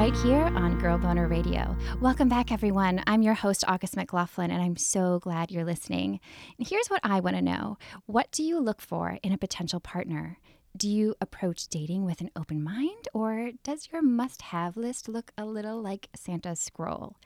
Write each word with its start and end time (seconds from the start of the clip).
right 0.00 0.16
here 0.16 0.50
on 0.56 0.78
Girl 0.78 0.96
Boner 0.96 1.28
Radio. 1.28 1.76
Welcome 2.00 2.30
back, 2.30 2.50
everyone. 2.50 3.02
I'm 3.06 3.20
your 3.20 3.34
host, 3.34 3.64
August 3.68 3.96
McLaughlin, 3.96 4.50
and 4.50 4.62
I'm 4.62 4.78
so 4.78 5.18
glad 5.18 5.50
you're 5.50 5.62
listening. 5.62 6.20
And 6.56 6.66
here's 6.66 6.88
what 6.88 7.02
I 7.04 7.20
want 7.20 7.36
to 7.36 7.42
know 7.42 7.76
What 8.06 8.32
do 8.32 8.42
you 8.42 8.58
look 8.58 8.80
for 8.80 9.18
in 9.22 9.34
a 9.34 9.36
potential 9.36 9.78
partner? 9.78 10.38
Do 10.74 10.88
you 10.88 11.16
approach 11.20 11.68
dating 11.68 12.06
with 12.06 12.22
an 12.22 12.30
open 12.34 12.64
mind, 12.64 13.08
or 13.12 13.50
does 13.62 13.90
your 13.92 14.00
must 14.00 14.40
have 14.40 14.74
list 14.74 15.06
look 15.06 15.32
a 15.36 15.44
little 15.44 15.82
like 15.82 16.08
Santa's 16.16 16.60
scroll? 16.60 17.16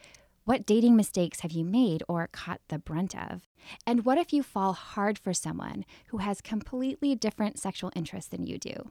What 0.45 0.67
dating 0.67 0.97
mistakes 0.97 1.41
have 1.41 1.53
you 1.53 1.65
made 1.65 2.03
or 2.09 2.29
caught 2.33 2.61
the 2.67 2.81
brunt 2.81 3.15
of? 3.17 3.43
And 3.87 4.05
what 4.05 4.19
if 4.19 4.33
you 4.33 4.43
fall 4.43 4.73
hard 4.73 5.17
for 5.17 5.33
someone 5.33 5.85
who 6.09 6.17
has 6.17 6.41
completely 6.41 7.15
different 7.15 7.57
sexual 7.57 7.93
interests 7.95 8.31
than 8.31 8.49
you 8.49 8.59
do? 8.59 8.91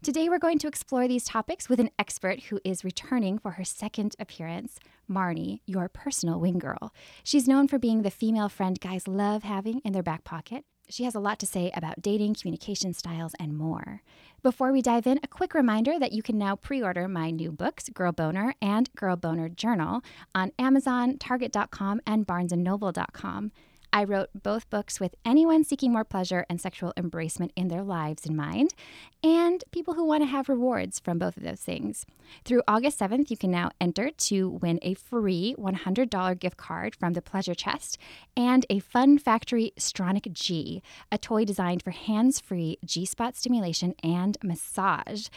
Today, 0.00 0.28
we're 0.28 0.38
going 0.38 0.60
to 0.60 0.68
explore 0.68 1.08
these 1.08 1.24
topics 1.24 1.68
with 1.68 1.80
an 1.80 1.90
expert 1.98 2.44
who 2.44 2.60
is 2.62 2.84
returning 2.84 3.36
for 3.36 3.52
her 3.52 3.64
second 3.64 4.14
appearance, 4.20 4.78
Marnie, 5.10 5.58
your 5.66 5.88
personal 5.88 6.38
wing 6.38 6.60
girl. 6.60 6.94
She's 7.24 7.48
known 7.48 7.66
for 7.66 7.80
being 7.80 8.02
the 8.02 8.10
female 8.10 8.48
friend 8.48 8.78
guys 8.78 9.08
love 9.08 9.42
having 9.42 9.80
in 9.80 9.92
their 9.92 10.04
back 10.04 10.22
pocket. 10.22 10.64
She 10.88 11.02
has 11.02 11.16
a 11.16 11.20
lot 11.20 11.40
to 11.40 11.46
say 11.46 11.72
about 11.74 12.00
dating, 12.00 12.34
communication 12.34 12.94
styles, 12.94 13.32
and 13.40 13.58
more. 13.58 14.02
Before 14.40 14.72
we 14.72 14.82
dive 14.82 15.06
in, 15.08 15.18
a 15.24 15.28
quick 15.28 15.52
reminder 15.52 15.98
that 15.98 16.12
you 16.12 16.22
can 16.22 16.38
now 16.38 16.54
pre 16.54 16.80
order 16.80 17.08
my 17.08 17.32
new 17.32 17.50
books, 17.50 17.88
Girl 17.88 18.12
Boner 18.12 18.54
and 18.62 18.88
Girl 18.94 19.16
Boner 19.16 19.48
Journal, 19.48 20.02
on 20.32 20.52
Amazon, 20.60 21.18
Target.com, 21.18 22.00
and 22.06 22.24
BarnesandNoble.com. 22.24 23.50
I 23.92 24.04
wrote 24.04 24.30
both 24.42 24.68
books 24.70 25.00
with 25.00 25.14
anyone 25.24 25.64
seeking 25.64 25.92
more 25.92 26.04
pleasure 26.04 26.44
and 26.48 26.60
sexual 26.60 26.92
embracement 26.96 27.50
in 27.56 27.68
their 27.68 27.82
lives 27.82 28.26
in 28.26 28.36
mind, 28.36 28.74
and 29.22 29.64
people 29.72 29.94
who 29.94 30.04
want 30.04 30.22
to 30.22 30.28
have 30.28 30.48
rewards 30.48 31.00
from 31.00 31.18
both 31.18 31.36
of 31.36 31.42
those 31.42 31.60
things. 31.60 32.06
Through 32.44 32.62
August 32.68 33.00
7th, 33.00 33.30
you 33.30 33.36
can 33.36 33.50
now 33.50 33.70
enter 33.80 34.10
to 34.10 34.48
win 34.48 34.78
a 34.82 34.94
free 34.94 35.54
$100 35.58 36.38
gift 36.38 36.56
card 36.56 36.94
from 36.94 37.14
the 37.14 37.22
Pleasure 37.22 37.54
Chest 37.54 37.98
and 38.36 38.66
a 38.70 38.78
Fun 38.78 39.18
Factory 39.18 39.72
Stronic 39.78 40.32
G, 40.32 40.82
a 41.10 41.18
toy 41.18 41.44
designed 41.44 41.82
for 41.82 41.90
hands 41.90 42.38
free 42.38 42.78
G 42.84 43.04
spot 43.04 43.36
stimulation 43.36 43.94
and 44.02 44.36
massage. 44.42 45.28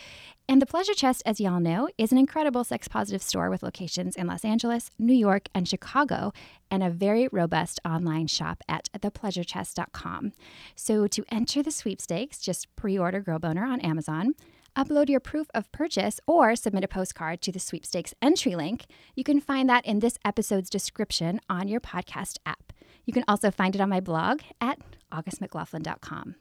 And 0.50 0.62
the 0.62 0.66
Pleasure 0.66 0.94
Chest, 0.94 1.24
as 1.26 1.40
y'all 1.40 1.62
know, 1.62 1.88
is 1.98 2.12
an 2.12 2.18
incredible 2.18 2.66
sex 2.66 2.90
positive 2.90 3.24
store 3.24 3.50
with 3.50 3.64
locations 3.64 4.18
in 4.18 4.28
Los 4.28 4.44
Angeles, 4.44 4.92
New 5.00 5.14
York, 5.14 5.48
and 5.56 5.66
Chicago, 5.66 6.34
and 6.72 6.82
a 6.82 6.90
very 6.90 7.28
robust 7.32 7.80
online 7.86 8.28
shop 8.28 8.64
at 8.68 8.90
thepleasurechest.com. 8.98 10.32
So 10.76 11.06
to 11.08 11.26
enter 11.30 11.62
the 11.62 11.72
sweepstakes, 11.72 12.40
just 12.40 12.74
pre 12.76 12.98
order 12.98 13.20
Girl 13.20 13.38
Boner 13.38 13.66
on 13.66 13.82
Amazon. 13.82 14.34
Upload 14.76 15.10
your 15.10 15.20
proof 15.20 15.48
of 15.54 15.72
purchase 15.72 16.20
or 16.26 16.56
submit 16.56 16.86
a 16.86 16.88
postcard 16.88 17.42
to 17.42 17.52
the 17.52 17.60
sweepstakes 17.60 18.14
entry 18.22 18.56
link. 18.56 18.86
You 19.16 19.24
can 19.24 19.42
find 19.42 19.70
that 19.70 19.86
in 19.86 20.00
this 20.00 20.18
episode's 20.24 20.70
description 20.70 21.42
on 21.50 21.68
your 21.68 21.82
podcast 21.82 22.38
app. 22.46 22.72
You 23.06 23.14
can 23.14 23.26
also 23.28 23.52
find 23.52 23.76
it 23.76 23.82
on 23.82 23.90
my 23.90 24.00
blog 24.00 24.42
at 24.62 24.80
augustmclaughlin.com. 25.12 26.36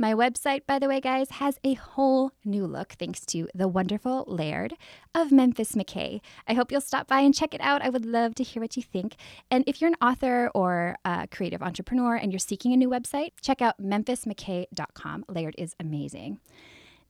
My 0.00 0.14
website, 0.14 0.64
by 0.64 0.78
the 0.78 0.86
way, 0.86 1.00
guys, 1.00 1.28
has 1.30 1.58
a 1.64 1.74
whole 1.74 2.30
new 2.44 2.64
look 2.68 2.92
thanks 2.92 3.26
to 3.26 3.48
the 3.52 3.66
wonderful 3.66 4.22
Laird 4.28 4.74
of 5.12 5.32
Memphis 5.32 5.72
McKay. 5.72 6.20
I 6.46 6.54
hope 6.54 6.70
you'll 6.70 6.80
stop 6.80 7.08
by 7.08 7.18
and 7.18 7.34
check 7.34 7.52
it 7.52 7.60
out. 7.60 7.82
I 7.82 7.88
would 7.88 8.06
love 8.06 8.36
to 8.36 8.44
hear 8.44 8.62
what 8.62 8.76
you 8.76 8.82
think. 8.84 9.16
And 9.50 9.64
if 9.66 9.80
you're 9.80 9.90
an 9.90 9.96
author 10.00 10.52
or 10.54 10.96
a 11.04 11.26
creative 11.26 11.64
entrepreneur 11.64 12.14
and 12.14 12.30
you're 12.30 12.38
seeking 12.38 12.72
a 12.72 12.76
new 12.76 12.88
website, 12.88 13.32
check 13.42 13.60
out 13.60 13.82
memphismckay.com. 13.82 15.24
Laird 15.28 15.56
is 15.58 15.74
amazing. 15.80 16.38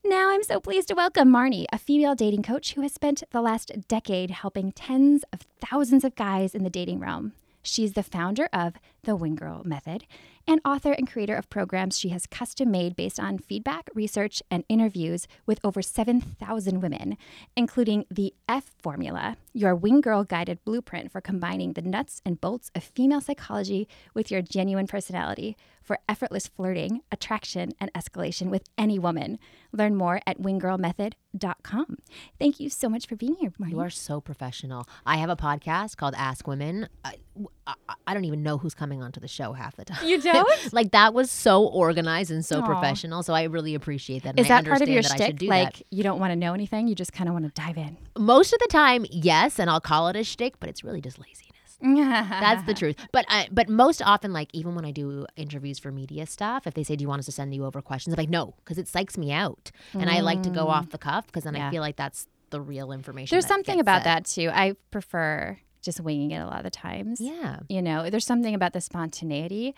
Now 0.02 0.30
I'm 0.30 0.42
so 0.42 0.58
pleased 0.58 0.88
to 0.88 0.94
welcome 0.94 1.28
Marnie, 1.28 1.66
a 1.70 1.76
female 1.76 2.14
dating 2.14 2.44
coach 2.44 2.72
who 2.72 2.80
has 2.80 2.94
spent 2.94 3.22
the 3.32 3.42
last 3.42 3.70
decade 3.88 4.30
helping 4.30 4.72
tens 4.72 5.24
of 5.30 5.40
thousands 5.60 6.04
of 6.04 6.14
guys 6.14 6.54
in 6.54 6.64
the 6.64 6.70
dating 6.70 7.00
realm. 7.00 7.34
She's 7.62 7.92
the 7.92 8.02
founder 8.02 8.48
of 8.50 8.74
the 9.08 9.16
Wing 9.16 9.36
Girl 9.36 9.62
Method 9.64 10.04
and 10.46 10.60
author 10.66 10.92
and 10.92 11.10
creator 11.10 11.34
of 11.34 11.48
programs 11.48 11.98
she 11.98 12.10
has 12.10 12.26
custom 12.26 12.70
made 12.70 12.94
based 12.94 13.18
on 13.18 13.38
feedback, 13.38 13.88
research, 13.94 14.42
and 14.50 14.64
interviews 14.68 15.26
with 15.46 15.58
over 15.64 15.80
7,000 15.80 16.80
women, 16.82 17.16
including 17.56 18.04
the 18.10 18.34
F 18.48 18.74
Formula, 18.78 19.38
your 19.54 19.74
Wing 19.74 20.02
Girl 20.02 20.24
guided 20.24 20.62
blueprint 20.64 21.10
for 21.10 21.22
combining 21.22 21.72
the 21.72 21.82
nuts 21.82 22.20
and 22.24 22.40
bolts 22.40 22.70
of 22.74 22.84
female 22.84 23.22
psychology 23.22 23.88
with 24.12 24.30
your 24.30 24.42
genuine 24.42 24.86
personality 24.86 25.56
for 25.82 25.98
effortless 26.06 26.46
flirting, 26.46 27.00
attraction, 27.10 27.72
and 27.80 27.90
escalation 27.94 28.50
with 28.50 28.64
any 28.76 28.98
woman. 28.98 29.38
Learn 29.72 29.94
more 29.94 30.20
at 30.26 30.38
winggirlmethod.com. 30.38 31.96
Thank 32.38 32.60
you 32.60 32.68
so 32.68 32.90
much 32.90 33.06
for 33.06 33.16
being 33.16 33.36
here, 33.36 33.52
Marnie. 33.58 33.70
You 33.70 33.80
are 33.80 33.88
so 33.90 34.20
professional. 34.20 34.86
I 35.06 35.16
have 35.16 35.30
a 35.30 35.36
podcast 35.36 35.96
called 35.96 36.14
Ask 36.16 36.46
Women. 36.46 36.88
I, 37.04 37.14
I, 37.66 37.74
I 38.06 38.14
don't 38.14 38.26
even 38.26 38.42
know 38.42 38.58
who's 38.58 38.74
coming 38.74 38.97
onto 39.02 39.20
the 39.20 39.28
show 39.28 39.52
half 39.52 39.76
the 39.76 39.84
time. 39.86 40.06
You 40.06 40.20
don't? 40.20 40.48
like 40.72 40.92
that 40.92 41.14
was 41.14 41.30
so 41.30 41.64
organized 41.64 42.30
and 42.30 42.44
so 42.44 42.62
Aww. 42.62 42.66
professional. 42.66 43.22
So 43.22 43.34
I 43.34 43.44
really 43.44 43.74
appreciate 43.74 44.22
that. 44.24 44.38
Is 44.38 44.48
that 44.48 44.64
part 44.64 44.82
of 44.82 44.88
your 44.88 45.02
shtick? 45.02 45.42
Like 45.42 45.78
that. 45.78 45.82
you 45.90 46.02
don't 46.02 46.20
want 46.20 46.32
to 46.32 46.36
know 46.36 46.54
anything, 46.54 46.88
you 46.88 46.94
just 46.94 47.12
kind 47.12 47.28
of 47.28 47.34
want 47.34 47.44
to 47.46 47.60
dive 47.60 47.76
in. 47.76 47.96
Most 48.16 48.52
of 48.52 48.58
the 48.60 48.68
time, 48.68 49.06
yes, 49.10 49.58
and 49.58 49.70
I'll 49.70 49.80
call 49.80 50.08
it 50.08 50.16
a 50.16 50.24
shtick, 50.24 50.60
but 50.60 50.68
it's 50.68 50.82
really 50.84 51.00
just 51.00 51.18
lazy. 51.18 51.48
That's 51.82 52.66
the 52.66 52.74
truth. 52.74 52.96
But 53.12 53.24
I, 53.28 53.48
but 53.52 53.68
most 53.68 54.02
often, 54.02 54.32
like 54.32 54.48
even 54.52 54.74
when 54.74 54.84
I 54.84 54.90
do 54.90 55.26
interviews 55.36 55.78
for 55.78 55.92
media 55.92 56.26
stuff, 56.26 56.66
if 56.66 56.74
they 56.74 56.82
say, 56.82 56.96
"Do 56.96 57.02
you 57.02 57.08
want 57.08 57.20
us 57.20 57.26
to 57.26 57.32
send 57.32 57.54
you 57.54 57.64
over 57.64 57.80
questions?" 57.80 58.14
I'm 58.14 58.18
like, 58.18 58.28
"No," 58.28 58.54
because 58.64 58.78
it 58.78 58.86
psychs 58.86 59.16
me 59.16 59.30
out, 59.30 59.70
mm. 59.94 60.00
and 60.00 60.10
I 60.10 60.20
like 60.20 60.42
to 60.42 60.50
go 60.50 60.66
off 60.68 60.86
mm. 60.86 60.90
the 60.90 60.98
cuff 60.98 61.26
because 61.26 61.44
then 61.44 61.54
yeah. 61.54 61.68
I 61.68 61.70
feel 61.70 61.80
like 61.80 61.94
that's 61.94 62.26
the 62.50 62.60
real 62.60 62.90
information. 62.90 63.32
There's 63.32 63.46
something 63.46 63.78
about 63.78 64.04
that 64.04 64.26
too. 64.26 64.50
I 64.52 64.74
prefer 64.90 65.58
just 65.88 66.00
winging 66.00 66.32
it 66.32 66.38
a 66.38 66.46
lot 66.46 66.58
of 66.58 66.64
the 66.64 66.70
times. 66.70 67.20
Yeah, 67.20 67.60
you 67.68 67.80
know, 67.80 68.10
there's 68.10 68.26
something 68.26 68.54
about 68.54 68.72
the 68.74 68.80
spontaneity. 68.80 69.74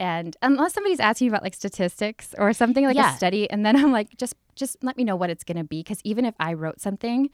And 0.00 0.36
unless 0.42 0.72
somebody's 0.72 0.98
asking 0.98 1.26
me 1.26 1.28
about 1.28 1.44
like 1.44 1.54
statistics 1.54 2.34
or 2.38 2.52
something 2.52 2.84
like 2.84 2.96
yeah. 2.96 3.12
a 3.12 3.16
study, 3.16 3.48
and 3.50 3.64
then 3.64 3.76
I'm 3.76 3.92
like, 3.92 4.16
just 4.16 4.34
just 4.56 4.82
let 4.82 4.96
me 4.96 5.04
know 5.04 5.16
what 5.16 5.30
it's 5.30 5.44
going 5.44 5.58
to 5.58 5.64
be, 5.64 5.80
because 5.80 6.00
even 6.04 6.24
if 6.24 6.34
I 6.40 6.54
wrote 6.54 6.80
something 6.80 7.30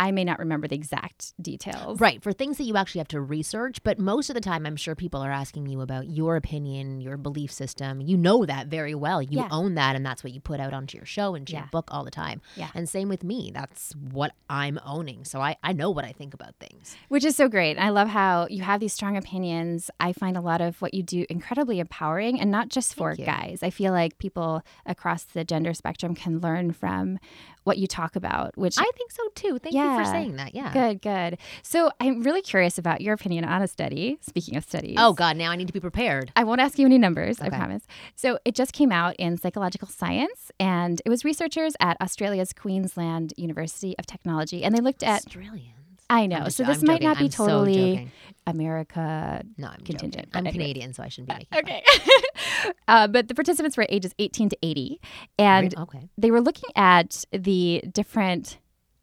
I 0.00 0.12
may 0.12 0.24
not 0.24 0.38
remember 0.38 0.66
the 0.66 0.76
exact 0.76 1.34
details. 1.42 2.00
Right, 2.00 2.22
for 2.22 2.32
things 2.32 2.56
that 2.56 2.64
you 2.64 2.78
actually 2.78 3.00
have 3.00 3.08
to 3.08 3.20
research. 3.20 3.82
But 3.82 3.98
most 3.98 4.30
of 4.30 4.34
the 4.34 4.40
time, 4.40 4.64
I'm 4.64 4.76
sure 4.76 4.94
people 4.94 5.20
are 5.20 5.30
asking 5.30 5.66
you 5.66 5.82
about 5.82 6.08
your 6.08 6.36
opinion, 6.36 7.02
your 7.02 7.18
belief 7.18 7.52
system. 7.52 8.00
You 8.00 8.16
know 8.16 8.46
that 8.46 8.68
very 8.68 8.94
well. 8.94 9.20
You 9.20 9.40
yeah. 9.40 9.48
own 9.50 9.74
that, 9.74 9.96
and 9.96 10.06
that's 10.06 10.24
what 10.24 10.32
you 10.32 10.40
put 10.40 10.58
out 10.58 10.72
onto 10.72 10.96
your 10.96 11.04
show 11.04 11.34
and 11.34 11.48
yeah. 11.50 11.58
your 11.58 11.68
book 11.70 11.90
all 11.92 12.02
the 12.02 12.10
time. 12.10 12.40
Yeah. 12.56 12.70
And 12.74 12.88
same 12.88 13.10
with 13.10 13.22
me. 13.22 13.50
That's 13.52 13.92
what 14.10 14.32
I'm 14.48 14.80
owning. 14.86 15.26
So 15.26 15.42
I, 15.42 15.56
I 15.62 15.74
know 15.74 15.90
what 15.90 16.06
I 16.06 16.12
think 16.12 16.32
about 16.32 16.54
things. 16.56 16.96
Which 17.08 17.26
is 17.26 17.36
so 17.36 17.50
great. 17.50 17.76
I 17.78 17.90
love 17.90 18.08
how 18.08 18.46
you 18.48 18.62
have 18.62 18.80
these 18.80 18.94
strong 18.94 19.18
opinions. 19.18 19.90
I 20.00 20.14
find 20.14 20.34
a 20.34 20.40
lot 20.40 20.62
of 20.62 20.80
what 20.80 20.94
you 20.94 21.02
do 21.02 21.26
incredibly 21.28 21.78
empowering 21.78 22.40
and 22.40 22.50
not 22.50 22.70
just 22.70 22.94
for 22.94 23.14
guys. 23.14 23.62
I 23.62 23.68
feel 23.68 23.92
like 23.92 24.16
people 24.16 24.62
across 24.86 25.24
the 25.24 25.44
gender 25.44 25.74
spectrum 25.74 26.14
can 26.14 26.40
learn 26.40 26.72
from 26.72 27.18
what 27.64 27.78
you 27.78 27.86
talk 27.86 28.16
about, 28.16 28.56
which 28.56 28.76
I 28.78 28.90
think 28.96 29.10
so 29.10 29.22
too. 29.34 29.58
Thank 29.58 29.74
yeah, 29.74 29.98
you 29.98 30.04
for 30.04 30.10
saying 30.10 30.36
that. 30.36 30.54
Yeah. 30.54 30.72
Good, 30.72 31.02
good. 31.02 31.38
So 31.62 31.90
I'm 32.00 32.22
really 32.22 32.42
curious 32.42 32.78
about 32.78 33.00
your 33.00 33.14
opinion 33.14 33.44
on 33.44 33.62
a 33.62 33.68
study. 33.68 34.18
Speaking 34.20 34.56
of 34.56 34.64
studies. 34.64 34.96
Oh, 34.98 35.12
God, 35.12 35.36
now 35.36 35.50
I 35.50 35.56
need 35.56 35.66
to 35.66 35.72
be 35.72 35.80
prepared. 35.80 36.32
I 36.36 36.44
won't 36.44 36.60
ask 36.60 36.78
you 36.78 36.86
any 36.86 36.98
numbers, 36.98 37.38
okay. 37.40 37.46
I 37.46 37.50
promise. 37.50 37.86
So 38.16 38.38
it 38.44 38.54
just 38.54 38.72
came 38.72 38.92
out 38.92 39.16
in 39.16 39.36
Psychological 39.36 39.88
Science, 39.88 40.50
and 40.58 41.00
it 41.04 41.08
was 41.08 41.24
researchers 41.24 41.74
at 41.80 42.00
Australia's 42.00 42.52
Queensland 42.52 43.34
University 43.36 43.94
of 43.98 44.06
Technology, 44.06 44.64
and 44.64 44.74
they 44.74 44.80
looked 44.80 45.02
at. 45.02 45.26
Australian. 45.26 45.79
I 46.10 46.26
know. 46.26 46.48
so 46.48 46.64
this 46.64 46.80
I'm 46.80 46.86
might 46.86 47.00
joking. 47.00 47.08
not 47.08 47.18
be 47.18 47.24
I'm 47.24 47.30
totally 47.30 47.96
so 48.04 48.50
America 48.50 49.42
no, 49.56 49.68
I'm 49.68 49.80
contingent. 49.80 50.28
I'm 50.34 50.44
Canadian, 50.44 50.92
so 50.92 51.04
I 51.04 51.08
shouldn't 51.08 51.28
be 51.28 51.46
making 51.52 51.58
Okay. 51.58 52.72
uh, 52.88 53.06
but 53.06 53.28
the 53.28 53.34
participants 53.34 53.76
were 53.76 53.86
ages 53.88 54.12
18 54.18 54.48
to 54.50 54.58
80. 54.60 55.00
And 55.38 55.78
okay. 55.78 56.08
they 56.18 56.30
were 56.30 56.40
looking 56.40 56.68
at 56.74 57.24
the 57.32 57.82
different 57.92 58.58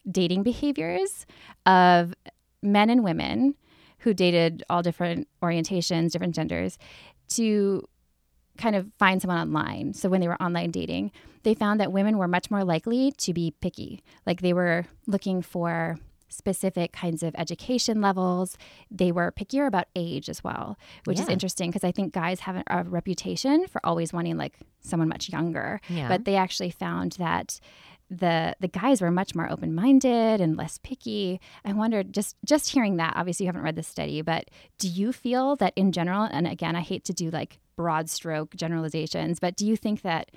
dating 0.09 0.44
behaviors 0.44 1.25
of 1.65 2.13
men 2.62 2.89
and 2.89 3.04
women 3.04 3.56
who 4.00 4.13
dated 4.13 4.63
all 4.69 4.81
different 4.81 5.27
orientations, 5.42 6.12
different 6.12 6.36
genders, 6.36 6.77
to 7.30 7.88
kind 8.57 8.75
of 8.75 8.88
find 9.00 9.21
someone 9.21 9.39
online. 9.39 9.94
So 9.94 10.09
when 10.09 10.19
they 10.19 10.27
were 10.27 10.42
online 10.42 10.71
dating, 10.71 11.12
they 11.44 11.54
found 11.54 11.80
that 11.80 11.92
women 11.92 12.18
were 12.18 12.27
much 12.27 12.51
more 12.51 12.63
likely 12.63 13.12
to 13.13 13.33
be 13.33 13.54
picky. 13.62 14.04
Like 14.25 14.42
they 14.42 14.54
were 14.54 14.86
looking 15.06 15.42
for 15.42 15.98
specific 16.29 16.91
kinds 16.91 17.24
of 17.24 17.35
education 17.38 18.01
levels. 18.01 18.57
They 18.91 19.12
were 19.12 19.31
pickier 19.31 19.68
about 19.68 19.88
age 19.95 20.29
as 20.29 20.44
well, 20.44 20.77
which 21.06 21.18
yeah. 21.18 21.24
is 21.24 21.29
interesting 21.29 21.69
because 21.69 21.83
I 21.83 21.91
think 21.91 22.13
guys 22.13 22.41
have 22.41 22.57
a, 22.57 22.63
a, 22.68 22.83
reputation 22.83 23.68
for 23.68 23.85
always 23.85 24.13
wanting 24.13 24.38
like 24.38 24.53
someone 24.81 25.09
much 25.09 25.29
younger. 25.29 25.81
Yeah. 25.89 26.07
But 26.07 26.25
they 26.25 26.35
actually 26.35 26.71
found 26.71 27.13
that 27.13 27.59
the 28.09 28.56
the 28.59 28.68
guys 28.68 29.01
were 29.01 29.12
much 29.12 29.35
more 29.35 29.51
open-minded 29.51 30.39
and 30.39 30.56
less 30.56 30.79
picky. 30.81 31.41
I 31.65 31.74
wondered 31.74 32.13
just 32.13 32.35
just 32.45 32.69
hearing 32.69 32.97
that. 32.97 33.13
Obviously, 33.15 33.45
you 33.45 33.50
haven't 33.50 33.63
read 33.63 33.75
the 33.75 33.83
study, 33.83 34.21
but 34.21 34.50
do 34.77 34.88
you 34.88 35.12
feel 35.12 35.56
that 35.57 35.73
in 35.75 35.91
general? 35.91 36.23
And 36.23 36.47
again, 36.47 36.75
I 36.75 36.81
hate 36.81 37.03
to 37.06 37.13
do 37.13 37.30
like 37.30 37.59
broad 37.75 38.09
stroke 38.09 38.56
generalizations, 38.56 39.39
but 39.39 39.56
do 39.56 39.65
you 39.65 39.75
think 39.75 40.01
that 40.01 40.31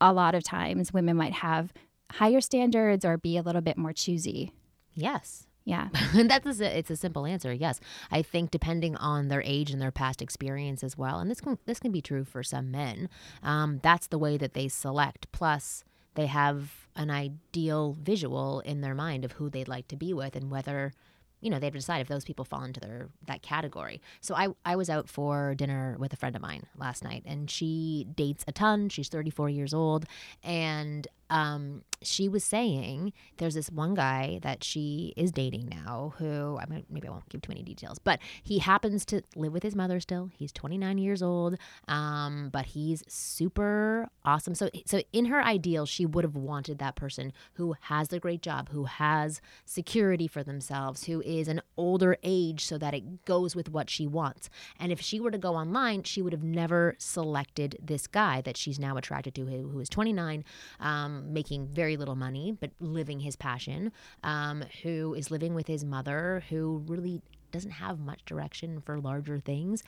a 0.00 0.12
lot 0.12 0.34
of 0.34 0.44
times 0.44 0.92
women 0.92 1.16
might 1.16 1.34
have 1.34 1.72
higher 2.12 2.40
standards 2.40 3.04
or 3.04 3.18
be 3.18 3.36
a 3.36 3.42
little 3.42 3.60
bit 3.60 3.76
more 3.76 3.92
choosy? 3.92 4.52
Yes. 4.98 5.46
Yeah. 5.64 5.88
That's 6.14 6.60
a, 6.60 6.78
it's 6.78 6.90
a 6.90 6.96
simple 6.96 7.26
answer. 7.26 7.52
Yes. 7.52 7.78
I 8.10 8.22
think 8.22 8.50
depending 8.50 8.96
on 8.96 9.28
their 9.28 9.42
age 9.44 9.70
and 9.70 9.80
their 9.80 9.92
past 9.92 10.20
experience 10.22 10.82
as 10.82 10.96
well, 10.96 11.18
and 11.20 11.30
this 11.30 11.40
can 11.40 11.58
this 11.66 11.78
can 11.78 11.92
be 11.92 12.00
true 12.00 12.24
for 12.24 12.42
some 12.42 12.70
men. 12.70 13.08
Um, 13.42 13.78
that's 13.82 14.06
the 14.06 14.18
way 14.18 14.36
that 14.38 14.54
they 14.54 14.68
select. 14.68 15.30
Plus, 15.30 15.84
they 16.14 16.26
have 16.26 16.88
an 16.96 17.10
ideal 17.10 17.96
visual 18.00 18.60
in 18.60 18.80
their 18.80 18.94
mind 18.94 19.24
of 19.24 19.32
who 19.32 19.50
they'd 19.50 19.68
like 19.68 19.86
to 19.88 19.96
be 19.96 20.12
with 20.12 20.34
and 20.34 20.50
whether 20.50 20.92
you 21.40 21.50
know, 21.50 21.60
they 21.60 21.66
have 21.66 21.74
to 21.74 21.78
decide 21.78 22.00
if 22.00 22.08
those 22.08 22.24
people 22.24 22.44
fall 22.44 22.64
into 22.64 22.80
their 22.80 23.10
that 23.26 23.42
category. 23.42 24.00
So 24.20 24.34
I 24.34 24.48
I 24.64 24.74
was 24.74 24.90
out 24.90 25.08
for 25.08 25.54
dinner 25.54 25.96
with 25.98 26.12
a 26.12 26.16
friend 26.16 26.34
of 26.34 26.42
mine 26.42 26.64
last 26.76 27.04
night 27.04 27.22
and 27.26 27.50
she 27.50 28.06
dates 28.16 28.44
a 28.48 28.52
ton. 28.52 28.88
She's 28.88 29.08
34 29.08 29.50
years 29.50 29.72
old 29.72 30.06
and 30.42 31.06
um, 31.30 31.82
she 32.02 32.28
was 32.28 32.44
saying 32.44 33.12
there's 33.38 33.54
this 33.54 33.70
one 33.70 33.94
guy 33.94 34.38
that 34.42 34.62
she 34.62 35.12
is 35.16 35.32
dating 35.32 35.68
now 35.68 36.14
who 36.18 36.58
I 36.58 36.66
mean, 36.66 36.84
maybe 36.90 37.08
I 37.08 37.10
won't 37.10 37.28
give 37.28 37.42
too 37.42 37.50
many 37.50 37.62
details, 37.62 37.98
but 37.98 38.20
he 38.42 38.58
happens 38.58 39.04
to 39.06 39.22
live 39.36 39.52
with 39.52 39.62
his 39.62 39.74
mother 39.74 40.00
still. 40.00 40.30
He's 40.36 40.52
29 40.52 40.98
years 40.98 41.22
old, 41.22 41.56
um, 41.88 42.50
but 42.52 42.66
he's 42.66 43.02
super 43.08 44.08
awesome. 44.24 44.54
So, 44.54 44.70
so 44.86 45.02
in 45.12 45.26
her 45.26 45.42
ideal, 45.42 45.86
she 45.86 46.06
would 46.06 46.24
have 46.24 46.36
wanted 46.36 46.78
that 46.78 46.96
person 46.96 47.32
who 47.54 47.74
has 47.82 48.12
a 48.12 48.20
great 48.20 48.42
job, 48.42 48.70
who 48.70 48.84
has 48.84 49.40
security 49.64 50.26
for 50.26 50.42
themselves, 50.42 51.04
who 51.04 51.20
is 51.22 51.48
an 51.48 51.60
older 51.76 52.16
age, 52.22 52.64
so 52.64 52.78
that 52.78 52.94
it 52.94 53.24
goes 53.24 53.56
with 53.56 53.70
what 53.70 53.90
she 53.90 54.06
wants. 54.06 54.48
And 54.78 54.92
if 54.92 55.00
she 55.00 55.20
were 55.20 55.30
to 55.30 55.38
go 55.38 55.54
online, 55.54 56.02
she 56.04 56.22
would 56.22 56.32
have 56.32 56.44
never 56.44 56.94
selected 56.98 57.76
this 57.82 58.06
guy 58.06 58.40
that 58.42 58.56
she's 58.56 58.78
now 58.78 58.96
attracted 58.96 59.34
to, 59.36 59.46
who 59.46 59.80
is 59.80 59.88
29. 59.88 60.44
Um, 60.80 61.17
making 61.26 61.68
very 61.68 61.96
little 61.96 62.16
money, 62.16 62.56
but 62.58 62.70
living 62.80 63.20
his 63.20 63.36
passion, 63.36 63.92
um, 64.22 64.64
who 64.82 65.14
is 65.14 65.30
living 65.30 65.54
with 65.54 65.66
his 65.66 65.84
mother, 65.84 66.42
who 66.48 66.84
really 66.86 67.22
doesn't 67.50 67.72
have 67.72 67.98
much 67.98 68.24
direction 68.24 68.80
for 68.80 68.98
larger 69.00 69.38
things. 69.38 69.82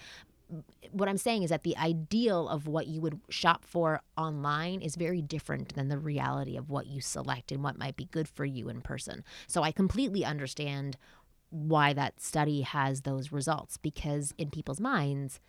What 0.90 1.08
I'm 1.08 1.16
saying 1.16 1.44
is 1.44 1.50
that 1.50 1.62
the 1.62 1.76
ideal 1.76 2.48
of 2.48 2.66
what 2.66 2.88
you 2.88 3.00
would 3.00 3.20
shop 3.28 3.64
for 3.64 4.02
online 4.16 4.80
is 4.80 4.96
very 4.96 5.22
different 5.22 5.74
than 5.74 5.88
the 5.88 5.98
reality 5.98 6.56
of 6.56 6.70
what 6.70 6.86
you 6.86 7.00
select 7.00 7.52
and 7.52 7.62
what 7.62 7.78
might 7.78 7.96
be 7.96 8.06
good 8.06 8.26
for 8.26 8.44
you 8.44 8.68
in 8.68 8.80
person. 8.80 9.22
So 9.46 9.62
I 9.62 9.70
completely 9.70 10.24
understand 10.24 10.96
why 11.50 11.92
that 11.92 12.20
study 12.20 12.62
has 12.62 13.02
those 13.02 13.32
results 13.32 13.76
because 13.76 14.34
in 14.38 14.50
people's 14.50 14.80
minds, 14.80 15.40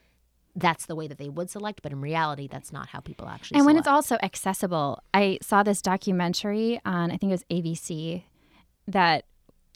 that's 0.55 0.85
the 0.85 0.95
way 0.95 1.07
that 1.07 1.17
they 1.17 1.29
would 1.29 1.49
select, 1.49 1.81
but 1.81 1.91
in 1.91 2.01
reality, 2.01 2.47
that's 2.47 2.73
not 2.73 2.89
how 2.89 2.99
people 2.99 3.27
actually. 3.27 3.57
And 3.57 3.65
when 3.65 3.77
it's 3.77 3.87
also 3.87 4.17
accessible, 4.21 5.01
I 5.13 5.37
saw 5.41 5.63
this 5.63 5.81
documentary 5.81 6.81
on 6.85 7.11
I 7.11 7.17
think 7.17 7.31
it 7.31 7.39
was 7.39 7.45
ABC 7.49 8.23
that 8.87 9.25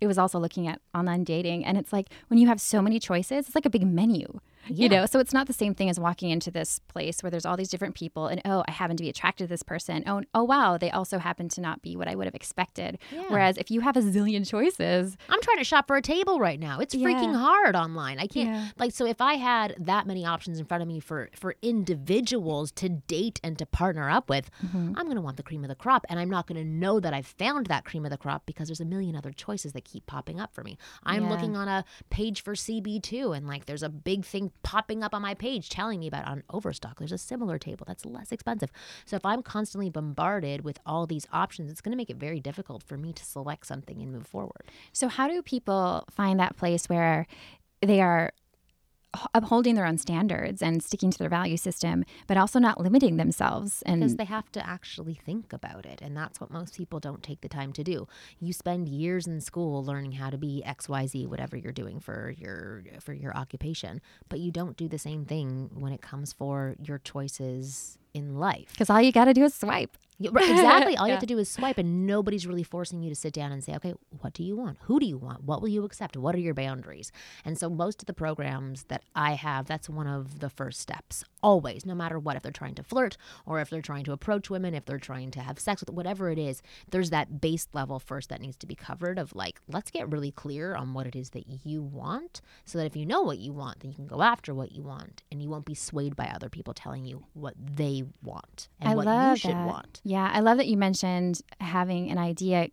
it 0.01 0.07
was 0.07 0.17
also 0.17 0.39
looking 0.39 0.67
at 0.67 0.81
online 0.93 1.23
dating, 1.23 1.65
and 1.65 1.77
it's 1.77 1.93
like 1.93 2.07
when 2.27 2.37
you 2.37 2.47
have 2.47 2.59
so 2.59 2.81
many 2.81 2.99
choices, 2.99 3.47
it's 3.47 3.55
like 3.55 3.65
a 3.65 3.69
big 3.69 3.87
menu. 3.87 4.39
Yeah. 4.67 4.83
You 4.83 4.89
know, 4.89 5.05
so 5.05 5.19
it's 5.19 5.33
not 5.33 5.47
the 5.47 5.53
same 5.53 5.73
thing 5.73 5.89
as 5.89 5.99
walking 5.99 6.29
into 6.29 6.51
this 6.51 6.79
place 6.87 7.21
where 7.21 7.31
there's 7.31 7.45
all 7.45 7.57
these 7.57 7.69
different 7.69 7.95
people 7.95 8.27
and 8.27 8.41
oh, 8.45 8.63
I 8.67 8.71
happen 8.71 8.97
to 8.97 9.03
be 9.03 9.09
attracted 9.09 9.45
to 9.45 9.47
this 9.49 9.63
person. 9.63 10.03
Oh, 10.07 10.23
oh 10.33 10.43
wow, 10.43 10.77
they 10.77 10.91
also 10.91 11.19
happen 11.19 11.49
to 11.49 11.61
not 11.61 11.81
be 11.81 11.95
what 11.95 12.07
I 12.07 12.15
would 12.15 12.25
have 12.25 12.35
expected. 12.35 12.97
Yeah. 13.11 13.23
Whereas 13.27 13.57
if 13.57 13.71
you 13.71 13.81
have 13.81 13.97
a 13.97 14.01
zillion 14.01 14.47
choices, 14.47 15.17
I'm 15.29 15.41
trying 15.41 15.57
to 15.57 15.63
shop 15.63 15.87
for 15.87 15.95
a 15.95 16.01
table 16.01 16.39
right 16.39 16.59
now. 16.59 16.79
It's 16.79 16.95
yeah. 16.95 17.07
freaking 17.07 17.35
hard 17.35 17.75
online. 17.75 18.19
I 18.19 18.27
can't 18.27 18.73
like 18.77 18.91
so 18.91 19.05
if 19.05 19.21
I 19.21 19.35
had 19.35 19.75
that 19.79 20.07
many 20.07 20.25
options 20.25 20.59
in 20.59 20.65
front 20.65 20.81
of 20.81 20.87
me 20.87 20.99
for 20.99 21.29
for 21.35 21.55
individuals 21.61 22.71
to 22.73 22.89
date 22.89 23.39
and 23.43 23.57
to 23.59 23.65
partner 23.65 24.09
up 24.09 24.29
with, 24.29 24.49
mm-hmm. 24.65 24.93
I'm 24.95 25.05
going 25.05 25.15
to 25.15 25.21
want 25.21 25.37
the 25.37 25.43
cream 25.43 25.63
of 25.63 25.69
the 25.69 25.75
crop 25.75 26.05
and 26.09 26.19
I'm 26.19 26.29
not 26.29 26.47
going 26.47 26.61
to 26.61 26.69
know 26.69 26.99
that 26.99 27.13
I've 27.13 27.27
found 27.27 27.67
that 27.67 27.85
cream 27.85 28.05
of 28.05 28.11
the 28.11 28.17
crop 28.17 28.45
because 28.45 28.67
there's 28.67 28.81
a 28.81 28.85
million 28.85 29.15
other 29.15 29.31
choices 29.31 29.73
that 29.73 29.85
keep 29.85 30.05
popping 30.05 30.39
up 30.39 30.53
for 30.53 30.63
me. 30.63 30.77
I'm 31.03 31.29
looking 31.29 31.55
on 31.55 31.67
a 31.67 31.85
page 32.09 32.41
for 32.41 32.53
CB2 32.53 33.35
and 33.35 33.47
like 33.47 33.65
there's 33.65 33.83
a 33.83 33.89
big 33.89 34.25
thing 34.25 34.51
popping 34.63 35.03
up 35.03 35.13
on 35.13 35.21
my 35.21 35.33
page 35.33 35.69
telling 35.69 35.99
me 35.99 36.07
about 36.07 36.25
on 36.27 36.43
Overstock. 36.49 36.99
There's 36.99 37.11
a 37.11 37.17
similar 37.17 37.57
table 37.57 37.85
that's 37.87 38.05
less 38.05 38.31
expensive. 38.31 38.71
So 39.05 39.15
if 39.15 39.25
I'm 39.25 39.43
constantly 39.43 39.89
bombarded 39.89 40.63
with 40.63 40.79
all 40.85 41.05
these 41.05 41.27
options, 41.31 41.71
it's 41.71 41.81
going 41.81 41.91
to 41.91 41.97
make 41.97 42.09
it 42.09 42.17
very 42.17 42.39
difficult 42.39 42.83
for 42.83 42.97
me 42.97 43.13
to 43.13 43.23
select 43.23 43.67
something 43.67 44.01
and 44.01 44.11
move 44.11 44.27
forward. 44.27 44.63
So 44.93 45.07
how 45.07 45.27
do 45.27 45.41
people 45.41 46.05
find 46.09 46.39
that 46.39 46.57
place 46.57 46.87
where 46.87 47.27
they 47.81 48.01
are 48.01 48.31
upholding 49.33 49.75
their 49.75 49.85
own 49.85 49.97
standards 49.97 50.61
and 50.61 50.83
sticking 50.83 51.11
to 51.11 51.17
their 51.17 51.29
value 51.29 51.57
system, 51.57 52.03
but 52.27 52.37
also 52.37 52.59
not 52.59 52.79
limiting 52.79 53.17
themselves. 53.17 53.81
And 53.85 54.01
because 54.01 54.15
they 54.15 54.25
have 54.25 54.51
to 54.53 54.67
actually 54.67 55.13
think 55.13 55.53
about 55.53 55.85
it, 55.85 56.01
and 56.01 56.15
that's 56.15 56.39
what 56.39 56.51
most 56.51 56.77
people 56.77 56.99
don't 56.99 57.23
take 57.23 57.41
the 57.41 57.49
time 57.49 57.73
to 57.73 57.83
do. 57.83 58.07
You 58.39 58.53
spend 58.53 58.89
years 58.89 59.27
in 59.27 59.41
school 59.41 59.83
learning 59.83 60.13
how 60.13 60.29
to 60.29 60.37
be 60.37 60.63
X, 60.63 60.89
Y, 60.89 61.07
Z, 61.07 61.25
whatever 61.27 61.57
you're 61.57 61.71
doing 61.71 61.99
for 61.99 62.33
your 62.37 62.83
for 62.99 63.13
your 63.13 63.35
occupation, 63.35 64.01
but 64.29 64.39
you 64.39 64.51
don't 64.51 64.77
do 64.77 64.87
the 64.87 64.99
same 64.99 65.25
thing 65.25 65.69
when 65.73 65.91
it 65.93 66.01
comes 66.01 66.33
for 66.33 66.75
your 66.81 66.99
choices 66.99 67.97
in 68.13 68.35
life. 68.37 68.69
Because 68.71 68.89
all 68.89 69.01
you 69.01 69.11
got 69.11 69.25
to 69.25 69.33
do 69.33 69.43
is 69.43 69.53
swipe. 69.53 69.97
Exactly. 70.19 70.97
All 70.97 71.07
yeah. 71.07 71.11
you 71.11 71.11
have 71.11 71.19
to 71.21 71.25
do 71.25 71.37
is 71.37 71.49
swipe, 71.49 71.77
and 71.77 72.05
nobody's 72.05 72.47
really 72.47 72.63
forcing 72.63 73.01
you 73.01 73.09
to 73.09 73.15
sit 73.15 73.33
down 73.33 73.51
and 73.51 73.63
say, 73.63 73.75
okay, 73.75 73.93
what 74.21 74.33
do 74.33 74.43
you 74.43 74.55
want? 74.55 74.77
Who 74.83 74.99
do 74.99 75.05
you 75.05 75.17
want? 75.17 75.43
What 75.43 75.61
will 75.61 75.69
you 75.69 75.83
accept? 75.83 76.17
What 76.17 76.35
are 76.35 76.39
your 76.39 76.53
boundaries? 76.53 77.11
And 77.43 77.57
so, 77.57 77.69
most 77.69 78.01
of 78.01 78.05
the 78.05 78.13
programs 78.13 78.83
that 78.83 79.03
I 79.15 79.33
have, 79.33 79.65
that's 79.65 79.89
one 79.89 80.07
of 80.07 80.39
the 80.39 80.49
first 80.49 80.79
steps, 80.79 81.23
always, 81.45 81.85
no 81.85 81.93
matter 81.93 82.17
what. 82.17 82.35
If 82.35 82.41
they're 82.41 82.51
trying 82.51 82.73
to 82.75 82.83
flirt, 82.83 83.17
or 83.45 83.61
if 83.61 83.69
they're 83.69 83.81
trying 83.81 84.03
to 84.05 84.11
approach 84.11 84.49
women, 84.49 84.73
if 84.73 84.85
they're 84.85 84.97
trying 84.97 85.29
to 85.31 85.39
have 85.41 85.59
sex 85.59 85.81
with 85.81 85.91
whatever 85.91 86.31
it 86.31 86.39
is, 86.39 86.63
there's 86.89 87.11
that 87.11 87.39
base 87.39 87.67
level 87.71 87.99
first 87.99 88.29
that 88.29 88.41
needs 88.41 88.57
to 88.57 88.65
be 88.65 88.73
covered 88.73 89.19
of 89.19 89.35
like, 89.35 89.61
let's 89.67 89.91
get 89.91 90.11
really 90.11 90.31
clear 90.31 90.75
on 90.75 90.95
what 90.95 91.05
it 91.05 91.15
is 91.15 91.29
that 91.29 91.45
you 91.63 91.83
want, 91.83 92.41
so 92.65 92.79
that 92.79 92.87
if 92.87 92.95
you 92.95 93.05
know 93.05 93.21
what 93.21 93.37
you 93.37 93.53
want, 93.53 93.81
then 93.81 93.91
you 93.91 93.95
can 93.95 94.07
go 94.07 94.23
after 94.23 94.55
what 94.55 94.71
you 94.71 94.81
want, 94.81 95.21
and 95.31 95.41
you 95.41 95.49
won't 95.49 95.65
be 95.65 95.75
swayed 95.75 96.15
by 96.15 96.25
other 96.25 96.49
people 96.49 96.73
telling 96.73 97.05
you 97.05 97.23
what 97.33 97.53
they 97.59 98.03
want 98.23 98.67
and 98.81 98.89
I 98.89 98.95
what 98.95 99.29
you 99.29 99.35
should 99.37 99.51
that. 99.51 99.67
want. 99.67 100.01
Yeah, 100.03 100.29
I 100.33 100.39
love 100.39 100.57
that 100.57 100.67
you 100.67 100.77
mentioned 100.77 101.41
having 101.61 102.09
an 102.09 102.17
idea 102.17 102.69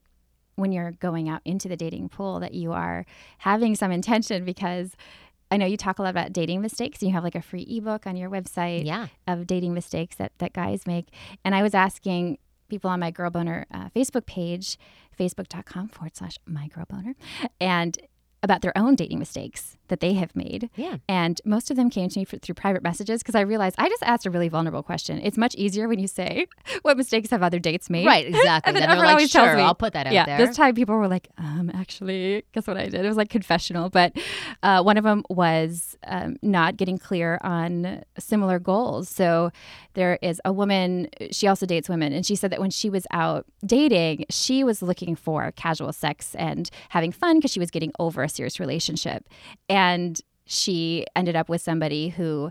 when 0.57 0.73
you're 0.73 0.93
going 0.93 1.29
out 1.29 1.43
into 1.45 1.69
the 1.69 1.77
dating 1.77 2.09
pool 2.09 2.41
that 2.41 2.55
you 2.55 2.73
are 2.73 3.05
having 3.39 3.75
some 3.75 3.91
intention 3.91 4.45
because 4.45 4.97
I 5.53 5.59
know 5.59 5.67
you 5.67 5.77
talk 5.77 5.99
a 5.99 6.03
lot 6.03 6.09
about 6.09 6.33
dating 6.33 6.63
mistakes. 6.63 7.03
You 7.03 7.11
have 7.11 7.23
like 7.23 7.35
a 7.35 7.43
free 7.43 7.67
ebook 7.69 8.07
on 8.07 8.17
your 8.17 8.31
website 8.31 8.87
yeah. 8.87 9.09
of 9.27 9.47
dating 9.47 9.75
mistakes 9.75 10.17
that, 10.17 10.33
that 10.39 10.55
guys 10.55 10.87
make. 10.87 11.09
And 11.45 11.55
I 11.55 11.63
was 11.63 11.75
asking 11.75 12.39
people 12.71 12.89
on 12.89 13.01
my 13.01 13.11
Girl 13.11 13.29
Boner 13.29 13.67
uh, 13.71 13.91
Facebook 13.95 14.25
page, 14.25 14.79
facebook.com 15.19 15.89
forward 15.89 16.17
slash 16.17 16.39
my 16.47 16.69
girl 16.69 16.87
boner. 16.89 17.15
And 17.61 17.99
about 18.43 18.63
their 18.63 18.77
own 18.77 18.95
dating 18.95 19.19
mistakes 19.19 19.77
that 19.89 20.01
they 20.01 20.15
have 20.15 20.35
made. 20.35 20.71
Yeah. 20.77 20.97
And 21.09 21.41
most 21.45 21.71
of 21.71 21.77
them 21.77 21.91
came 21.91 22.09
to 22.09 22.19
me 22.19 22.25
for, 22.25 22.39
through 22.39 22.55
private 22.55 22.83
messages 22.83 23.23
because 23.23 23.35
I 23.35 23.41
realized 23.43 23.77
I 23.79 23.89
just 23.89 24.03
asked 24.03 24.27
a 24.27 24.31
really 24.31 24.49
vulnerable 24.49 24.83
question. 24.83 25.21
It's 25.23 25.37
much 25.37 25.55
easier 25.55 25.89
when 25.89 25.99
you 25.99 26.07
say, 26.07 26.47
What 26.83 26.97
mistakes 26.97 27.31
have 27.31 27.43
other 27.43 27.59
dates 27.59 27.91
made? 27.91 28.07
Right, 28.07 28.27
exactly. 28.35 28.69
and 28.69 28.77
then, 28.77 28.85
everyone 28.85 29.07
like, 29.07 29.13
always 29.15 29.31
sure, 29.31 29.45
tells 29.45 29.57
me, 29.57 29.63
I'll 29.63 29.75
put 29.75 29.93
that 29.93 30.07
out 30.07 30.13
yeah, 30.13 30.25
there. 30.25 30.47
This 30.47 30.57
time 30.57 30.75
people 30.75 30.97
were 30.97 31.09
like, 31.09 31.29
um, 31.39 31.71
actually, 31.75 32.45
guess 32.53 32.67
what 32.67 32.77
I 32.77 32.89
did? 32.89 33.05
It 33.05 33.09
was 33.09 33.17
like 33.17 33.31
confessional. 33.31 33.91
But 33.91 34.17
uh, 34.63 34.83
one 34.83 34.97
of 34.97 35.05
them 35.05 35.25
was 35.29 35.97
um, 36.07 36.37
not 36.43 36.77
getting 36.77 36.99
clear 36.99 37.39
on 37.43 38.03
similar 38.19 38.59
goals. 38.59 39.09
So 39.09 39.51
there 39.95 40.19
is 40.23 40.41
a 40.45 40.53
woman, 40.53 41.09
she 41.31 41.47
also 41.47 41.67
dates 41.67 41.89
women, 41.89 42.13
and 42.13 42.25
she 42.25 42.35
said 42.35 42.51
that 42.51 42.61
when 42.61 42.71
she 42.71 42.89
was 42.89 43.07
out 43.11 43.45
dating, 43.65 44.25
she 44.31 44.65
was 44.65 44.81
looking 44.81 45.15
for 45.17 45.53
casual 45.53 45.93
sex 45.93 46.35
and 46.37 46.71
having 46.89 47.13
fun 47.13 47.39
because 47.39 47.51
she 47.51 47.61
was 47.61 47.71
getting 47.71 47.93
over 47.99 48.23
a 48.23 48.29
serious 48.29 48.59
relationship. 48.59 49.29
And 49.69 49.82
she 50.45 51.07
ended 51.17 51.37
up 51.37 51.49
with 51.49 51.61
somebody 51.61 52.11
who 52.11 52.51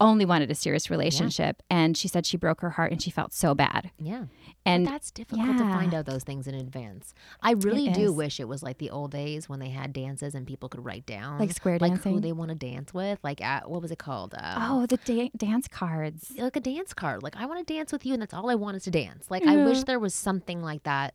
only 0.00 0.24
wanted 0.24 0.50
a 0.50 0.54
serious 0.54 0.90
relationship. 0.90 1.62
And 1.70 1.96
she 1.96 2.08
said 2.08 2.26
she 2.26 2.36
broke 2.36 2.60
her 2.60 2.70
heart 2.70 2.90
and 2.90 3.00
she 3.00 3.10
felt 3.10 3.32
so 3.32 3.54
bad. 3.54 3.90
Yeah. 3.98 4.24
And 4.66 4.84
but 4.84 4.90
that's 4.90 5.10
difficult 5.12 5.56
to 5.58 5.62
find 5.62 5.94
out 5.94 6.06
those 6.06 6.24
things 6.24 6.48
in 6.48 6.54
advance. 6.56 7.14
I 7.40 7.52
really 7.52 7.86
It 7.86 7.94
do 7.94 8.06
is. 8.06 8.10
wish 8.12 8.40
it 8.40 8.48
was 8.48 8.64
like 8.64 8.78
the 8.78 8.90
old 8.90 9.12
days 9.12 9.48
when 9.48 9.60
they 9.60 9.68
had 9.68 9.92
dances 9.92 10.34
and 10.34 10.44
people 10.44 10.68
could 10.68 10.84
write 10.84 11.06
down 11.06 11.38
Like 11.38 11.52
square 11.52 11.78
like 11.78 12.00
who 12.02 12.18
they 12.18 12.32
want 12.32 12.48
to 12.48 12.56
dance 12.56 12.92
with. 12.92 13.20
Like 13.22 13.40
at, 13.40 13.70
what 13.70 13.80
was 13.80 13.92
it 13.92 13.98
called? 14.00 14.34
Um, 14.36 14.56
oh, 14.58 14.86
the 14.86 14.96
da- 14.96 15.30
dance 15.36 15.68
cards. 15.68 16.32
like 16.36 16.56
a 16.56 16.60
dance 16.60 16.92
card. 16.92 17.22
Like 17.22 17.36
I 17.36 17.46
want 17.46 17.64
to 17.64 17.72
dance 17.72 17.92
with 17.92 18.04
you, 18.04 18.12
and 18.14 18.20
that's 18.22 18.34
all 18.34 18.50
I 18.50 18.56
want 18.56 18.76
is 18.76 18.82
to 18.84 18.90
dance. 18.90 19.30
Like 19.30 19.44
I 19.46 19.56
wish 19.64 19.84
there 19.84 20.00
was 20.00 20.14
something 20.14 20.62
like 20.62 20.82
that. 20.82 21.14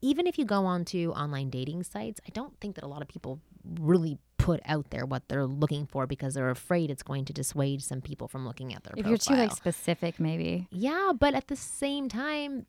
Even 0.00 0.26
if 0.28 0.38
you 0.38 0.44
go 0.44 0.64
onto 0.64 1.10
online 1.10 1.50
dating 1.50 1.82
sites, 1.84 2.20
I 2.26 2.30
don't 2.30 2.58
think 2.60 2.76
that 2.76 2.84
a 2.84 2.88
lot 2.88 3.02
of 3.02 3.08
people 3.08 3.40
really 3.80 4.18
put 4.42 4.60
out 4.66 4.90
there 4.90 5.06
what 5.06 5.28
they're 5.28 5.46
looking 5.46 5.86
for 5.86 6.06
because 6.06 6.34
they're 6.34 6.50
afraid 6.50 6.90
it's 6.90 7.02
going 7.02 7.24
to 7.26 7.32
dissuade 7.32 7.82
some 7.82 8.00
people 8.00 8.28
from 8.28 8.46
looking 8.46 8.74
at 8.74 8.82
their 8.82 8.94
If 8.96 9.06
you're 9.06 9.16
too 9.16 9.34
like 9.34 9.52
specific, 9.52 10.18
maybe. 10.18 10.66
Yeah, 10.70 11.12
but 11.18 11.34
at 11.34 11.48
the 11.48 11.56
same 11.56 12.08
time, 12.08 12.66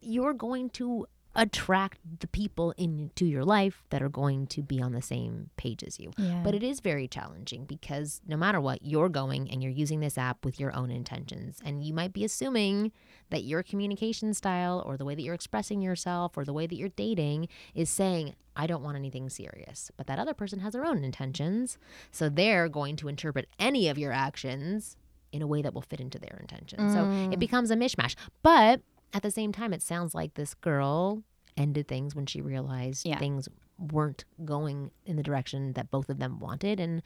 you're 0.00 0.34
going 0.34 0.70
to 0.70 1.06
attract 1.36 1.98
the 2.20 2.26
people 2.26 2.72
into 2.76 3.24
your 3.26 3.44
life 3.44 3.84
that 3.90 4.02
are 4.02 4.08
going 4.08 4.46
to 4.48 4.62
be 4.62 4.80
on 4.82 4.92
the 4.92 5.02
same 5.02 5.50
page 5.56 5.82
as 5.84 6.00
you. 6.00 6.12
Yeah. 6.18 6.40
But 6.42 6.54
it 6.54 6.62
is 6.62 6.80
very 6.80 7.06
challenging 7.08 7.64
because 7.64 8.20
no 8.26 8.36
matter 8.36 8.60
what, 8.60 8.80
you're 8.82 9.08
going 9.08 9.50
and 9.50 9.62
you're 9.62 9.72
using 9.72 10.00
this 10.00 10.16
app 10.18 10.44
with 10.44 10.58
your 10.58 10.74
own 10.74 10.90
intentions. 10.90 11.58
And 11.64 11.84
you 11.84 11.92
might 11.94 12.12
be 12.12 12.24
assuming 12.24 12.92
that 13.30 13.44
your 13.44 13.62
communication 13.62 14.34
style 14.34 14.82
or 14.86 14.96
the 14.96 15.04
way 15.04 15.14
that 15.14 15.22
you're 15.22 15.34
expressing 15.34 15.80
yourself 15.80 16.36
or 16.36 16.44
the 16.44 16.52
way 16.52 16.66
that 16.66 16.76
you're 16.76 16.88
dating 16.90 17.48
is 17.74 17.90
saying, 17.90 18.34
I 18.56 18.66
don't 18.66 18.82
want 18.82 18.96
anything 18.96 19.28
serious. 19.28 19.90
But 19.96 20.06
that 20.06 20.18
other 20.18 20.32
person 20.34 20.60
has 20.60 20.72
their 20.72 20.86
own 20.86 21.04
intentions. 21.04 21.76
So 22.10 22.28
they're 22.28 22.68
going 22.68 22.96
to 22.96 23.08
interpret 23.08 23.48
any 23.58 23.88
of 23.88 23.98
your 23.98 24.12
actions 24.12 24.96
in 25.32 25.42
a 25.42 25.46
way 25.46 25.60
that 25.60 25.74
will 25.74 25.82
fit 25.82 26.00
into 26.00 26.18
their 26.18 26.38
intention. 26.40 26.88
So 26.90 27.00
Mm. 27.04 27.32
it 27.34 27.38
becomes 27.38 27.70
a 27.70 27.76
mishmash. 27.76 28.14
But 28.42 28.80
at 29.16 29.22
the 29.22 29.30
same 29.30 29.50
time, 29.50 29.72
it 29.72 29.80
sounds 29.82 30.14
like 30.14 30.34
this 30.34 30.52
girl 30.54 31.22
ended 31.56 31.88
things 31.88 32.14
when 32.14 32.26
she 32.26 32.42
realized 32.42 33.06
Yeah. 33.06 33.18
things 33.18 33.48
weren't 33.78 34.24
going 34.44 34.90
in 35.06 35.16
the 35.16 35.22
direction 35.22 35.72
that 35.72 35.90
both 35.90 36.10
of 36.10 36.18
them 36.18 36.38
wanted. 36.38 36.78
And 36.78 37.02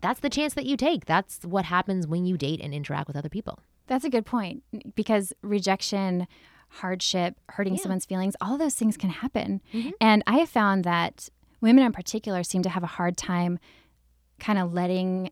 that's 0.00 0.20
the 0.20 0.30
chance 0.30 0.54
that 0.54 0.64
you 0.64 0.76
take. 0.76 1.06
That's 1.06 1.44
what 1.44 1.64
happens 1.64 2.06
when 2.06 2.24
you 2.24 2.36
date 2.38 2.60
and 2.60 2.72
interact 2.72 3.08
with 3.08 3.16
other 3.16 3.28
people. 3.28 3.58
That's 3.88 4.04
a 4.04 4.10
good 4.10 4.24
point 4.26 4.62
because 4.94 5.32
rejection, 5.42 6.28
hardship, 6.68 7.36
hurting 7.48 7.74
Yeah. 7.74 7.80
someone's 7.82 8.04
feelings, 8.06 8.36
all 8.40 8.52
of 8.54 8.60
those 8.60 8.76
things 8.76 8.96
can 8.96 9.10
happen. 9.10 9.60
Mhm. 9.72 9.92
And 10.00 10.22
I 10.28 10.38
have 10.38 10.48
found 10.48 10.84
that 10.84 11.28
women 11.60 11.84
in 11.84 11.90
particular 11.92 12.44
seem 12.44 12.62
to 12.62 12.68
have 12.70 12.84
a 12.84 12.94
hard 12.98 13.16
time 13.16 13.58
kind 14.38 14.58
of 14.58 14.72
letting 14.72 15.30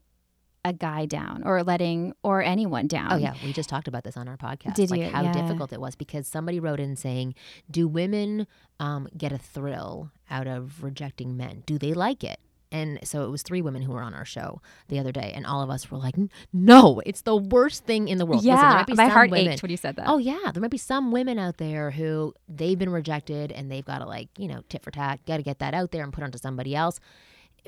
a 0.65 0.73
guy 0.73 1.07
down 1.07 1.43
or 1.45 1.63
letting 1.63 2.13
or 2.23 2.43
anyone 2.43 2.87
down. 2.87 3.13
Oh 3.13 3.17
yeah, 3.17 3.35
we 3.45 3.53
just 3.53 3.69
talked 3.69 3.89
about 3.89 4.05
this 4.05 4.17
on 4.17 4.29
our 4.29 4.37
podcast. 4.37 4.75
Did 4.75 4.91
like 4.91 5.01
you? 5.01 5.09
how 5.09 5.23
Yeah. 5.23 5.33
difficult 5.33 5.73
it 5.73 5.81
was 5.81 5.95
because 5.95 6.27
somebody 6.27 6.61
wrote 6.61 6.81
in 6.81 6.97
saying, 6.97 7.35
"Do 7.71 7.87
women 7.89 8.47
um, 8.81 9.09
get 9.17 9.33
a 9.33 9.39
thrill 9.39 10.11
out 10.31 10.47
of 10.47 10.83
rejecting 10.83 11.37
men? 11.37 11.63
Do 11.67 11.79
they 11.79 11.95
like 11.95 12.25
it?" 12.25 12.41
And 12.71 12.99
so 13.03 13.25
it 13.25 13.31
was 13.31 13.43
three 13.43 13.63
women 13.63 13.81
who 13.81 13.93
were 13.93 14.03
on 14.03 14.13
our 14.13 14.27
show 14.27 14.61
the 14.89 14.99
other 14.99 15.11
day, 15.11 15.33
and 15.35 15.47
all 15.47 15.63
of 15.63 15.71
us 15.71 15.91
were 15.91 15.97
like, 15.97 16.17
"No, 16.53 17.01
it's 17.07 17.23
the 17.23 17.37
worst 17.37 17.85
thing 17.87 18.09
in 18.09 18.19
the 18.19 18.27
world." 18.27 18.45
Listen, 18.45 18.59
Yeah, 18.59 18.83
be 18.85 18.93
my 18.95 19.07
heart 19.09 19.31
women- 19.31 19.53
ached 19.55 19.63
when 19.63 19.71
you 19.71 19.77
said 19.79 19.97
that. 19.97 20.07
Oh 20.07 20.19
yeah, 20.19 20.51
there 20.53 20.61
might 20.61 20.71
be 20.71 20.77
some 20.77 21.11
women 21.11 21.39
out 21.39 21.57
there 21.57 21.93
who 21.93 22.35
they've 22.49 22.79
been 22.79 22.91
rejected 22.91 23.53
and 23.53 23.71
they've 23.71 23.85
got 23.87 23.99
to 24.01 24.07
like 24.07 24.29
you 24.37 24.49
know 24.49 24.63
tit 24.69 24.83
for 24.83 24.91
tat, 24.91 25.21
got 25.27 25.39
to 25.39 25.43
get 25.43 25.61
that 25.61 25.73
out 25.73 25.93
there 25.93 26.05
and 26.05 26.13
put 26.13 26.23
onto 26.25 26.37
somebody 26.37 26.75
else. 26.77 27.01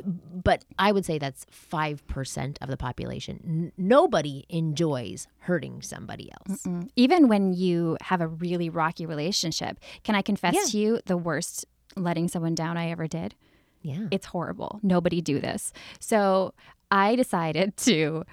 But 0.05 0.65
I 0.79 0.93
would 0.93 1.05
say 1.05 1.19
that's 1.19 1.45
five 1.51 2.07
percent 2.07 2.59
of 2.63 2.69
the 2.69 2.77
population. 2.77 3.41
N- 3.45 3.73
nobody 3.77 4.47
enjoys 4.49 5.27
hurting 5.41 5.83
somebody 5.83 6.31
else. 6.33 6.63
Mm. 6.63 6.89
Even 6.97 7.29
when 7.29 7.53
you 7.53 7.97
have 8.03 8.21
a 8.21 8.27
really 8.29 8.71
rocky 8.71 9.05
relationship, 9.07 9.79
can 10.05 10.15
I 10.15 10.23
confess 10.23 10.55
Yeah. 10.55 10.65
to 10.71 10.79
you 10.79 11.01
the 11.07 11.17
worst 11.17 11.67
letting 11.97 12.29
someone 12.29 12.55
down 12.55 12.77
I 12.77 12.91
ever 12.91 13.07
did? 13.07 13.35
Yeah, 13.83 14.07
It's 14.11 14.27
horrible. 14.27 14.79
Nobody 14.83 15.21
do 15.23 15.41
this. 15.41 15.73
So 16.01 16.53
I 16.91 17.17
decided 17.17 17.77
to, 17.89 18.25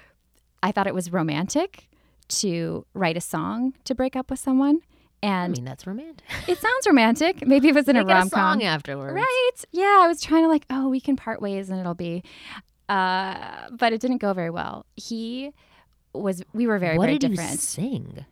I 0.62 0.72
thought 0.72 0.86
it 0.86 0.94
was 0.94 1.10
romantic 1.12 1.88
to 2.28 2.84
write 2.92 3.16
a 3.16 3.20
song 3.22 3.72
to 3.84 3.94
break 3.94 4.14
up 4.14 4.30
with 4.30 4.38
someone. 4.38 4.80
I 5.22 5.48
mean 5.48 5.64
that's 5.64 5.86
romantic. 5.86 6.24
it 6.46 6.58
sounds 6.58 6.86
romantic. 6.86 7.46
Maybe 7.46 7.68
it 7.68 7.74
was 7.74 7.88
in 7.88 7.96
Make 7.96 8.04
a 8.04 8.06
rom 8.06 8.30
com. 8.30 8.54
song 8.60 8.62
afterwards. 8.62 9.14
Right. 9.14 9.50
Yeah. 9.72 10.00
I 10.02 10.06
was 10.08 10.20
trying 10.20 10.42
to 10.44 10.48
like, 10.48 10.64
oh, 10.70 10.88
we 10.88 11.00
can 11.00 11.16
part 11.16 11.42
ways 11.42 11.70
and 11.70 11.80
it'll 11.80 11.94
be, 11.94 12.22
uh, 12.88 13.68
but 13.70 13.92
it 13.92 14.00
didn't 14.00 14.18
go 14.18 14.32
very 14.32 14.50
well. 14.50 14.86
He 14.96 15.52
was, 16.12 16.42
we 16.52 16.66
were 16.66 16.78
very, 16.78 16.96
what 16.98 17.06
very 17.06 17.18
did 17.18 17.32
different. 17.32 17.50
you 17.52 17.56
sing? 17.58 18.26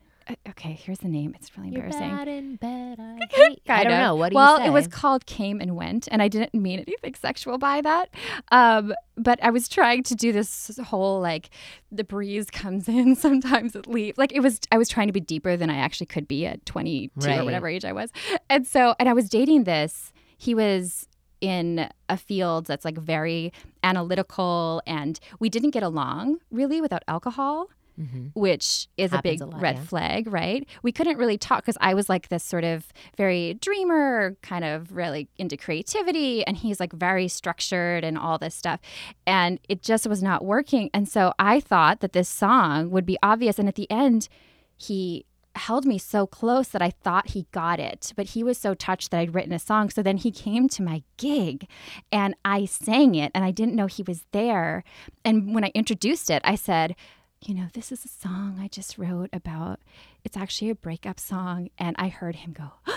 Okay. 0.49 0.73
Here's 0.73 0.99
the 0.99 1.07
name. 1.07 1.33
It's 1.35 1.57
really 1.57 1.69
You're 1.71 1.85
embarrassing. 1.85 2.09
bad 2.17 2.27
in 2.27 2.55
bed. 2.57 2.99
I, 2.99 3.17
hate- 3.29 3.61
I 3.69 3.83
don't 3.83 3.99
know. 3.99 4.15
What 4.15 4.29
do 4.31 4.35
well, 4.35 4.57
you 4.57 4.63
say? 4.63 4.67
it 4.67 4.71
was 4.71 4.87
called 4.87 5.25
Came 5.25 5.61
and 5.61 5.75
Went, 5.75 6.07
and 6.11 6.21
I 6.21 6.27
didn't 6.27 6.53
mean 6.53 6.79
anything 6.79 7.15
sexual 7.15 7.57
by 7.57 7.81
that. 7.81 8.09
Um, 8.51 8.93
but 9.15 9.39
I 9.41 9.49
was 9.51 9.67
trying 9.69 10.03
to 10.03 10.15
do 10.15 10.31
this 10.31 10.77
whole 10.85 11.19
like 11.21 11.49
the 11.91 12.03
breeze 12.03 12.49
comes 12.49 12.87
in, 12.97 13.15
sometimes 13.15 13.75
it 13.75 13.87
leaves. 13.87 14.17
Like 14.17 14.31
it 14.33 14.41
was, 14.41 14.59
I 14.71 14.77
was 14.77 14.89
trying 14.89 15.07
to 15.07 15.13
be 15.13 15.19
deeper 15.21 15.55
than 15.55 15.69
I 15.69 15.77
actually 15.77 16.07
could 16.07 16.27
be 16.27 16.45
at 16.45 16.65
22 16.65 17.11
Right. 17.27 17.39
or 17.39 17.45
whatever 17.45 17.67
age 17.67 17.85
I 17.85 17.93
was. 17.93 18.11
And 18.49 18.65
so, 18.67 18.95
and 18.99 19.07
I 19.07 19.13
was 19.13 19.29
dating 19.29 19.63
this. 19.63 20.11
He 20.37 20.53
was 20.53 21.07
in 21.39 21.87
a 22.09 22.17
field 22.17 22.65
that's 22.65 22.83
like 22.83 22.97
very 22.97 23.53
analytical, 23.83 24.81
and 24.87 25.19
we 25.39 25.49
didn't 25.49 25.71
get 25.71 25.83
along 25.83 26.39
really 26.51 26.81
without 26.81 27.03
alcohol 27.07 27.69
Mhm. 27.99 28.31
which 28.35 28.87
is 28.97 29.11
a 29.11 29.21
big 29.23 29.41
a 29.41 29.45
lot, 29.45 29.59
red 29.59 29.77
yeah. 29.77 29.83
flag, 29.83 30.31
right? 30.31 30.67
We 30.83 30.91
couldn't 30.91 31.17
really 31.17 31.37
talk 31.37 31.63
because 31.63 31.77
I 31.81 31.93
was 31.95 32.09
like 32.09 32.29
this 32.29 32.43
sort 32.43 32.63
of 32.63 32.87
very 33.17 33.55
dreamer, 33.55 34.37
kind 34.41 34.63
of 34.63 34.95
really 34.95 35.29
into 35.37 35.57
creativity, 35.57 36.45
and 36.45 36.57
he's 36.57 36.79
like 36.79 36.93
very 36.93 37.27
structured 37.27 38.03
and 38.03 38.17
all 38.17 38.37
this 38.37 38.53
stuff. 38.53 38.79
And 39.25 39.59
it 39.67 39.81
just 39.81 40.05
was 40.07 40.21
not 40.21 40.45
working. 40.45 40.89
And 40.93 41.07
so 41.09 41.33
I 41.39 41.59
thought 41.59 42.01
that 42.01 42.13
this 42.13 42.29
song 42.29 42.91
would 42.91 43.05
be 43.05 43.17
obvious. 43.23 43.57
And 43.57 43.67
at 43.67 43.75
the 43.75 43.89
end, 43.89 44.29
he 44.75 45.25
held 45.55 45.85
me 45.85 45.97
so 45.97 46.27
close 46.27 46.67
that 46.67 46.83
I 46.83 46.91
thought 46.91 47.31
he 47.31 47.47
got 47.51 47.79
it, 47.79 48.13
but 48.15 48.27
he 48.27 48.43
was 48.43 48.59
so 48.59 48.75
touched 48.75 49.09
that 49.09 49.19
I'd 49.19 49.33
written 49.33 49.53
a 49.53 49.57
song. 49.57 49.89
So 49.89 50.03
then 50.03 50.17
he 50.17 50.29
came 50.31 50.69
to 50.69 50.83
my 50.83 51.01
gig 51.17 51.67
and 52.11 52.35
I 52.45 52.65
sang 52.65 53.15
it 53.15 53.31
and 53.33 53.43
I 53.43 53.49
didn't 53.49 53.75
know 53.75 53.87
he 53.87 54.03
was 54.03 54.23
there. 54.33 54.83
And 55.25 55.55
when 55.55 55.63
I 55.63 55.71
introduced 55.73 56.29
it, 56.29 56.43
I 56.45 56.53
said, 56.53 56.95
you 57.41 57.53
know, 57.53 57.67
this 57.73 57.91
is 57.91 58.03
a 58.03 58.07
song 58.07 58.57
I 58.59 58.67
just 58.67 58.97
wrote 58.97 59.29
about. 59.31 59.79
It's 60.23 60.37
actually 60.37 60.69
a 60.69 60.75
breakup 60.75 61.19
song. 61.19 61.69
And 61.77 61.95
I 61.99 62.09
heard 62.09 62.37
him 62.37 62.53
go, 62.53 62.71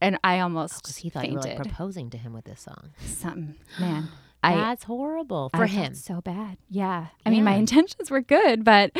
and 0.00 0.18
I 0.22 0.40
almost 0.40 0.74
oh, 0.76 0.80
because 0.82 0.96
he 0.98 1.10
thought 1.10 1.22
fainted. 1.22 1.44
you 1.44 1.50
were 1.50 1.56
like 1.56 1.66
proposing 1.68 2.10
to 2.10 2.18
him 2.18 2.32
with 2.32 2.44
this 2.44 2.60
song. 2.60 2.90
Something, 3.04 3.54
man. 3.80 4.08
I, 4.40 4.54
That's 4.54 4.84
horrible 4.84 5.48
for 5.48 5.64
I 5.64 5.66
him. 5.66 5.94
so 5.94 6.20
bad. 6.20 6.58
Yeah. 6.70 7.08
I 7.26 7.30
mean, 7.30 7.42
my 7.42 7.54
intentions 7.56 8.08
were 8.08 8.20
good, 8.20 8.62
but, 8.62 8.92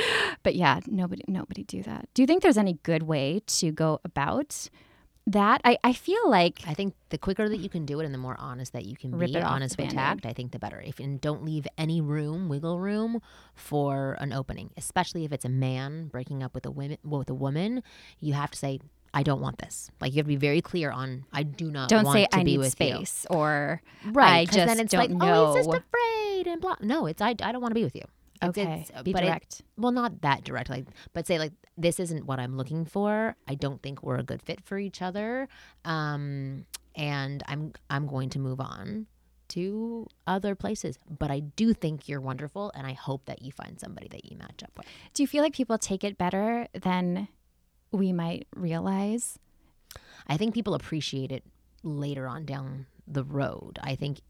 but 0.43 0.57
yeah, 0.57 0.81
nobody, 0.89 1.23
nobody 1.29 1.63
do 1.63 1.81
that. 1.85 2.09
Do 2.13 2.23
you 2.23 2.27
think 2.27 2.43
there's 2.43 2.59
any 2.59 2.81
good 2.83 3.05
way 3.05 3.43
to 3.47 3.71
go 3.71 4.01
about 4.05 4.69
that? 5.33 5.61
I, 5.65 5.79
I 5.85 5.93
feel 5.93 6.29
like 6.29 6.61
I 6.67 6.75
think 6.75 6.95
the 7.11 7.19
quicker 7.19 7.49
that 7.49 7.59
you 7.59 7.69
can 7.69 7.87
do 7.87 8.01
it 8.01 8.05
and 8.05 8.15
the 8.15 8.19
more 8.19 8.37
honest 8.39 8.73
that 8.73 8.85
you 8.85 8.97
can 8.97 9.17
be, 9.19 9.37
honest 9.37 9.79
with 9.79 9.91
tact, 9.91 10.27
I 10.27 10.33
think 10.33 10.53
the 10.53 10.59
better. 10.59 10.81
If 10.81 10.99
and 10.99 11.21
don't 11.21 11.45
leave 11.45 11.67
any 11.77 12.01
room, 12.01 12.49
wiggle 12.49 12.79
room 12.79 13.21
for 13.55 14.17
an 14.21 14.33
opening, 14.33 14.71
especially 14.77 15.25
if 15.25 15.33
it's 15.33 15.45
a 15.45 15.49
man 15.51 16.09
breaking 16.09 16.43
up 16.43 16.55
with 16.55 16.67
a 16.67 16.71
woman 16.71 16.99
with 17.05 17.31
a 17.31 17.35
woman, 17.35 17.83
you 18.21 18.35
have 18.35 18.51
to 18.53 18.59
say, 18.59 18.81
I 19.15 19.23
don't 19.23 19.41
want 19.41 19.59
this. 19.59 19.91
Like 20.01 20.13
you 20.13 20.17
have 20.19 20.27
to 20.27 20.29
be 20.29 20.37
very 20.37 20.61
clear 20.61 20.91
on 20.91 21.25
I 21.33 21.43
do 21.43 21.71
not 21.71 21.89
don't 21.89 22.05
want 22.05 22.17
say 22.17 22.27
to 22.27 22.37
I 22.37 22.45
be 22.45 22.53
need 22.53 22.59
with 22.59 22.73
space 22.73 23.27
or. 23.31 23.81
Right. 24.05 24.41
I 24.41 24.45
'cause 24.47 24.55
just 24.55 24.67
then 24.67 24.81
it's 24.81 24.93
don't 24.93 25.01
like, 25.01 25.11
know. 25.11 25.47
Oh, 25.47 25.55
he's 25.55 25.67
just 25.67 25.79
afraid 25.79 26.47
and 26.47 26.61
blah. 26.61 26.77
No, 26.81 27.07
it's 27.07 27.21
I, 27.23 27.31
I 27.31 27.53
don't 27.53 27.61
want 27.61 27.71
to 27.71 27.75
be 27.75 27.85
with 27.85 27.97
you. 27.97 28.05
Okay, 28.43 28.63
it's- 28.89 29.03
be 29.03 29.13
but 29.13 29.23
it- 29.23 29.27
direct. 29.27 29.63
well, 29.77 29.93
not 29.93 30.21
that 30.23 30.45
direct, 30.45 30.71
like, 30.71 30.87
but 31.13 31.27
say 31.27 31.39
like 31.39 31.53
this 31.77 31.99
isn't 32.01 32.27
what 32.27 32.39
I'm 32.39 32.57
looking 32.57 32.85
for. 32.85 33.37
I 33.47 33.55
don't 33.55 33.83
think 33.83 34.03
we're 34.03 34.17
a 34.19 34.23
good 34.23 34.43
fit 34.43 34.65
for 34.65 34.79
each 34.79 35.01
other, 35.03 35.49
um, 35.85 36.67
and 36.95 37.43
I'm 37.47 37.73
I'm 37.91 38.07
going 38.07 38.31
to 38.31 38.39
move 38.39 38.61
on 38.61 39.07
to 39.49 40.07
other 40.27 40.55
places. 40.55 40.99
But 41.09 41.31
I 41.31 41.41
do 41.41 41.73
think 41.73 42.09
you're 42.09 42.21
wonderful, 42.21 42.71
and 42.75 42.87
I 42.87 42.93
hope 42.93 43.25
that 43.27 43.43
you 43.43 43.53
find 43.53 43.79
somebody 43.81 44.09
that 44.09 44.25
you 44.31 44.37
match 44.37 44.63
up 44.63 44.73
with. 44.77 44.87
do 45.15 45.23
you 45.23 45.27
feel 45.27 45.43
like 45.43 45.55
people 45.55 45.79
take 45.79 46.05
it 46.05 46.19
better 46.19 46.67
than 46.75 47.29
we 47.93 48.13
might 48.13 48.47
realize? 48.55 49.39
I 50.27 50.37
think 50.37 50.53
people 50.53 50.75
appreciate 50.75 51.33
it 51.33 51.45
later 51.83 52.27
on 52.29 52.45
down 52.45 52.87
the 53.07 53.25
road. 53.25 53.79
I 53.83 53.95
think 53.95 54.21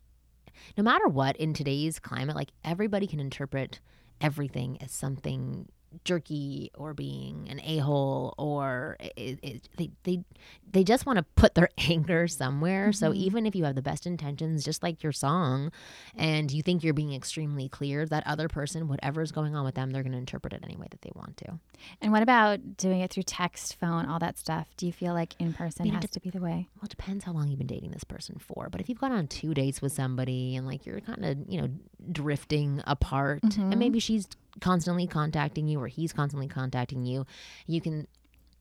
no 0.76 0.84
matter 0.84 1.08
what 1.08 1.36
in 1.36 1.54
today's 1.54 1.98
climate, 1.98 2.36
like 2.36 2.50
everybody 2.64 3.06
can 3.08 3.18
interpret 3.20 3.80
everything 4.20 4.78
as 4.82 4.90
something 4.92 5.68
jerky 6.04 6.70
or 6.74 6.94
being 6.94 7.48
an 7.50 7.60
a-hole 7.64 8.34
or 8.38 8.96
it, 9.00 9.38
it, 9.42 9.68
they 9.76 9.90
they 10.04 10.24
they 10.72 10.84
just 10.84 11.06
want 11.06 11.18
to 11.18 11.24
put 11.34 11.54
their 11.54 11.70
anger 11.78 12.28
somewhere. 12.28 12.88
Mm-hmm. 12.88 12.92
So 12.92 13.14
even 13.14 13.46
if 13.46 13.54
you 13.54 13.64
have 13.64 13.74
the 13.74 13.82
best 13.82 14.06
intentions, 14.06 14.64
just 14.64 14.82
like 14.82 15.02
your 15.02 15.12
song, 15.12 15.72
and 16.14 16.50
you 16.50 16.62
think 16.62 16.84
you're 16.84 16.94
being 16.94 17.14
extremely 17.14 17.68
clear, 17.68 18.06
that 18.06 18.26
other 18.26 18.48
person, 18.48 18.88
whatever 18.88 19.22
is 19.22 19.32
going 19.32 19.54
on 19.54 19.64
with 19.64 19.74
them, 19.74 19.90
they're 19.90 20.02
going 20.02 20.12
to 20.12 20.18
interpret 20.18 20.52
it 20.52 20.60
any 20.62 20.76
way 20.76 20.86
that 20.90 21.02
they 21.02 21.12
want 21.14 21.36
to. 21.38 21.58
And 22.00 22.12
what 22.12 22.22
about 22.22 22.76
doing 22.76 23.00
it 23.00 23.10
through 23.10 23.24
text, 23.24 23.78
phone, 23.78 24.06
all 24.06 24.18
that 24.18 24.38
stuff? 24.38 24.68
Do 24.76 24.86
you 24.86 24.92
feel 24.92 25.14
like 25.14 25.34
in 25.38 25.52
person 25.52 25.82
I 25.82 25.84
mean, 25.84 25.94
has 25.94 26.10
to 26.10 26.20
be 26.20 26.30
the 26.30 26.40
way? 26.40 26.68
Well, 26.76 26.84
it 26.84 26.90
depends 26.90 27.24
how 27.24 27.32
long 27.32 27.48
you've 27.48 27.58
been 27.58 27.66
dating 27.66 27.92
this 27.92 28.04
person 28.04 28.36
for. 28.38 28.68
But 28.70 28.80
if 28.80 28.88
you've 28.88 29.00
gone 29.00 29.12
on 29.12 29.26
two 29.26 29.54
dates 29.54 29.80
with 29.80 29.92
somebody 29.92 30.56
and 30.56 30.66
like 30.66 30.86
you're 30.86 31.00
kind 31.00 31.24
of 31.24 31.38
you 31.48 31.60
know 31.60 31.68
drifting 32.12 32.82
apart, 32.86 33.42
mm-hmm. 33.42 33.72
and 33.72 33.78
maybe 33.78 33.98
she's 33.98 34.28
constantly 34.60 35.06
contacting 35.06 35.68
you 35.68 35.80
or 35.80 35.88
he's 35.88 36.12
constantly 36.12 36.48
contacting 36.48 37.04
you, 37.04 37.26
you 37.66 37.80
can 37.80 38.06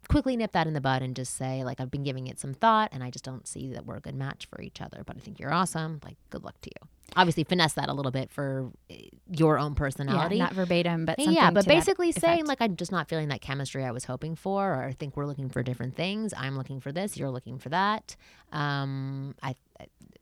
quickly 0.07 0.37
nip 0.37 0.53
that 0.53 0.67
in 0.67 0.73
the 0.73 0.81
bud 0.81 1.01
and 1.01 1.15
just 1.15 1.35
say 1.35 1.63
like 1.63 1.79
I've 1.79 1.91
been 1.91 2.03
giving 2.03 2.27
it 2.27 2.39
some 2.39 2.53
thought 2.53 2.89
and 2.91 3.03
I 3.03 3.09
just 3.09 3.25
don't 3.25 3.47
see 3.47 3.73
that 3.73 3.85
we're 3.85 3.97
a 3.97 4.01
good 4.01 4.15
match 4.15 4.47
for 4.49 4.61
each 4.61 4.81
other, 4.81 5.03
but 5.05 5.17
I 5.17 5.19
think 5.19 5.39
you're 5.39 5.53
awesome. 5.53 5.99
Like 6.03 6.17
good 6.29 6.43
luck 6.43 6.59
to 6.61 6.69
you. 6.69 6.87
Obviously 7.15 7.43
finesse 7.43 7.73
that 7.73 7.89
a 7.89 7.93
little 7.93 8.11
bit 8.11 8.31
for 8.31 8.71
eh, 8.89 9.07
your 9.29 9.59
own 9.59 9.75
personality. 9.75 10.37
Yeah, 10.37 10.45
not 10.45 10.53
verbatim, 10.53 11.05
but 11.05 11.19
yeah, 11.19 11.51
but 11.51 11.65
basically 11.65 12.11
saying 12.11 12.45
like 12.45 12.61
I'm 12.61 12.75
just 12.75 12.91
not 12.91 13.09
feeling 13.09 13.29
that 13.29 13.41
chemistry 13.41 13.83
I 13.83 13.91
was 13.91 14.05
hoping 14.05 14.35
for, 14.35 14.73
or 14.73 14.83
I 14.83 14.93
think 14.93 15.17
we're 15.17 15.25
looking 15.25 15.49
for 15.49 15.63
different 15.63 15.95
things. 15.95 16.33
I'm 16.37 16.57
looking 16.57 16.79
for 16.79 16.91
this, 16.91 17.17
you're 17.17 17.31
looking 17.31 17.59
for 17.59 17.69
that. 17.69 18.15
Um, 18.51 19.35
I 19.43 19.55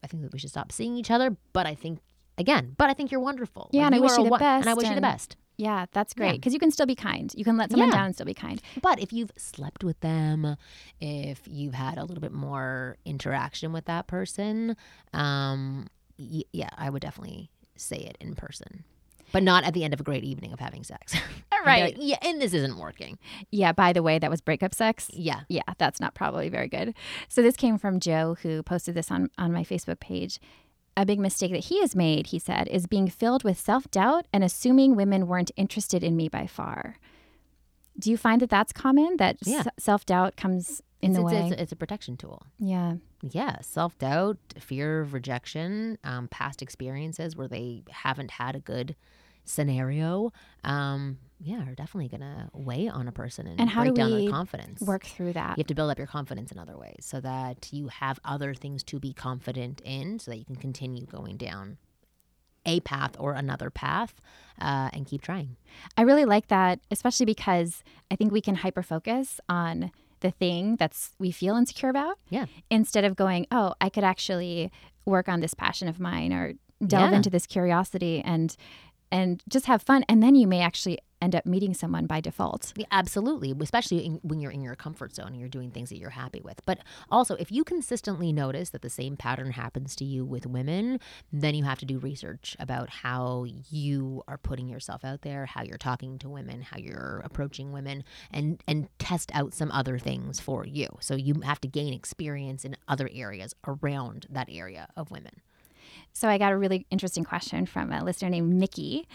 I 0.03 0.07
think 0.07 0.23
that 0.23 0.33
we 0.33 0.39
should 0.39 0.51
stop 0.51 0.71
seeing 0.71 0.95
each 0.95 1.11
other, 1.11 1.35
but 1.53 1.65
I 1.65 1.75
think 1.75 1.99
again, 2.37 2.75
but 2.77 2.89
I 2.89 2.93
think 2.93 3.11
you're 3.11 3.21
wonderful. 3.21 3.69
Yeah, 3.71 3.83
like, 3.83 3.87
and 3.87 3.95
I 3.95 3.99
wish 3.99 4.17
you 4.17 4.23
the 4.23 4.29
best. 4.31 4.61
And 4.61 4.69
I 4.69 4.73
wish 4.73 4.87
you 4.87 4.95
the 4.95 5.01
best. 5.01 5.37
Yeah, 5.57 5.85
that's 5.91 6.13
great 6.13 6.33
because 6.33 6.51
yeah. 6.51 6.57
you 6.57 6.59
can 6.59 6.71
still 6.71 6.85
be 6.85 6.95
kind. 6.95 7.33
You 7.35 7.43
can 7.43 7.57
let 7.57 7.71
someone 7.71 7.89
yeah. 7.89 7.95
down 7.95 8.05
and 8.07 8.15
still 8.15 8.25
be 8.25 8.33
kind. 8.33 8.61
But 8.81 8.99
if 8.99 9.13
you've 9.13 9.31
slept 9.37 9.83
with 9.83 9.99
them, 10.01 10.57
if 10.99 11.41
you've 11.45 11.73
had 11.73 11.97
a 11.97 12.03
little 12.03 12.21
bit 12.21 12.33
more 12.33 12.97
interaction 13.05 13.71
with 13.71 13.85
that 13.85 14.07
person, 14.07 14.75
um, 15.13 15.87
y- 16.19 16.43
yeah, 16.51 16.69
I 16.77 16.89
would 16.89 17.01
definitely 17.01 17.51
say 17.77 17.97
it 17.97 18.17
in 18.19 18.35
person. 18.35 18.83
But 19.31 19.43
not 19.43 19.63
at 19.63 19.73
the 19.73 19.83
end 19.83 19.93
of 19.93 19.99
a 19.99 20.03
great 20.03 20.23
evening 20.23 20.53
of 20.53 20.59
having 20.59 20.83
sex. 20.83 21.15
right. 21.65 21.85
Like, 21.85 21.95
yeah, 21.99 22.17
and 22.21 22.41
this 22.41 22.53
isn't 22.53 22.77
working. 22.77 23.17
Yeah, 23.51 23.71
by 23.71 23.91
the 23.91 24.03
way, 24.03 24.19
that 24.19 24.29
was 24.29 24.41
breakup 24.41 24.73
sex. 24.73 25.09
Yeah. 25.13 25.41
Yeah, 25.49 25.63
that's 25.77 25.99
not 25.99 26.13
probably 26.13 26.49
very 26.49 26.67
good. 26.67 26.93
So 27.27 27.41
this 27.41 27.55
came 27.55 27.77
from 27.77 27.99
Joe 27.99 28.37
who 28.41 28.61
posted 28.63 28.95
this 28.95 29.11
on 29.11 29.29
on 29.37 29.51
my 29.51 29.63
Facebook 29.63 29.99
page 29.99 30.39
a 30.97 31.05
big 31.05 31.19
mistake 31.19 31.51
that 31.51 31.65
he 31.65 31.81
has 31.81 31.95
made, 31.95 32.27
he 32.27 32.39
said, 32.39 32.67
is 32.69 32.87
being 32.87 33.09
filled 33.09 33.43
with 33.43 33.59
self 33.59 33.89
doubt 33.91 34.25
and 34.31 34.43
assuming 34.43 34.95
women 34.95 35.27
weren't 35.27 35.51
interested 35.55 36.03
in 36.03 36.15
me 36.15 36.29
by 36.29 36.47
far. 36.47 36.97
Do 37.97 38.09
you 38.09 38.17
find 38.17 38.41
that 38.41 38.49
that's 38.49 38.73
common? 38.73 39.17
That 39.17 39.37
yeah. 39.43 39.59
s- 39.59 39.67
self 39.77 40.05
doubt 40.05 40.35
comes 40.35 40.81
in 41.01 41.11
it's, 41.11 41.19
the 41.19 41.25
it's, 41.25 41.33
way? 41.33 41.47
It's, 41.47 41.61
it's, 41.61 41.71
a 41.71 41.75
protection 41.75 42.17
tool. 42.17 42.45
Yeah. 42.59 42.95
Yeah. 43.21 43.61
Self 43.61 43.97
doubt, 43.99 44.37
fear 44.59 45.01
of 45.01 45.13
rejection, 45.13 45.97
um, 46.03 46.27
past 46.29 46.61
experiences 46.61 47.35
where 47.35 47.47
they 47.47 47.83
haven't 47.89 48.31
had 48.31 48.55
a 48.55 48.59
good 48.59 48.95
scenario. 49.45 50.31
Um, 50.63 51.19
yeah, 51.39 51.67
are 51.67 51.75
definitely 51.75 52.07
going 52.07 52.21
to 52.21 52.49
weigh 52.53 52.87
on 52.87 53.07
a 53.07 53.11
person 53.11 53.45
and, 53.45 53.59
and 53.59 53.69
how 53.69 53.83
break 53.83 53.95
do 53.95 54.01
down 54.01 54.13
we 54.13 54.23
their 54.23 54.31
confidence. 54.31 54.81
Work 54.81 55.05
through 55.05 55.33
that. 55.33 55.57
You 55.57 55.61
have 55.61 55.67
to 55.67 55.75
build 55.75 55.91
up 55.91 55.97
your 55.97 56.07
confidence 56.07 56.51
in 56.51 56.57
other 56.57 56.77
ways 56.77 56.99
so 57.01 57.19
that 57.21 57.69
you 57.71 57.89
have 57.89 58.19
other 58.23 58.53
things 58.53 58.83
to 58.83 58.99
be 58.99 59.13
confident 59.13 59.81
in, 59.83 60.19
so 60.19 60.31
that 60.31 60.37
you 60.37 60.45
can 60.45 60.55
continue 60.55 61.05
going 61.05 61.37
down 61.37 61.77
a 62.65 62.79
path 62.79 63.15
or 63.19 63.33
another 63.33 63.69
path 63.69 64.15
uh, 64.59 64.89
and 64.91 65.05
keep 65.05 65.21
trying. 65.21 65.55
I 65.97 66.01
really 66.01 66.25
like 66.25 66.47
that, 66.47 66.79
especially 66.89 67.25
because 67.25 67.83
I 68.09 68.15
think 68.15 68.31
we 68.31 68.41
can 68.41 68.55
hyper 68.55 68.81
focus 68.81 69.39
on 69.47 69.91
the 70.21 70.31
thing 70.31 70.75
that's 70.77 71.11
we 71.19 71.31
feel 71.31 71.55
insecure 71.57 71.89
about. 71.89 72.17
Yeah. 72.29 72.45
Instead 72.71 73.03
of 73.03 73.15
going, 73.15 73.45
oh, 73.51 73.75
I 73.79 73.89
could 73.89 74.03
actually 74.03 74.71
work 75.05 75.29
on 75.29 75.41
this 75.41 75.53
passion 75.53 75.87
of 75.87 75.99
mine 75.99 76.33
or 76.33 76.53
delve 76.85 77.11
yeah. 77.11 77.17
into 77.17 77.29
this 77.29 77.45
curiosity 77.45 78.21
and 78.25 78.55
and 79.11 79.43
just 79.47 79.65
have 79.65 79.81
fun 79.81 80.03
and 80.09 80.21
then 80.21 80.35
you 80.35 80.47
may 80.47 80.61
actually 80.61 80.99
end 81.21 81.35
up 81.35 81.45
meeting 81.45 81.73
someone 81.73 82.05
by 82.05 82.21
default. 82.21 82.71
Yeah, 82.75 82.85
absolutely, 82.91 83.53
especially 83.59 84.05
in, 84.05 84.19
when 84.21 84.39
you're 84.39 84.51
in 84.51 84.61
your 84.61 84.75
comfort 84.75 85.15
zone 85.15 85.27
and 85.27 85.39
you're 85.39 85.49
doing 85.49 85.71
things 85.71 85.89
that 85.89 85.97
you're 85.97 86.11
happy 86.11 86.41
with. 86.43 86.61
But 86.65 86.79
also, 87.09 87.35
if 87.35 87.51
you 87.51 87.63
consistently 87.63 88.31
notice 88.31 88.69
that 88.69 88.83
the 88.83 88.89
same 88.89 89.17
pattern 89.17 89.51
happens 89.51 89.95
to 89.97 90.05
you 90.05 90.23
with 90.23 90.45
women, 90.45 90.99
then 91.33 91.55
you 91.55 91.63
have 91.63 91.79
to 91.79 91.85
do 91.85 91.97
research 91.97 92.55
about 92.59 92.89
how 92.89 93.45
you 93.69 94.23
are 94.27 94.37
putting 94.37 94.69
yourself 94.69 95.03
out 95.03 95.21
there, 95.21 95.47
how 95.47 95.63
you're 95.63 95.77
talking 95.77 96.19
to 96.19 96.29
women, 96.29 96.61
how 96.61 96.77
you're 96.77 97.21
approaching 97.25 97.71
women, 97.71 98.03
and 98.31 98.61
and 98.67 98.87
test 98.99 99.31
out 99.33 99.53
some 99.53 99.71
other 99.71 99.97
things 99.97 100.39
for 100.39 100.65
you. 100.65 100.87
So 100.99 101.15
you 101.15 101.41
have 101.43 101.61
to 101.61 101.67
gain 101.67 101.93
experience 101.93 102.63
in 102.65 102.77
other 102.87 103.09
areas 103.11 103.55
around 103.65 104.27
that 104.29 104.47
area 104.51 104.89
of 104.95 105.09
women. 105.09 105.41
So 106.15 106.29
I 106.29 106.37
got 106.37 106.53
a 106.53 106.57
really 106.57 106.87
interesting 106.89 107.25
question 107.25 107.65
from 107.65 107.91
a 107.91 108.01
listener 108.01 108.29
named 108.29 108.53
Mickey. 108.53 109.05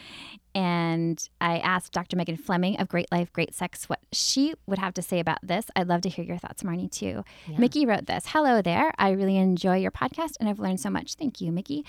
And 0.54 1.28
I 1.40 1.58
asked 1.58 1.92
Dr. 1.92 2.16
Megan 2.16 2.36
Fleming 2.36 2.78
of 2.78 2.88
Great 2.88 3.10
Life, 3.10 3.32
Great 3.32 3.54
Sex 3.54 3.88
what 3.88 4.00
she 4.12 4.52
would 4.66 4.78
have 4.78 4.92
to 4.94 5.02
say 5.02 5.18
about 5.18 5.38
this. 5.42 5.66
I'd 5.76 5.88
love 5.88 6.02
to 6.02 6.08
hear 6.08 6.24
your 6.24 6.38
thoughts, 6.38 6.62
Marnie, 6.62 6.90
too. 6.90 7.24
Yeah. 7.46 7.58
Mickey 7.58 7.86
wrote 7.86 8.06
this 8.06 8.24
Hello 8.26 8.60
there. 8.60 8.92
I 8.98 9.10
really 9.10 9.38
enjoy 9.38 9.76
your 9.76 9.92
podcast 9.92 10.32
and 10.40 10.48
I've 10.48 10.58
learned 10.58 10.80
so 10.80 10.90
much. 10.90 11.14
Thank 11.14 11.40
you, 11.40 11.52
Mickey. 11.52 11.86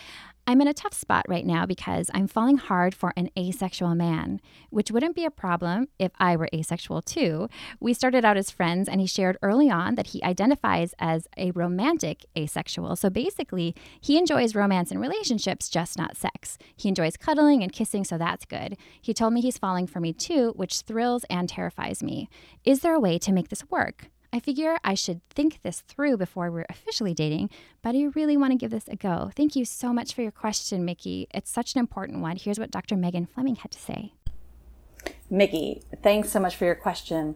I'm 0.48 0.60
in 0.60 0.68
a 0.68 0.74
tough 0.74 0.94
spot 0.94 1.26
right 1.28 1.46
now 1.46 1.66
because 1.66 2.10
I'm 2.14 2.28
falling 2.28 2.58
hard 2.58 2.96
for 2.96 3.14
an 3.16 3.30
asexual 3.38 3.94
man, 3.96 4.42
which 4.70 4.92
wouldn't 4.92 5.16
be 5.16 5.24
a 5.24 5.32
problem 5.32 5.88
if 6.00 6.12
I 6.20 6.36
were 6.36 6.50
asexual 6.54 7.04
too. 7.04 7.48
We 7.80 7.94
started 7.94 8.26
out 8.26 8.38
as 8.38 8.50
friends, 8.50 8.90
and 8.90 9.00
he 9.00 9.08
shared 9.08 9.38
early 9.44 9.70
on 9.70 9.96
that 9.96 10.08
he 10.08 10.24
identifies 10.24 10.96
as 10.98 11.28
a 11.38 11.52
romantic 11.52 12.26
asexual. 12.36 12.96
So 12.96 13.10
basically, 13.10 13.76
he 14.02 14.18
enjoys 14.18 14.56
romance 14.56 14.90
and 14.90 15.00
relationships, 15.02 15.70
just 15.70 15.98
not 15.98 16.16
sex. 16.16 16.58
He 16.76 16.90
enjoys 16.90 17.18
cuddling 17.18 17.64
and 17.64 17.72
kissing, 17.72 18.04
so 18.04 18.18
that's 18.18 18.46
good. 18.46 18.78
He 19.02 19.14
told 19.14 19.34
me 19.34 19.42
he's 19.42 19.58
falling 19.58 19.88
for 19.88 20.00
me 20.00 20.14
too, 20.14 20.54
which 20.56 20.82
thrills 20.82 21.26
and 21.30 21.50
terrifies 21.50 22.02
me. 22.02 22.30
Is 22.64 22.82
there 22.82 22.94
a 22.94 23.00
way 23.00 23.18
to 23.20 23.32
make 23.32 23.50
this 23.50 23.70
work? 23.70 24.10
I 24.34 24.40
figure 24.40 24.78
I 24.84 24.94
should 24.94 25.28
think 25.30 25.62
this 25.62 25.82
through 25.82 26.16
before 26.16 26.50
we're 26.50 26.66
officially 26.70 27.14
dating, 27.14 27.50
but 27.82 27.96
I 27.96 28.04
really 28.16 28.38
want 28.38 28.52
to 28.52 28.58
give 28.58 28.72
this 28.72 28.88
a 28.88 28.96
go. 28.96 29.30
Thank 29.36 29.58
you 29.58 29.66
so 29.66 29.92
much 29.92 30.14
for 30.14 30.22
your 30.22 30.32
question, 30.32 30.86
Mickey. 30.86 31.28
It's 31.34 31.52
such 31.52 31.76
an 31.76 31.80
important 31.80 32.22
one. 32.22 32.38
Here's 32.38 32.58
what 32.58 32.72
Dr. 32.72 32.96
Megan 32.96 33.26
Fleming 33.26 33.56
had 33.56 33.72
to 33.72 33.80
say. 33.80 34.14
Mickey, 35.30 35.82
thanks 36.02 36.30
so 36.30 36.40
much 36.40 36.56
for 36.56 36.66
your 36.66 36.76
question. 36.76 37.36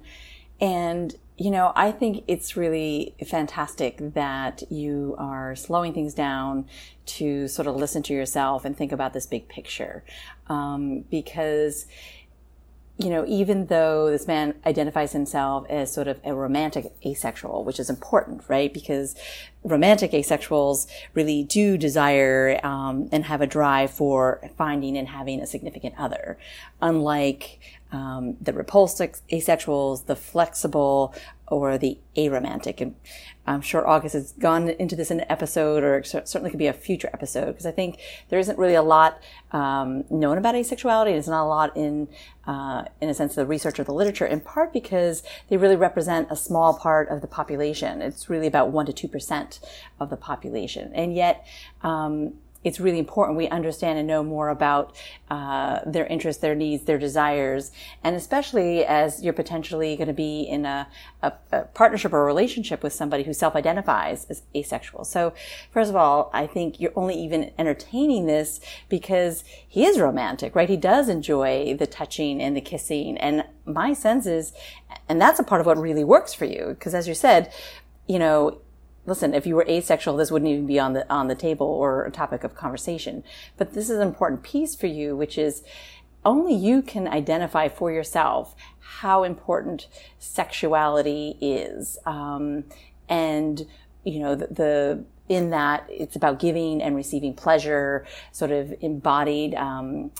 And, 0.59 1.15
you 1.37 1.51
know, 1.51 1.73
I 1.75 1.91
think 1.91 2.23
it's 2.27 2.55
really 2.55 3.15
fantastic 3.27 3.97
that 4.13 4.63
you 4.71 5.15
are 5.17 5.55
slowing 5.55 5.93
things 5.93 6.13
down 6.13 6.65
to 7.07 7.47
sort 7.47 7.67
of 7.67 7.75
listen 7.75 8.03
to 8.03 8.13
yourself 8.13 8.65
and 8.65 8.75
think 8.75 8.91
about 8.91 9.13
this 9.13 9.25
big 9.25 9.47
picture. 9.49 10.03
Um, 10.47 11.01
because, 11.09 11.87
you 12.97 13.09
know, 13.09 13.25
even 13.27 13.65
though 13.65 14.09
this 14.09 14.25
man 14.25 14.53
identifies 14.65 15.11
himself 15.11 15.65
as 15.69 15.91
sort 15.93 16.07
of 16.07 16.19
a 16.23 16.33
romantic 16.33 16.93
asexual, 17.05 17.65
which 17.65 17.79
is 17.79 17.89
important, 17.89 18.43
right? 18.47 18.73
Because 18.73 19.15
romantic 19.63 20.11
asexuals 20.11 20.87
really 21.13 21.43
do 21.43 21.77
desire 21.77 22.59
um, 22.63 23.09
and 23.11 23.25
have 23.25 23.41
a 23.41 23.47
drive 23.47 23.91
for 23.91 24.39
finding 24.57 24.95
and 24.95 25.09
having 25.09 25.41
a 25.41 25.47
significant 25.47 25.95
other, 25.97 26.37
unlike 26.81 27.59
um, 27.91 28.37
the 28.39 28.53
repulsive 28.53 29.15
asexuals, 29.29 30.05
the 30.05 30.15
flexible, 30.15 31.13
or 31.47 31.77
the 31.77 31.97
aromantic. 32.15 32.79
And 32.79 32.95
I'm 33.47 33.61
sure 33.61 33.87
August 33.87 34.13
has 34.13 34.31
gone 34.33 34.69
into 34.69 34.95
this 34.95 35.11
in 35.11 35.19
an 35.19 35.25
episode, 35.29 35.83
or 35.83 36.03
certainly 36.03 36.49
could 36.49 36.59
be 36.59 36.67
a 36.67 36.73
future 36.73 37.09
episode, 37.13 37.47
because 37.47 37.65
I 37.65 37.71
think 37.71 37.99
there 38.29 38.39
isn't 38.39 38.57
really 38.57 38.75
a 38.75 38.81
lot 38.81 39.21
um, 39.51 40.03
known 40.09 40.37
about 40.37 40.55
asexuality. 40.55 41.11
There's 41.11 41.27
not 41.27 41.43
a 41.43 41.47
lot 41.47 41.77
in, 41.77 42.07
uh, 42.47 42.85
in 43.01 43.09
a 43.09 43.13
sense, 43.13 43.35
the 43.35 43.45
research 43.45 43.79
or 43.79 43.83
the 43.83 43.93
literature. 43.93 44.25
In 44.25 44.39
part 44.39 44.73
because 44.73 45.23
they 45.49 45.57
really 45.57 45.75
represent 45.75 46.27
a 46.31 46.35
small 46.35 46.73
part 46.73 47.09
of 47.09 47.21
the 47.21 47.27
population. 47.27 48.01
It's 48.01 48.29
really 48.29 48.47
about 48.47 48.71
one 48.71 48.85
to 48.87 48.93
two 48.93 49.07
percent 49.07 49.59
of 49.99 50.09
the 50.09 50.17
population, 50.17 50.91
and 50.93 51.15
yet. 51.15 51.45
Um, 51.81 52.35
it's 52.65 52.79
really 52.79 52.97
important 52.97 53.37
we 53.37 53.47
understand 53.47 53.99
and 53.99 54.07
know 54.07 54.23
more 54.23 54.49
about 54.49 54.95
uh, 55.29 55.79
their 55.85 56.07
interests, 56.07 56.41
their 56.41 56.55
needs, 56.55 56.83
their 56.85 56.97
desires, 56.97 57.71
and 58.03 58.15
especially 58.15 58.83
as 58.83 59.23
you're 59.23 59.33
potentially 59.33 59.95
going 59.95 60.07
to 60.07 60.13
be 60.13 60.41
in 60.41 60.65
a, 60.65 60.87
a, 61.21 61.31
a, 61.51 61.61
partnership 61.61 62.11
or 62.11 62.23
a 62.23 62.25
relationship 62.25 62.81
with 62.81 62.91
somebody 62.91 63.23
who 63.23 63.33
self-identifies 63.33 64.25
as 64.25 64.41
asexual. 64.55 65.05
So, 65.05 65.33
first 65.71 65.91
of 65.91 65.95
all, 65.95 66.31
I 66.33 66.47
think 66.47 66.79
you're 66.79 66.91
only 66.95 67.15
even 67.15 67.51
entertaining 67.59 68.25
this 68.25 68.59
because 68.89 69.43
he 69.67 69.85
is 69.85 69.99
romantic, 69.99 70.55
right? 70.55 70.67
He 70.67 70.77
does 70.77 71.07
enjoy 71.07 71.75
the 71.77 71.87
touching 71.87 72.41
and 72.41 72.57
the 72.57 72.61
kissing, 72.61 73.17
and 73.19 73.45
my 73.65 73.93
sense 73.93 74.25
is, 74.25 74.53
and 75.07 75.21
that's 75.21 75.39
a 75.39 75.43
part 75.43 75.61
of 75.61 75.67
what 75.67 75.77
really 75.77 76.03
works 76.03 76.33
for 76.33 76.45
you, 76.45 76.69
because 76.69 76.95
as 76.95 77.07
you 77.07 77.13
said, 77.13 77.53
you 78.07 78.17
know, 78.19 78.59
listen, 79.05 79.33
if 79.33 79.45
you 79.45 79.55
were 79.55 79.65
asexual, 79.67 80.17
this 80.17 80.31
wouldn't 80.31 80.51
even 80.51 80.65
be 80.65 80.79
on 80.79 80.93
the 80.93 81.11
on 81.11 81.27
the 81.27 81.35
table 81.35 81.67
or 81.67 82.05
a 82.05 82.11
topic 82.11 82.43
of 82.43 82.55
conversation. 82.55 83.23
But 83.57 83.73
this 83.73 83.89
is 83.89 83.97
an 83.97 84.07
important 84.07 84.43
piece 84.43 84.75
for 84.75 84.87
you, 84.87 85.15
which 85.15 85.37
is 85.37 85.63
only 86.25 86.55
you 86.55 86.81
can 86.81 87.07
identify 87.07 87.67
for 87.67 87.91
yourself 87.91 88.55
how 88.79 89.23
important 89.23 89.87
sexuality 90.17 91.37
is. 91.39 91.97
Um, 92.05 92.63
and, 93.07 93.67
you 94.03 94.19
know, 94.19 94.35
the, 94.35 94.47
the, 94.47 95.03
in 95.29 95.51
that 95.51 95.85
it's 95.89 96.15
about 96.15 96.39
giving 96.39 96.81
and 96.81 96.95
receiving 96.95 97.35
pleasure, 97.35 98.05
sort 98.31 98.51
of 98.51 98.73
embodied, 98.81 99.53
um, 99.55 100.11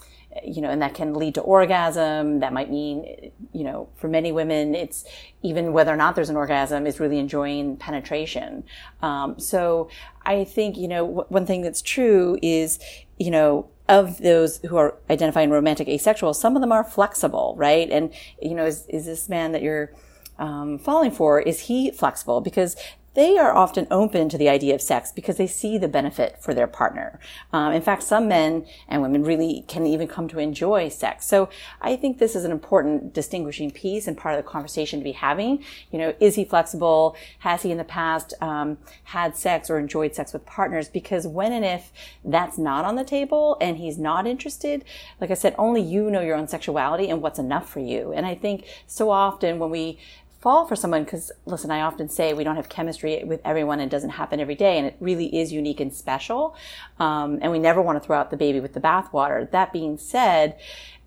you 0.44 0.62
know, 0.62 0.70
and 0.70 0.82
that 0.82 0.94
can 0.94 1.14
lead 1.14 1.36
to 1.36 1.42
orgasm. 1.42 2.40
That 2.40 2.52
might 2.52 2.70
mean, 2.70 3.32
you 3.54 3.64
know, 3.64 3.88
for 3.96 4.08
many 4.08 4.32
women, 4.32 4.76
it's 4.76 5.06
even 5.42 5.72
whether 5.72 5.94
or 5.94 5.96
not 5.96 6.16
there's 6.16 6.30
an 6.30 6.36
orgasm 6.36 6.86
is 6.86 7.00
really 7.00 7.20
enjoying 7.20 7.78
penetration. 7.78 8.64
Um, 9.02 9.40
so 9.40 9.90
I 10.26 10.44
think, 10.44 10.78
you 10.78 10.88
know, 10.88 11.06
w- 11.06 11.26
one 11.30 11.46
thing 11.46 11.62
that's 11.62 11.82
true 11.82 12.38
is, 12.42 12.80
you 13.18 13.32
know, 13.32 13.70
of 13.88 14.18
those 14.18 14.58
who 14.58 14.78
are 14.78 14.98
identifying 15.10 15.52
romantic 15.52 15.88
asexual, 15.88 16.34
some 16.34 16.56
of 16.56 16.62
them 16.62 16.72
are 16.72 16.84
flexible, 16.84 17.56
right? 17.58 17.90
And, 17.90 18.14
you 18.42 18.56
know, 18.56 18.66
is, 18.66 18.86
is 18.88 19.06
this 19.06 19.30
man 19.30 19.52
that 19.52 19.62
you're, 19.62 19.94
um, 20.38 20.80
falling 20.80 21.12
for, 21.12 21.40
is 21.40 21.62
he 21.62 21.92
flexible? 21.92 22.42
Because 22.42 22.76
they 23.16 23.38
are 23.38 23.56
often 23.56 23.88
open 23.90 24.30
to 24.30 24.38
the 24.38 24.50
idea 24.50 24.76
of 24.76 24.82
sex 24.82 25.12
because 25.12 25.38
they 25.38 25.48
see 25.48 25.78
the 25.78 25.88
benefit 25.88 26.38
for 26.42 26.54
their 26.54 26.68
partner. 26.68 27.20
Um, 27.52 27.74
in 27.74 27.82
fact, 27.82 28.04
some 28.04 28.28
men 28.28 28.66
and 28.88 29.02
women 29.02 29.24
really 29.24 29.64
can 29.68 29.86
even 29.86 30.08
come 30.08 30.28
to 30.28 30.40
enjoy 30.40 30.90
sex. 30.90 31.26
So 31.26 31.50
I 31.82 31.96
think 31.96 32.20
this 32.20 32.36
is 32.36 32.44
an 32.44 32.52
important 32.52 33.14
distinguishing 33.14 33.72
piece 33.72 34.08
and 34.08 34.18
part 34.18 34.38
of 34.38 34.44
the 34.44 34.50
conversation 34.50 35.00
to 35.00 35.04
be 35.04 35.14
having. 35.14 35.64
You 35.92 36.00
know, 36.00 36.16
is 36.20 36.36
he 36.36 36.46
flexible? 36.46 37.16
Has 37.40 37.64
he 37.64 37.72
in 37.72 37.78
the 37.78 37.84
past 37.86 38.34
um, 38.42 38.78
had 39.06 39.38
sex 39.38 39.70
or 39.70 39.80
enjoyed 39.80 40.14
sex 40.14 40.34
with 40.34 40.46
partners? 40.46 40.90
Because 40.90 41.26
when 41.26 41.54
and 41.54 41.64
if 41.64 41.92
that's 42.24 42.58
not 42.58 42.84
on 42.84 42.96
the 42.96 43.06
table 43.06 43.58
and 43.62 43.78
he's 43.78 43.98
not 43.98 44.28
interested, 44.28 44.84
like 45.22 45.32
I 45.32 45.36
said, 45.36 45.56
only 45.58 45.82
you 45.82 46.12
know 46.12 46.22
your 46.22 46.36
own 46.36 46.50
sexuality 46.50 47.10
and 47.10 47.22
what's 47.22 47.40
enough 47.40 47.70
for 47.70 47.80
you. 47.80 48.12
And 48.12 48.26
I 48.26 48.36
think 48.36 48.66
so 48.88 49.10
often 49.10 49.58
when 49.58 49.70
we 49.70 50.00
fall 50.46 50.68
for 50.68 50.76
someone 50.76 51.04
because 51.04 51.32
listen 51.48 51.72
i 51.72 51.82
often 51.82 52.08
say 52.08 52.32
we 52.32 52.44
don't 52.44 52.56
have 52.56 52.70
chemistry 52.70 53.24
with 53.24 53.42
everyone 53.44 53.80
and 53.80 53.92
it 53.92 53.96
doesn't 53.96 54.12
happen 54.12 54.40
every 54.40 54.54
day 54.54 54.78
and 54.78 54.86
it 54.86 54.96
really 55.00 55.36
is 55.36 55.52
unique 55.52 55.80
and 55.80 55.92
special 55.92 56.56
um, 57.00 57.40
and 57.42 57.52
we 57.52 57.58
never 57.58 57.82
want 57.82 58.00
to 58.00 58.06
throw 58.06 58.16
out 58.16 58.30
the 58.30 58.38
baby 58.38 58.60
with 58.60 58.74
the 58.74 58.80
bathwater. 58.80 59.50
That 59.50 59.74
being 59.74 59.98
said 59.98 60.60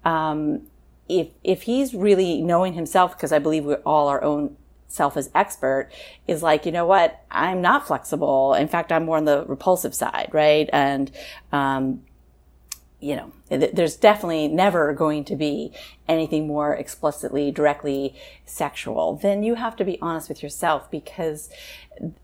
um, 0.04 0.62
if 1.08 1.28
if 1.44 1.62
he's 1.62 1.94
really 1.94 2.42
knowing 2.42 2.72
himself 2.72 3.16
because 3.16 3.30
i 3.30 3.38
believe 3.38 3.64
we're 3.64 3.76
all 3.86 4.08
our 4.08 4.24
own 4.24 4.56
self 4.88 5.16
as 5.16 5.30
expert 5.36 5.88
is 6.26 6.42
like 6.42 6.66
you 6.66 6.72
know 6.72 6.86
what? 6.86 7.22
I'm 7.30 7.62
not 7.62 7.86
flexible. 7.86 8.54
In 8.54 8.66
fact 8.66 8.90
i'm 8.90 9.04
more 9.04 9.18
on 9.18 9.24
the 9.24 9.44
repulsive 9.46 9.94
side 9.94 10.30
right? 10.32 10.68
And 10.72 11.12
um, 11.52 12.02
you 13.00 13.14
know, 13.14 13.32
there's 13.48 13.96
definitely 13.96 14.48
never 14.48 14.92
going 14.92 15.24
to 15.24 15.36
be 15.36 15.72
anything 16.08 16.48
more 16.48 16.74
explicitly, 16.74 17.52
directly 17.52 18.16
sexual, 18.44 19.16
then 19.16 19.42
you 19.42 19.54
have 19.54 19.76
to 19.76 19.84
be 19.84 19.98
honest 20.00 20.28
with 20.28 20.42
yourself 20.42 20.90
because 20.90 21.48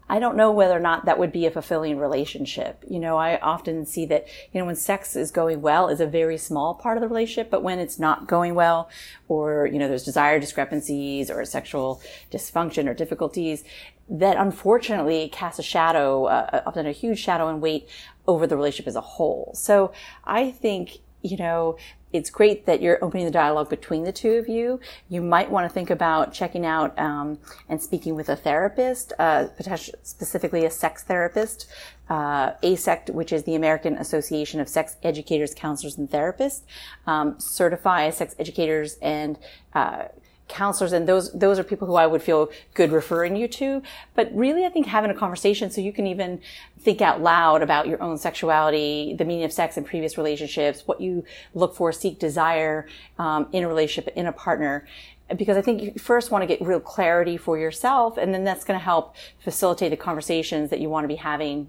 I 0.08 0.18
don't 0.18 0.36
know 0.36 0.52
whether 0.52 0.76
or 0.76 0.80
not 0.80 1.04
that 1.04 1.18
would 1.18 1.32
be 1.32 1.46
a 1.46 1.50
fulfilling 1.50 1.98
relationship. 1.98 2.84
You 2.88 3.00
know, 3.00 3.16
I 3.16 3.38
often 3.38 3.86
see 3.86 4.06
that, 4.06 4.26
you 4.52 4.60
know, 4.60 4.66
when 4.66 4.76
sex 4.76 5.16
is 5.16 5.30
going 5.30 5.62
well 5.62 5.88
is 5.88 6.00
a 6.00 6.06
very 6.06 6.38
small 6.38 6.74
part 6.74 6.96
of 6.96 7.00
the 7.00 7.08
relationship, 7.08 7.50
but 7.50 7.62
when 7.62 7.78
it's 7.78 7.98
not 7.98 8.28
going 8.28 8.54
well 8.54 8.88
or, 9.28 9.66
you 9.66 9.78
know, 9.78 9.88
there's 9.88 10.04
desire 10.04 10.38
discrepancies 10.38 11.30
or 11.30 11.44
sexual 11.44 12.00
dysfunction 12.30 12.88
or 12.88 12.94
difficulties, 12.94 13.64
that 14.08 14.36
unfortunately 14.36 15.28
casts 15.28 15.58
a 15.58 15.62
shadow, 15.62 16.26
uh, 16.26 16.62
often 16.66 16.86
a 16.86 16.92
huge 16.92 17.18
shadow 17.18 17.48
and 17.48 17.60
weight 17.60 17.88
over 18.26 18.46
the 18.46 18.56
relationship 18.56 18.88
as 18.88 18.96
a 18.96 19.00
whole. 19.00 19.52
So 19.54 19.92
I 20.24 20.50
think, 20.50 20.98
you 21.22 21.36
know, 21.36 21.76
it's 22.12 22.30
great 22.30 22.64
that 22.66 22.80
you're 22.80 23.02
opening 23.04 23.24
the 23.24 23.32
dialogue 23.32 23.68
between 23.68 24.04
the 24.04 24.12
two 24.12 24.34
of 24.34 24.48
you. 24.48 24.78
You 25.08 25.20
might 25.20 25.50
want 25.50 25.68
to 25.68 25.68
think 25.68 25.90
about 25.90 26.32
checking 26.32 26.64
out 26.64 26.96
um, 26.96 27.38
and 27.68 27.82
speaking 27.82 28.14
with 28.14 28.28
a 28.28 28.36
therapist, 28.36 29.12
uh, 29.18 29.48
specifically 30.04 30.64
a 30.64 30.70
sex 30.70 31.02
therapist, 31.02 31.66
uh, 32.08 32.52
AASECT, 32.62 33.10
which 33.10 33.32
is 33.32 33.42
the 33.42 33.56
American 33.56 33.96
Association 33.96 34.60
of 34.60 34.68
Sex 34.68 34.96
Educators, 35.02 35.54
Counselors, 35.54 35.98
and 35.98 36.08
Therapists, 36.08 36.62
um, 37.08 37.40
certify 37.40 38.10
sex 38.10 38.36
educators 38.38 38.96
and 39.02 39.36
uh, 39.74 40.04
counselors 40.54 40.92
and 40.92 41.08
those 41.08 41.32
those 41.32 41.58
are 41.58 41.64
people 41.64 41.86
who 41.86 41.96
I 41.96 42.06
would 42.06 42.22
feel 42.22 42.50
good 42.74 42.92
referring 42.92 43.36
you 43.36 43.48
to. 43.48 43.82
But 44.14 44.34
really 44.34 44.64
I 44.64 44.68
think 44.70 44.86
having 44.86 45.10
a 45.10 45.14
conversation 45.14 45.70
so 45.70 45.80
you 45.80 45.92
can 45.92 46.06
even 46.06 46.40
think 46.78 47.00
out 47.02 47.20
loud 47.20 47.62
about 47.62 47.88
your 47.88 48.00
own 48.02 48.16
sexuality 48.16 49.14
the 49.18 49.24
meaning 49.24 49.44
of 49.44 49.52
sex 49.52 49.76
in 49.76 49.84
previous 49.84 50.16
relationships 50.16 50.82
what 50.86 51.00
you 51.00 51.24
look 51.54 51.74
for 51.74 51.92
seek 51.92 52.18
desire 52.18 52.86
um, 53.18 53.48
in 53.52 53.64
a 53.64 53.68
relationship 53.68 54.14
in 54.16 54.26
a 54.26 54.32
partner. 54.32 54.86
Because 55.36 55.56
I 55.56 55.62
think 55.62 55.82
you 55.82 55.92
first 55.98 56.30
want 56.30 56.42
to 56.42 56.46
get 56.46 56.60
real 56.60 56.80
clarity 56.80 57.36
for 57.36 57.58
yourself 57.58 58.16
and 58.16 58.32
then 58.32 58.44
that's 58.44 58.64
going 58.64 58.78
to 58.78 58.84
help 58.84 59.16
facilitate 59.40 59.90
the 59.90 59.96
conversations 59.96 60.70
that 60.70 60.80
you 60.80 60.88
want 60.88 61.04
to 61.04 61.08
be 61.08 61.16
having 61.16 61.68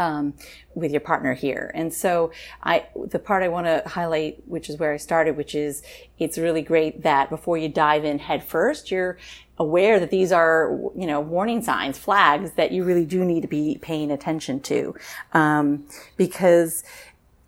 um, 0.00 0.32
with 0.74 0.90
your 0.90 1.02
partner 1.02 1.34
here. 1.34 1.70
And 1.74 1.92
so 1.92 2.32
I, 2.62 2.86
the 3.08 3.18
part 3.18 3.42
I 3.42 3.48
want 3.48 3.66
to 3.66 3.82
highlight, 3.86 4.42
which 4.48 4.70
is 4.70 4.78
where 4.78 4.94
I 4.94 4.96
started, 4.96 5.36
which 5.36 5.54
is 5.54 5.82
it's 6.18 6.38
really 6.38 6.62
great 6.62 7.02
that 7.02 7.28
before 7.28 7.58
you 7.58 7.68
dive 7.68 8.06
in 8.06 8.18
head 8.18 8.42
first, 8.42 8.90
you're 8.90 9.18
aware 9.58 10.00
that 10.00 10.10
these 10.10 10.32
are, 10.32 10.70
you 10.96 11.06
know, 11.06 11.20
warning 11.20 11.62
signs, 11.62 11.98
flags 11.98 12.52
that 12.52 12.72
you 12.72 12.82
really 12.82 13.04
do 13.04 13.26
need 13.26 13.42
to 13.42 13.48
be 13.48 13.78
paying 13.82 14.10
attention 14.10 14.58
to. 14.60 14.94
Um, 15.34 15.86
because 16.16 16.82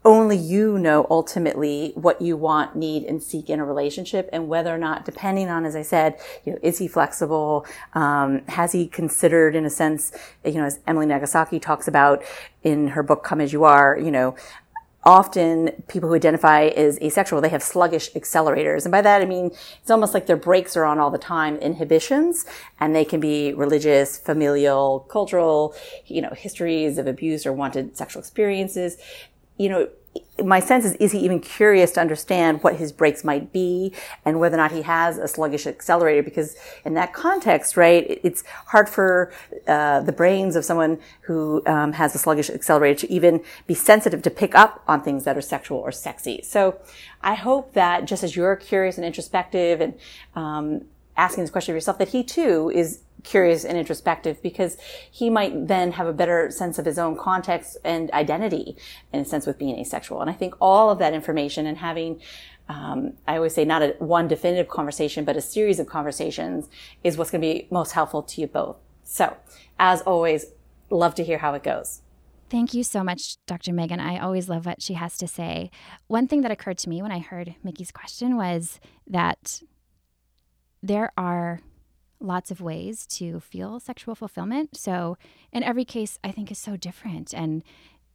only 0.05 0.37
you 0.37 0.79
know 0.79 1.07
ultimately 1.11 1.93
what 1.95 2.21
you 2.21 2.37
want, 2.37 2.75
need, 2.75 3.05
and 3.05 3.23
seek 3.23 3.49
in 3.49 3.61
a 3.61 3.65
relationship, 3.65 4.29
and 4.33 4.49
whether 4.49 4.75
or 4.75 4.79
not, 4.79 5.05
depending 5.05 5.49
on, 5.49 5.65
as 5.65 5.77
I 5.77 5.83
said, 5.83 6.19
you 6.45 6.53
know, 6.53 6.59
is 6.63 6.79
he 6.79 6.89
flexible? 6.89 7.67
Um, 7.95 8.43
has 8.49 8.73
he 8.73 8.89
considered, 8.89 9.55
in 9.55 9.65
a 9.65 9.71
sense, 9.71 10.13
you 10.45 10.55
know, 10.55 10.65
as 10.65 10.81
Emily 10.87 11.07
Nagoski 11.07 11.61
talks 11.61 11.87
about 11.87 12.23
in 12.63 12.89
her 12.89 13.03
book 13.03 13.23
"Come 13.23 13.41
as 13.41 13.53
You 13.53 13.65
Are," 13.65 13.97
you 13.97 14.11
know, 14.11 14.35
often 15.05 15.71
people 15.89 16.09
who 16.09 16.15
identify 16.15 16.65
as 16.65 16.99
asexual, 17.01 17.41
they 17.41 17.49
have 17.49 17.63
sluggish 17.63 18.13
accelerators. 18.13 18.85
And 18.85 18.93
by 18.93 19.03
that, 19.03 19.21
I 19.21 19.25
mean, 19.25 19.47
it's 19.81 19.91
almost 19.91 20.15
like 20.15 20.27
their 20.27 20.37
brakes 20.37 20.77
are 20.77 20.85
on 20.85 20.99
all 20.99 21.11
the 21.11 21.19
time, 21.19 21.57
inhibitions, 21.57 22.45
and 22.79 22.95
they 22.95 23.05
can 23.05 23.19
be 23.19 23.53
religious, 23.53 24.17
familial, 24.17 25.01
cultural, 25.11 25.75
you 26.07 26.23
know, 26.23 26.31
histories 26.31 26.99
of 26.99 27.07
abuse 27.07 27.47
or 27.47 27.53
wanted 27.53 27.97
sexual 27.97 28.21
experiences 28.21 28.97
you 29.63 29.69
know, 29.69 29.89
my 30.45 30.61
sense 30.61 30.85
is, 30.85 30.95
is 30.95 31.13
he 31.13 31.19
even 31.21 31.39
curious 31.39 31.93
to 31.93 32.01
understand 32.01 32.63
what 32.63 32.77
his 32.77 32.91
brakes 32.91 33.23
might 33.23 33.53
be 33.53 33.93
and 34.25 34.41
whether 34.41 34.57
or 34.57 34.59
not 34.59 34.73
he 34.73 34.83
has 34.83 35.17
a 35.19 35.29
sluggish 35.29 35.67
accelerator? 35.67 36.23
Because 36.23 36.57
in 36.85 36.95
that 36.95 37.13
context, 37.13 37.77
right, 37.77 38.21
it's 38.25 38.43
hard 38.67 38.89
for 38.89 39.33
uh, 39.69 40.01
the 40.01 40.13
brains 40.13 40.57
of 40.57 40.65
someone 40.65 40.99
who 41.23 41.63
um, 41.67 41.93
has 41.93 42.15
a 42.15 42.19
sluggish 42.19 42.51
accelerator 42.51 43.07
to 43.07 43.13
even 43.13 43.43
be 43.67 43.75
sensitive 43.75 44.23
to 44.23 44.31
pick 44.31 44.55
up 44.55 44.83
on 44.89 45.03
things 45.03 45.25
that 45.25 45.37
are 45.37 45.43
sexual 45.43 45.79
or 45.79 45.93
sexy. 45.93 46.41
So 46.43 46.81
I 47.23 47.35
hope 47.35 47.75
that 47.75 48.05
just 48.05 48.25
as 48.25 48.35
you're 48.35 48.57
curious 48.57 48.97
and 48.97 49.07
introspective 49.07 49.81
and 49.81 49.95
um, 50.35 50.87
asking 51.17 51.45
this 51.45 51.51
question 51.51 51.73
of 51.73 51.77
yourself, 51.77 51.99
that 51.99 52.09
he 52.09 52.23
too 52.25 52.71
is 52.75 53.03
curious 53.23 53.65
and 53.65 53.79
introspective 53.79 54.43
because 54.43 54.77
he 55.11 55.31
might 55.31 55.69
then 55.69 55.93
have 55.93 56.07
a 56.07 56.13
better 56.13 56.51
sense 56.51 56.79
of 56.79 56.85
his 56.85 56.99
own 56.99 57.17
context 57.17 57.77
and 57.85 58.11
identity 58.11 58.77
in 59.13 59.21
a 59.21 59.25
sense 59.25 59.47
with 59.47 59.59
being 59.59 59.79
asexual. 59.79 60.21
And 60.21 60.29
I 60.29 60.33
think 60.33 60.55
all 60.61 60.91
of 60.91 60.99
that 60.99 61.15
information 61.15 61.67
and 61.67 61.79
having 61.79 62.21
um, 62.69 63.15
I 63.27 63.37
always 63.37 63.55
say 63.55 63.65
not 63.65 63.83
a 63.83 63.95
one 63.99 64.29
definitive 64.29 64.69
conversation, 64.69 65.25
but 65.25 65.37
a 65.37 65.41
series 65.41 65.79
of 65.79 65.87
conversations 65.87 66.69
is 67.03 67.17
what's 67.17 67.31
going 67.31 67.43
to 67.43 67.47
be 67.47 67.67
most 67.71 67.93
helpful 67.93 68.23
to 68.23 68.41
you 68.41 68.47
both. 68.47 68.77
So, 69.03 69.37
as 69.79 70.01
always, 70.03 70.47
love 70.89 71.15
to 71.17 71.25
hear 71.25 71.39
how 71.39 71.55
it 71.55 71.63
goes. 71.63 72.03
Thank 72.51 72.75
you 72.75 72.85
so 72.85 73.03
much, 73.03 73.37
Dr. 73.47 73.73
Megan. 73.73 73.99
I 73.99 74.19
always 74.19 74.49
love 74.49 74.67
what 74.67 74.83
she 74.83 74.95
has 74.95 75.17
to 75.19 75.27
say. 75.27 75.71
One 76.07 76.29
thing 76.29 76.43
that 76.43 76.51
occurred 76.51 76.79
to 76.79 76.89
me 76.89 77.03
when 77.03 77.11
I 77.11 77.19
heard 77.19 77.55
Mickey's 77.65 77.91
question 77.91 78.37
was 78.37 78.79
that 79.07 79.63
there 80.83 81.13
are 81.17 81.61
lots 82.23 82.51
of 82.51 82.61
ways 82.61 83.07
to 83.07 83.41
feel 83.41 83.81
sexual 83.81 84.15
fulfillment. 84.15 84.77
So, 84.77 85.17
in 85.53 85.63
every 85.63 85.85
case, 85.85 86.19
I 86.23 86.31
think 86.31 86.51
is 86.51 86.59
so 86.59 86.77
different. 86.77 87.35
And, 87.35 87.63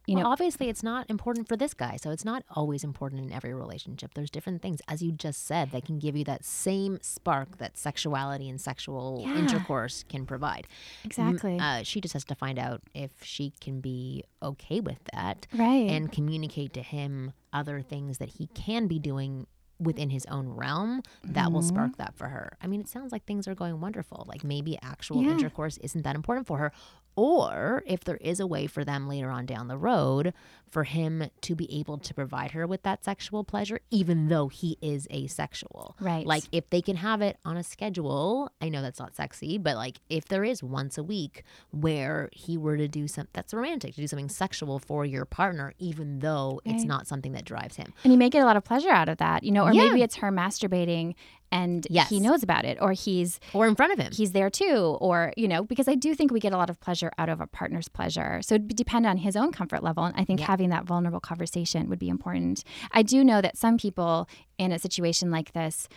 you 0.06 0.14
well, 0.14 0.24
know, 0.24 0.30
obviously, 0.30 0.70
it's 0.70 0.82
not 0.82 1.08
important 1.10 1.46
for 1.46 1.56
this 1.56 1.74
guy. 1.74 1.96
So, 1.96 2.10
it's 2.10 2.24
not 2.24 2.42
always 2.50 2.82
important 2.82 3.22
in 3.22 3.32
every 3.32 3.54
relationship. 3.54 4.14
There's 4.14 4.30
different 4.30 4.62
things, 4.62 4.80
as 4.88 5.02
you 5.02 5.12
just 5.12 5.46
said, 5.46 5.70
that 5.72 5.84
can 5.84 5.98
give 5.98 6.16
you 6.16 6.24
that 6.24 6.44
same 6.44 6.98
spark 7.02 7.58
that 7.58 7.76
sexuality 7.76 8.48
and 8.48 8.60
sexual 8.60 9.22
yeah. 9.26 9.36
intercourse 9.36 10.04
can 10.08 10.24
provide. 10.26 10.66
Exactly. 11.04 11.58
Uh, 11.60 11.82
she 11.82 12.00
just 12.00 12.14
has 12.14 12.24
to 12.24 12.34
find 12.34 12.58
out 12.58 12.82
if 12.94 13.10
she 13.22 13.52
can 13.60 13.80
be 13.80 14.24
okay 14.42 14.80
with 14.80 15.00
that. 15.12 15.46
Right. 15.54 15.90
And 15.90 16.10
communicate 16.10 16.72
to 16.74 16.82
him 16.82 17.32
other 17.52 17.82
things 17.82 18.18
that 18.18 18.30
he 18.30 18.48
can 18.48 18.86
be 18.86 18.98
doing 18.98 19.46
within 19.80 20.10
his 20.10 20.26
own 20.26 20.48
realm 20.48 21.02
that 21.22 21.44
mm-hmm. 21.44 21.54
will 21.54 21.62
spark 21.62 21.96
that 21.96 22.16
for 22.16 22.28
her. 22.28 22.56
I 22.62 22.66
mean, 22.66 22.80
it 22.80 22.88
sounds 22.88 23.12
like 23.12 23.24
things 23.24 23.46
are 23.46 23.54
going 23.54 23.80
wonderful. 23.80 24.24
Like 24.28 24.44
maybe 24.44 24.78
actual 24.82 25.22
yeah. 25.22 25.30
intercourse 25.30 25.78
isn't 25.78 26.02
that 26.02 26.16
important 26.16 26.46
for 26.46 26.58
her. 26.58 26.72
or 27.18 27.82
if 27.84 28.04
there 28.04 28.18
is 28.18 28.38
a 28.38 28.46
way 28.46 28.68
for 28.68 28.84
them 28.84 29.08
later 29.08 29.28
on 29.28 29.44
down 29.44 29.66
the 29.66 29.76
road 29.76 30.32
for 30.70 30.84
him 30.84 31.28
to 31.40 31.56
be 31.56 31.80
able 31.80 31.98
to 31.98 32.14
provide 32.14 32.52
her 32.52 32.64
with 32.64 32.84
that 32.84 33.04
sexual 33.04 33.42
pleasure, 33.42 33.80
even 33.90 34.28
though 34.28 34.46
he 34.46 34.78
is 34.80 35.08
asexual. 35.12 35.96
Right. 35.98 36.24
Like 36.24 36.44
if 36.52 36.70
they 36.70 36.80
can 36.80 36.94
have 36.94 37.20
it 37.20 37.36
on 37.44 37.56
a 37.56 37.64
schedule, 37.64 38.52
I 38.60 38.68
know 38.68 38.82
that's 38.82 39.00
not 39.00 39.16
sexy, 39.16 39.58
but 39.58 39.74
like 39.74 39.96
if 40.08 40.26
there 40.26 40.44
is 40.44 40.62
once 40.62 40.96
a 40.96 41.02
week 41.02 41.42
where 41.72 42.28
he 42.32 42.56
were 42.56 42.76
to 42.76 42.86
do 42.86 43.08
something 43.08 43.30
that's 43.32 43.52
romantic, 43.52 43.96
to 43.96 44.00
do 44.00 44.06
something 44.06 44.28
sexual 44.28 44.78
for 44.78 45.04
your 45.04 45.24
partner, 45.24 45.74
even 45.80 46.20
though 46.20 46.60
it's 46.64 46.84
not 46.84 47.08
something 47.08 47.32
that 47.32 47.44
drives 47.44 47.74
him. 47.74 47.92
And 48.04 48.12
you 48.12 48.18
may 48.18 48.30
get 48.30 48.42
a 48.42 48.46
lot 48.46 48.56
of 48.56 48.62
pleasure 48.62 48.90
out 48.90 49.08
of 49.08 49.18
that, 49.18 49.42
you 49.42 49.50
know, 49.50 49.67
or 49.68 49.72
Yeah. 49.74 49.88
maybe 49.88 50.02
it's 50.02 50.16
her 50.16 50.30
masturbating 50.30 51.14
and 51.50 51.86
Yes. 51.88 52.10
he 52.10 52.20
knows 52.20 52.42
about 52.42 52.64
it, 52.66 52.76
or 52.80 52.92
he's 52.92 53.40
Or 53.54 53.66
in 53.66 53.74
front 53.74 53.92
of 53.92 53.98
him. 53.98 54.12
he's 54.12 54.32
there 54.32 54.50
too, 54.50 54.98
or 55.00 55.32
you 55.36 55.48
know, 55.48 55.62
because 55.64 55.88
I 55.88 55.94
do 55.94 56.14
think 56.14 56.30
we 56.30 56.40
get 56.40 56.52
a 56.52 56.56
lot 56.58 56.68
of 56.68 56.78
pleasure 56.80 57.10
out 57.18 57.28
of 57.30 57.40
a 57.40 57.46
partner's 57.46 57.88
pleasure. 57.88 58.40
So 58.42 58.54
it 58.56 58.62
would 58.62 58.76
depend 58.76 59.06
on 59.06 59.16
his 59.18 59.34
own 59.36 59.52
comfort 59.52 59.82
level, 59.82 60.04
and 60.04 60.14
I 60.16 60.24
think 60.24 60.40
Yeah. 60.40 60.46
having 60.46 60.68
that 60.70 60.84
vulnerable 60.84 61.20
conversation 61.20 61.88
would 61.88 61.98
be 61.98 62.08
important. 62.10 62.64
I 62.92 63.02
do 63.02 63.24
know 63.24 63.40
that 63.40 63.56
some 63.56 63.78
people 63.78 64.28
in 64.58 64.72
a 64.72 64.78
situation 64.78 65.30
like 65.30 65.52
this 65.52 65.88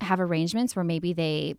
have 0.00 0.18
arrangements 0.20 0.74
where 0.74 0.84
maybe 0.84 1.12
they 1.12 1.56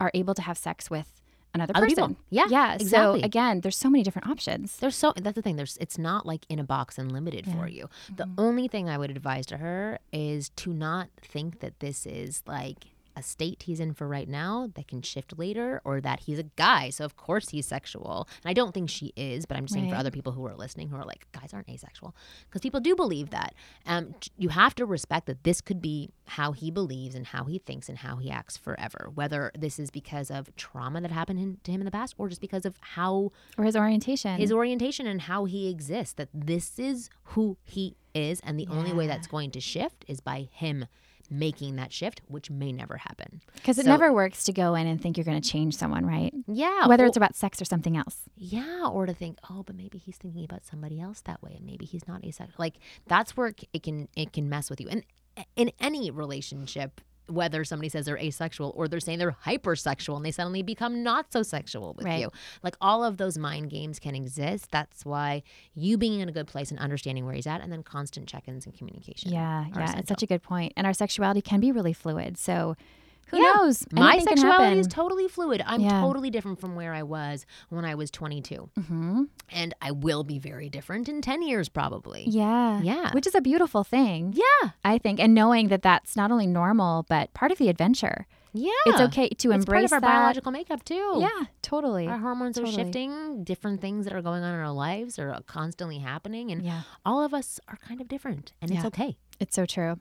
are 0.00 0.10
able 0.12 0.34
to 0.34 0.42
have 0.42 0.58
sex 0.58 0.90
with 0.90 1.22
another 1.54 1.72
Other 1.74 1.86
person. 1.86 2.08
people. 2.08 2.24
Yeah, 2.30 2.46
yeah. 2.48 2.74
exactly. 2.74 3.20
So 3.20 3.24
again, 3.24 3.60
there's 3.60 3.76
so 3.76 3.88
many 3.88 4.02
different 4.02 4.28
options. 4.28 4.76
There's 4.76 4.96
so 4.96 5.12
that's 5.16 5.34
the 5.34 5.42
thing. 5.42 5.56
There's 5.56 5.78
it's 5.80 5.98
not 5.98 6.26
like 6.26 6.44
in 6.48 6.58
a 6.58 6.64
box 6.64 6.98
and 6.98 7.10
limited 7.12 7.46
for 7.46 7.68
you. 7.68 7.88
The 8.14 8.24
mm-hmm. 8.24 8.40
only 8.40 8.68
thing 8.68 8.88
I 8.88 8.98
would 8.98 9.10
advise 9.10 9.46
to 9.46 9.58
her 9.58 9.98
is 10.12 10.50
to 10.50 10.72
not 10.72 11.08
think 11.22 11.60
that 11.60 11.80
this 11.80 12.06
is 12.06 12.42
like 12.46 12.86
a 13.16 13.22
state 13.22 13.62
he's 13.64 13.80
in 13.80 13.94
for 13.94 14.06
right 14.08 14.28
now 14.28 14.70
that 14.74 14.88
can 14.88 15.02
shift 15.02 15.38
later 15.38 15.80
or 15.84 16.00
that 16.00 16.20
he's 16.20 16.38
a 16.38 16.44
guy. 16.56 16.90
So 16.90 17.04
of 17.04 17.16
course 17.16 17.50
he's 17.50 17.66
sexual. 17.66 18.28
And 18.42 18.50
I 18.50 18.52
don't 18.52 18.72
think 18.74 18.90
she 18.90 19.12
is, 19.16 19.46
but 19.46 19.56
I'm 19.56 19.64
just 19.64 19.74
saying 19.74 19.90
for 19.90 19.96
other 19.96 20.10
people 20.10 20.32
who 20.32 20.44
are 20.46 20.54
listening 20.54 20.88
who 20.88 20.96
are 20.96 21.04
like 21.04 21.26
guys 21.32 21.52
aren't 21.52 21.68
asexual 21.68 22.14
because 22.48 22.60
people 22.60 22.80
do 22.80 22.94
believe 22.96 23.30
that. 23.30 23.54
Um 23.86 24.14
you 24.36 24.48
have 24.50 24.74
to 24.76 24.86
respect 24.86 25.26
that 25.26 25.44
this 25.44 25.60
could 25.60 25.80
be 25.80 26.10
how 26.26 26.52
he 26.52 26.70
believes 26.70 27.14
and 27.14 27.26
how 27.26 27.44
he 27.44 27.58
thinks 27.58 27.88
and 27.88 27.98
how 27.98 28.16
he 28.16 28.30
acts 28.30 28.56
forever. 28.56 29.10
Whether 29.14 29.50
this 29.56 29.78
is 29.78 29.90
because 29.90 30.30
of 30.30 30.54
trauma 30.56 31.00
that 31.02 31.10
happened 31.10 31.38
in, 31.38 31.58
to 31.64 31.70
him 31.72 31.80
in 31.80 31.84
the 31.84 31.90
past 31.90 32.14
or 32.18 32.28
just 32.28 32.40
because 32.40 32.64
of 32.64 32.76
how 32.80 33.30
Or 33.58 33.64
his 33.64 33.76
orientation. 33.76 34.38
his 34.38 34.50
orientation 34.52 35.06
and 35.06 35.22
how 35.22 35.44
he 35.44 35.68
exists 35.68 36.14
that 36.14 36.28
this 36.32 36.78
is 36.78 37.10
who 37.24 37.56
he 37.64 37.96
is 38.14 38.40
and 38.40 38.58
the 38.58 38.66
only 38.70 38.92
way 38.92 39.06
that's 39.06 39.26
going 39.26 39.50
to 39.50 39.60
shift 39.60 40.04
is 40.08 40.20
by 40.20 40.48
him 40.52 40.86
making 41.30 41.76
that 41.76 41.92
shift 41.92 42.20
which 42.28 42.50
may 42.50 42.72
never 42.72 42.96
happen 42.96 43.40
Because 43.54 43.78
it 43.78 43.84
So- 43.84 43.90
never 43.90 44.12
works 44.12 44.44
to 44.44 44.52
go 44.52 44.74
in 44.74 44.86
and 44.86 45.00
think 45.00 45.16
you're 45.16 45.24
going 45.24 45.40
to 45.40 45.48
change 45.48 45.74
someone, 45.76 46.04
right? 46.06 46.32
yeah 46.46 46.86
Whether 46.86 47.04
or- 47.04 47.06
it's 47.06 47.16
about 47.16 47.34
sex 47.34 47.60
or 47.60 47.64
something 47.64 47.96
else. 47.96 48.22
yeah 48.36 48.86
or 48.86 49.06
to 49.06 49.14
think 49.14 49.38
oh 49.50 49.62
but 49.62 49.76
maybe 49.76 49.98
he's 49.98 50.16
thinking 50.16 50.44
about 50.44 50.64
somebody 50.64 51.00
else 51.00 51.20
that 51.22 51.42
way 51.42 51.54
and 51.56 51.64
maybe 51.66 51.84
he's 51.84 52.06
not 52.08 52.24
asexual 52.24 52.54
like 52.58 52.74
that's 53.06 53.36
where 53.36 53.52
it 53.72 53.82
can 53.82 54.08
it 54.16 54.32
can 54.32 54.48
mess 54.48 54.70
with 54.70 54.80
you 54.80 54.88
and 54.88 55.02
eh, 55.36 55.44
in 55.56 55.70
any 55.80 56.10
relationship 56.10 57.00
whether 57.26 57.64
somebody 57.64 57.88
says 57.88 58.04
they're 58.04 58.18
asexual 58.18 58.72
or 58.76 58.86
they're 58.86 59.00
saying 59.00 59.18
they're 59.18 59.36
hypersexual 59.46 60.16
and 60.16 60.24
they 60.26 60.30
suddenly 60.30 60.62
become 60.62 61.02
not 61.02 61.32
so 61.32 61.42
sexual 61.42 61.94
with 61.94 62.04
Right. 62.04 62.20
you. 62.20 62.30
Like 62.62 62.76
all 62.80 63.02
of 63.02 63.16
those 63.16 63.38
mind 63.38 63.70
games 63.70 63.98
can 63.98 64.14
exist. 64.14 64.70
That's 64.70 65.04
why 65.06 65.42
you 65.74 65.96
being 65.96 66.20
in 66.20 66.28
a 66.28 66.32
good 66.32 66.46
place 66.46 66.70
and 66.70 66.78
understanding 66.78 67.24
where 67.24 67.34
he's 67.34 67.46
at 67.46 67.60
and 67.62 67.72
then 67.72 67.82
constant 67.82 68.28
check-ins 68.28 68.66
and 68.66 68.76
communication. 68.76 69.32
Yeah, 69.32 69.64
yeah, 69.68 69.70
essential. 69.84 69.98
it's 70.00 70.08
such 70.08 70.22
a 70.22 70.26
good 70.26 70.42
point. 70.42 70.74
And 70.76 70.86
our 70.86 70.92
sexuality 70.92 71.40
can 71.40 71.60
be 71.60 71.72
really 71.72 71.92
fluid. 71.94 72.36
So 72.36 72.76
who 73.28 73.38
Yeah. 73.38 73.52
knows? 73.56 73.84
My 73.92 74.14
Anything 74.14 74.36
sexuality 74.36 74.78
is 74.78 74.86
totally 74.86 75.28
fluid. 75.28 75.62
I'm 75.66 75.80
Yeah. 75.80 76.00
totally 76.00 76.30
different 76.30 76.60
from 76.60 76.74
where 76.76 76.92
I 76.94 77.02
was 77.02 77.46
when 77.68 77.84
I 77.84 77.94
was 77.94 78.10
22. 78.10 78.70
Mm-hmm. 78.78 79.22
And 79.50 79.74
I 79.80 79.90
will 79.90 80.24
be 80.24 80.38
very 80.38 80.68
different 80.68 81.08
in 81.08 81.20
10 81.22 81.42
years 81.42 81.68
probably. 81.68 82.24
Yeah, 82.28 82.80
Yeah. 82.82 83.12
which 83.12 83.26
is 83.26 83.34
a 83.34 83.40
beautiful 83.40 83.84
thing. 83.84 84.34
Yeah. 84.36 84.70
I 84.84 84.98
think, 84.98 85.20
and 85.20 85.34
knowing 85.34 85.68
that 85.68 85.82
that's 85.82 86.16
not 86.16 86.30
only 86.30 86.46
normal 86.46 87.04
but 87.08 87.32
part 87.34 87.52
of 87.52 87.58
the 87.58 87.68
adventure. 87.68 88.26
Yeah. 88.56 88.70
It's 88.86 89.00
okay 89.00 89.28
to 89.30 89.50
It's 89.50 89.64
embrace 89.64 89.66
part 89.66 89.84
of 89.84 89.92
our 89.94 90.00
that. 90.00 90.06
biological 90.20 90.52
makeup 90.52 90.84
too. 90.84 91.16
Yeah, 91.18 91.46
totally. 91.62 92.06
Our 92.06 92.18
hormones 92.18 92.56
are 92.56 92.66
shifting, 92.66 93.42
different 93.42 93.80
things 93.80 94.04
that 94.04 94.14
are 94.14 94.22
going 94.22 94.44
on 94.44 94.54
in 94.54 94.60
our 94.60 94.70
lives 94.70 95.18
are 95.18 95.40
constantly 95.48 95.98
happening 95.98 96.52
and 96.52 96.62
Yeah. 96.62 96.82
all 97.04 97.24
of 97.24 97.34
us 97.34 97.58
are 97.66 97.76
kind 97.78 98.00
of 98.00 98.06
different 98.06 98.52
and 98.62 98.70
it's 98.70 98.84
okay. 98.84 99.16
It's 99.40 99.56
so 99.56 99.66
true. 99.66 99.98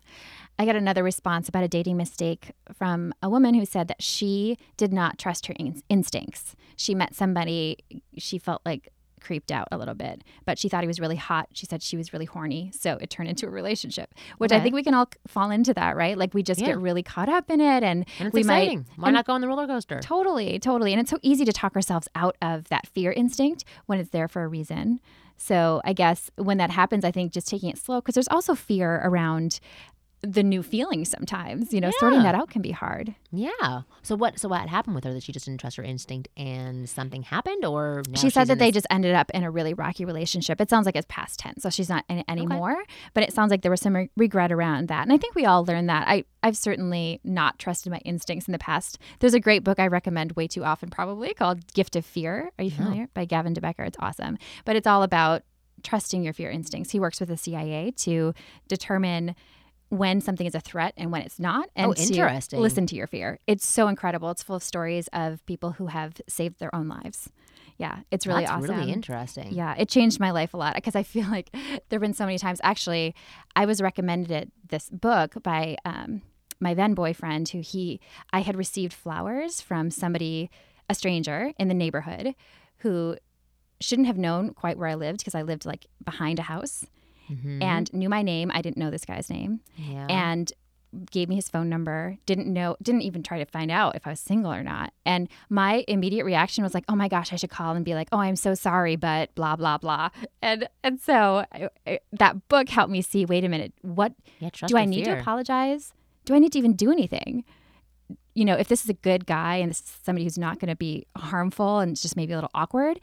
I 0.60 0.66
got 0.66 0.76
another 0.76 1.04
response 1.04 1.50
about 1.50 1.64
a 1.64 1.68
dating 1.68 1.98
mistake 1.98 2.52
from 2.74 3.14
a 3.24 3.30
woman 3.30 3.54
who 3.56 3.66
said 3.66 3.88
that 3.88 4.02
she 4.02 4.58
did 4.78 4.94
not 4.94 5.18
trust 5.18 5.48
her 5.48 5.54
in- 5.58 5.82
instincts. 5.90 6.56
She 6.76 6.94
met 6.96 7.16
somebody, 7.16 7.78
she 8.18 8.38
felt 8.38 8.62
like 8.66 8.90
creeped 9.20 9.52
out 9.54 9.70
a 9.72 9.78
little 9.78 9.94
bit, 9.94 10.22
but 10.46 10.60
she 10.60 10.68
thought 10.68 10.84
he 10.84 10.88
was 10.88 11.00
really 11.00 11.16
hot. 11.16 11.48
She 11.54 11.66
said 11.66 11.82
she 11.82 11.96
was 11.96 12.12
really 12.12 12.26
horny. 12.26 12.72
So 12.78 12.98
it 13.00 13.10
turned 13.10 13.30
into 13.30 13.48
a 13.48 13.50
relationship, 13.50 14.14
which 14.38 14.52
I 14.52 14.60
think 14.60 14.76
we 14.76 14.84
can 14.84 14.94
all 14.94 15.08
fall 15.28 15.50
into 15.50 15.74
that, 15.76 15.96
right? 15.96 16.18
Like 16.18 16.34
we 16.34 16.44
just 16.44 16.60
Yeah. 16.60 16.68
get 16.68 16.80
really 16.80 17.04
caught 17.04 17.30
up 17.30 17.50
in 17.50 17.62
it 17.62 17.84
and, 17.84 18.06
And 18.20 18.28
it's 18.28 18.34
we 18.34 18.42
exciting. 18.42 18.86
might. 18.98 19.06
Why 19.08 19.12
not 19.12 19.26
go 19.26 19.32
on 19.34 19.40
the 19.42 19.48
roller 19.48 19.66
coaster? 19.66 20.02
Totally, 20.02 20.60
totally. 20.60 20.92
And 20.92 21.00
it's 21.00 21.10
so 21.10 21.20
easy 21.22 21.46
to 21.46 21.54
talk 21.54 21.74
ourselves 21.76 22.10
out 22.16 22.36
of 22.42 22.66
that 22.66 22.86
fear 22.88 23.14
instinct 23.14 23.64
when 23.86 23.98
it's 23.98 24.10
there 24.10 24.28
for 24.28 24.44
a 24.44 24.48
reason. 24.48 25.00
So 25.38 25.82
I 25.86 25.94
guess 25.94 26.30
when 26.36 26.58
that 26.58 26.70
happens, 26.70 27.04
I 27.06 27.12
think 27.12 27.32
just 27.32 27.48
taking 27.48 27.70
it 27.70 27.78
slow, 27.78 28.02
because 28.02 28.16
there's 28.16 28.28
also 28.28 28.56
fear 28.56 29.02
around 29.04 29.60
the 30.24 30.42
new 30.42 30.64
feelings 30.64 31.10
sometimes. 31.10 31.74
You 31.74 31.82
know, 31.82 31.92
sorting 32.00 32.24
that 32.24 32.34
out 32.34 32.50
can 32.50 32.62
be 32.62 32.72
hard. 32.72 33.14
Yeah. 33.32 33.82
So 34.02 34.16
what? 34.16 34.40
So 34.40 34.48
what 34.48 34.68
happened 34.70 34.96
with 34.96 35.04
her 35.04 35.14
that 35.14 35.24
she 35.24 35.32
just 35.32 35.46
didn't 35.46 35.60
trust 35.60 35.76
her 35.78 35.84
instinct 35.84 36.30
and 36.38 36.90
something 36.90 37.24
happened, 37.24 37.66
or 37.66 38.04
she 38.16 38.30
said 38.30 38.48
that 38.48 38.58
they 38.58 38.68
this- 38.68 38.84
just 38.84 38.88
ended 38.90 39.14
up 39.14 39.30
in 39.32 39.44
a 39.44 39.52
really 39.52 39.74
rocky 39.74 40.06
relationship. 40.06 40.62
It 40.62 40.70
sounds 40.70 40.86
like 40.86 40.96
it's 40.96 41.06
past 41.10 41.40
tense, 41.40 41.62
so 41.62 41.70
she's 41.70 41.90
not 41.90 42.06
in 42.10 42.20
it 42.20 42.26
anymore. 42.28 42.84
But 43.14 43.24
it 43.24 43.34
sounds 43.34 43.52
like 43.52 43.62
there 43.62 43.72
was 43.72 43.82
some 43.82 43.96
re- 43.96 44.10
regret 44.16 44.52
around 44.52 44.88
that, 44.88 45.04
and 45.04 45.12
I 45.12 45.18
think 45.18 45.36
we 45.36 45.46
all 45.46 45.66
learned 45.66 45.90
that. 45.90 46.08
I 46.08 46.24
I've 46.42 46.58
certainly 46.58 47.20
not 47.24 47.60
trusted 47.60 47.92
my 47.92 48.00
instincts 48.00 48.48
in 48.48 48.54
the 48.54 48.60
past. 48.60 48.98
There's 49.20 49.34
a 49.34 49.40
great 49.40 49.64
book 49.64 49.80
I 49.80 49.88
recommend 49.88 50.34
way 50.34 50.48
too 50.48 50.64
often, 50.64 50.90
probably 50.90 51.34
called 51.34 51.74
"Gift 51.74 51.96
of 51.96 52.06
Fear." 52.06 52.52
Are 52.58 52.64
you 52.64 52.72
oh. 52.74 52.84
familiar? 52.84 53.10
By 53.14 53.26
Gavin 53.26 53.54
de 53.54 53.62
Becker. 53.62 53.84
It's 53.84 53.98
awesome, 54.00 54.38
but 54.64 54.76
it's 54.76 54.88
all 54.88 55.04
about 55.04 55.44
trusting 55.84 56.24
your 56.24 56.34
fear 56.34 56.50
instincts. 56.50 56.92
He 56.92 57.00
works 57.00 57.20
with 57.20 57.30
the 57.30 57.38
CIA 57.38 57.92
to 57.98 58.34
determine 58.68 59.36
when 59.98 60.22
something 60.22 60.48
is 60.48 60.56
a 60.56 60.60
threat 60.60 60.94
and 60.98 61.12
when 61.12 61.22
it's 61.22 61.40
not 61.40 61.70
and 61.76 61.92
Oh, 61.92 61.94
to 61.94 62.02
interesting. 62.02 62.60
listen 62.60 62.86
to 62.88 62.96
your 62.96 63.08
fear. 63.08 63.40
It's 63.48 63.66
so 63.66 63.88
incredible. 63.88 64.32
It's 64.32 64.42
full 64.44 64.56
of 64.56 64.64
stories 64.64 65.08
of 65.14 65.46
people 65.46 65.72
who 65.74 65.88
have 65.88 66.20
saved 66.28 66.60
their 66.60 66.74
own 66.74 66.88
lives. 66.88 67.30
Yeah 67.78 68.00
it's 68.12 68.28
really 68.28 68.42
That's 68.46 68.52
awesome. 68.64 68.78
really 68.80 68.92
interesting. 68.92 69.52
yeah 69.52 69.74
it 69.78 69.90
changed 69.90 70.20
my 70.20 70.30
life 70.32 70.54
a 70.54 70.58
lot 70.58 70.76
because 70.76 70.96
i 70.96 71.02
feel 71.04 71.28
like 71.38 71.50
there 71.54 71.98
have 71.98 72.02
been 72.02 72.14
so 72.14 72.26
many 72.26 72.38
times. 72.38 72.60
Actually 72.64 73.16
i 73.56 73.66
was 73.66 73.82
recommended 73.82 74.30
it, 74.32 74.52
this 74.70 74.90
book 74.92 75.42
by 75.42 75.76
um, 75.84 76.22
my 76.60 76.74
then 76.76 76.94
boyfriend 76.94 77.50
who 77.50 77.60
he 77.62 78.00
i 78.32 78.42
had 78.42 78.56
received 78.56 78.94
flowers 78.94 79.60
from 79.60 79.90
somebody 79.90 80.52
a 80.88 80.94
stranger 80.94 81.52
in 81.58 81.68
the 81.68 81.74
neighborhood 81.74 82.36
who 82.80 83.18
shouldn't 83.82 84.08
have 84.08 84.18
known 84.20 84.54
quite 84.54 84.78
where 84.78 84.88
i 84.90 84.94
lived 84.96 85.18
because 85.20 85.36
i 85.36 85.42
lived 85.42 85.66
like 85.66 85.88
behind 86.06 86.38
a 86.40 86.44
house 86.44 86.86
Mhm. 87.32 87.62
and 87.64 87.94
knew 87.94 88.10
my 88.10 88.22
name. 88.22 88.52
I 88.54 88.62
didn't 88.62 88.78
know 88.78 88.90
this 88.92 89.06
guy's 89.06 89.30
name. 89.30 89.60
Yeah. 89.78 90.08
and 90.10 90.52
gave 91.10 91.28
me 91.28 91.34
his 91.34 91.50
phone 91.50 91.70
number. 91.70 92.18
Didn't 92.28 92.46
know 92.54 92.76
didn't 92.80 93.02
even 93.02 93.24
try 93.24 93.40
to 93.40 93.46
find 93.46 93.72
out 93.72 93.96
if 93.96 94.06
i 94.06 94.12
was 94.12 94.20
single 94.20 94.54
or 94.54 94.62
not. 94.62 94.94
And 95.08 95.28
my 95.50 95.84
immediate 95.88 96.24
reaction 96.24 96.64
was 96.64 96.76
like 96.76 96.84
oh 96.88 96.96
my 96.96 97.08
gosh 97.08 97.34
i 97.34 97.36
should 97.36 97.50
call 97.50 97.74
and 97.76 97.84
be 97.84 97.96
like 97.96 98.10
oh 98.12 98.20
i'm 98.20 98.36
so 98.36 98.54
sorry 98.54 98.96
but 98.96 99.34
blah 99.34 99.56
blah 99.56 99.80
blah. 99.80 100.10
And 100.44 100.70
and 100.84 101.02
so 101.02 101.46
I, 101.52 101.70
I- 101.88 102.00
that 102.12 102.48
book 102.48 102.70
helped 102.70 102.92
me 102.92 103.02
see 103.02 103.26
wait 103.26 103.44
a 103.44 103.50
minute 103.50 103.74
what 103.82 104.14
yeah, 104.40 104.50
do 104.68 104.78
i 104.78 104.86
need 104.86 105.06
fear. 105.06 105.16
to 105.16 105.22
apologize? 105.22 105.94
Do 106.26 106.36
i 106.36 106.40
need 106.40 106.52
to 106.52 106.60
even 106.60 106.74
do 106.74 106.92
anything? 106.92 107.44
You 108.36 108.46
know 108.46 108.56
if 108.56 108.68
this 108.68 108.84
is 108.84 108.90
a 108.90 108.94
good 108.94 109.26
guy 109.26 109.56
and 109.56 109.72
this 109.72 109.80
is 109.80 109.98
somebody 110.04 110.26
who's 110.26 110.38
not 110.38 110.60
going 110.60 110.70
to 110.70 110.76
be 110.76 111.08
harmful 111.18 111.80
and 111.80 111.92
it's 111.94 112.04
just 112.04 112.16
maybe 112.16 112.34
a 112.34 112.38
little 112.38 112.52
awkward 112.54 113.00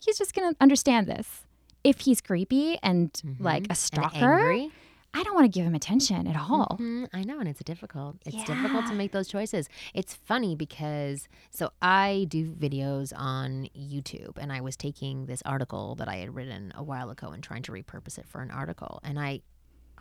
he's 0.00 0.16
just 0.16 0.34
going 0.34 0.50
to 0.50 0.56
understand 0.62 1.06
this 1.06 1.42
if 1.84 2.00
he's 2.00 2.20
creepy 2.20 2.78
and 2.82 3.10
like 3.38 3.64
a 3.64 3.68
Mm-hmm. 3.68 3.74
Stalker 3.74 4.68
i 5.16 5.22
don't 5.22 5.34
want 5.36 5.44
to 5.44 5.56
give 5.56 5.64
him 5.64 5.76
attention 5.76 6.26
at 6.26 6.34
all 6.36 6.76
Mhm, 6.80 7.06
I 7.12 7.22
know, 7.22 7.38
and 7.38 7.48
it's 7.48 7.62
difficult. 7.62 8.16
It's 8.26 8.42
difficult 8.44 8.86
to 8.86 8.94
make 8.94 9.12
those 9.12 9.28
choices. 9.28 9.68
It's 9.94 10.12
funny 10.12 10.56
because 10.56 11.28
so 11.50 11.70
I 11.80 12.26
do 12.28 12.50
videos 12.52 13.12
on 13.16 13.68
YouTube, 13.78 14.38
and 14.38 14.52
I 14.52 14.60
was 14.60 14.76
taking 14.76 15.26
this 15.26 15.40
article 15.46 15.94
that 15.96 16.08
I 16.08 16.16
had 16.16 16.34
written 16.34 16.72
a 16.74 16.82
while 16.82 17.10
ago 17.10 17.28
and 17.28 17.42
trying 17.44 17.62
to 17.62 17.72
repurpose 17.72 18.18
it 18.18 18.26
for 18.26 18.40
an 18.42 18.50
article, 18.50 18.98
and 19.04 19.20
I. 19.20 19.42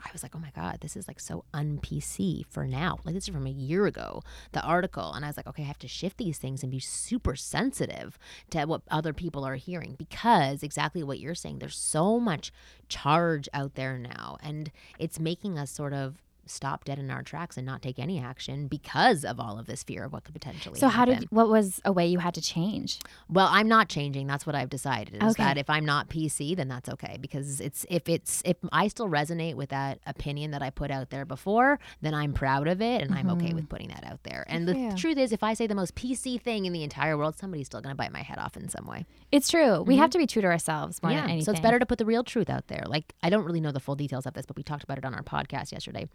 I 0.04 0.10
was 0.12 0.24
like, 0.24 0.36
oh 0.36 0.40
my 0.40 0.52
God, 0.56 0.80
this 0.82 0.96
is 0.96 1.08
like 1.08 1.20
so 1.20 1.46
un 1.54 1.80
PC 1.82 2.46
for 2.50 2.66
now. 2.66 3.00
Like, 3.04 3.16
this 3.16 3.28
is 3.28 3.34
from 3.34 3.48
a 3.48 3.52
year 3.52 3.86
ago, 3.86 4.22
the 4.52 4.62
article. 4.62 5.14
And 5.14 5.24
I 5.24 5.30
was 5.30 5.38
like, 5.38 5.48
okay, 5.48 5.64
I 5.64 5.68
have 5.68 5.80
to 5.80 5.88
shift 5.88 6.18
these 6.18 6.38
things 6.38 6.64
and 6.64 6.72
be 6.72 6.80
super 6.80 7.36
sensitive 7.36 8.18
to 8.52 8.66
what 8.66 8.82
other 8.90 9.14
people 9.14 9.46
are 9.46 9.56
hearing 9.56 9.96
because 9.98 10.64
exactly 10.64 11.04
what 11.04 11.20
you're 11.20 11.36
saying, 11.36 11.60
there's 11.60 11.78
so 11.78 12.20
much 12.20 12.52
charge 12.90 13.48
out 13.54 13.76
there 13.76 13.98
now. 13.98 14.38
And 14.42 14.72
it's 15.00 15.20
making 15.20 15.58
us 15.58 15.72
sort 15.72 15.94
of 15.94 16.23
stop 16.46 16.84
dead 16.86 17.00
in 17.00 17.10
our 17.10 17.24
tracks 17.24 17.58
and 17.58 17.66
not 17.66 17.82
take 17.82 18.00
any 18.00 18.20
action 18.20 18.68
because 18.68 19.24
of 19.24 19.40
all 19.40 19.58
of 19.58 19.66
this 19.66 19.84
fear 19.84 20.04
of 20.04 20.14
what 20.14 20.24
could 20.24 20.34
potentially 20.34 20.80
So 20.80 20.88
how 20.88 21.06
did 21.06 21.26
what 21.30 21.50
was 21.50 21.80
a 21.86 21.92
way 21.92 22.08
you 22.08 22.20
had 22.20 22.34
to 22.36 22.42
change? 22.42 23.00
Well, 23.30 23.48
I'm 23.50 23.68
not 23.68 23.90
changing. 23.90 24.28
That's 24.28 24.46
what 24.46 24.56
I've 24.56 24.70
decided. 24.70 25.16
Is 25.24 25.32
Okay. 25.32 25.44
that 25.44 25.58
if 25.58 25.70
I'm 25.70 25.86
not 25.86 26.10
PC, 26.10 26.56
then 26.56 26.68
that's 26.68 26.90
okay 26.90 27.18
because 27.20 27.62
it's 27.62 27.86
if 27.90 28.10
it's 28.10 28.42
if 28.46 28.58
I 28.72 28.88
still 28.88 29.08
resonate 29.08 29.56
with 29.56 29.70
that 29.70 30.00
opinion 30.06 30.52
that 30.52 30.62
I 30.62 30.70
put 30.70 30.92
out 30.92 31.10
there 31.10 31.26
before, 31.26 31.80
then 32.02 32.14
I'm 32.14 32.34
proud 32.34 32.68
of 32.68 32.82
it 32.82 33.02
and 33.02 33.14
I'm 33.14 33.30
okay 33.32 33.54
with 33.54 33.70
putting 33.70 33.88
that 33.90 34.04
out 34.04 34.24
there. 34.24 34.46
And 34.48 34.68
the 34.68 34.78
you. 34.78 34.96
truth 34.96 35.18
is, 35.18 35.32
if 35.32 35.44
I 35.44 35.54
say 35.54 35.68
the 35.68 35.76
most 35.76 35.96
PC 35.96 36.42
thing 36.42 36.66
in 36.66 36.74
the 36.74 36.84
entire 36.84 37.18
world, 37.18 37.38
somebody's 37.38 37.68
still 37.68 37.82
going 37.82 37.94
to 37.94 37.98
bite 37.98 38.12
my 38.12 38.22
head 38.22 38.38
off 38.38 38.58
in 38.58 38.70
some 38.70 38.86
way. 38.86 39.06
It's 39.32 39.48
true. 39.50 39.82
We 39.82 39.98
have 39.98 40.10
to 40.12 40.18
be 40.18 40.28
true 40.28 40.42
to 40.42 40.48
ourselves 40.48 41.02
more 41.02 41.12
than 41.12 41.20
anything. 41.24 41.40
Mm-hmm. 41.40 41.46
so 41.46 41.52
it's 41.52 41.60
better 41.62 41.80
to 41.80 41.86
put 41.86 41.98
the 41.98 42.06
real 42.06 42.24
truth 42.24 42.50
out 42.50 42.68
there. 42.68 42.84
Like 42.86 43.14
I 43.24 43.30
don't 43.30 43.46
really 43.46 43.62
know 43.62 43.72
the 43.72 43.80
full 43.80 43.96
details 43.96 44.26
of 44.26 44.34
this, 44.34 44.46
but 44.46 44.56
we 44.58 44.64
talked 44.64 44.84
about 44.84 44.98
it 44.98 45.06
on 45.06 45.14
our 45.14 45.24
podcast 45.24 45.72
yesterday 45.72 46.08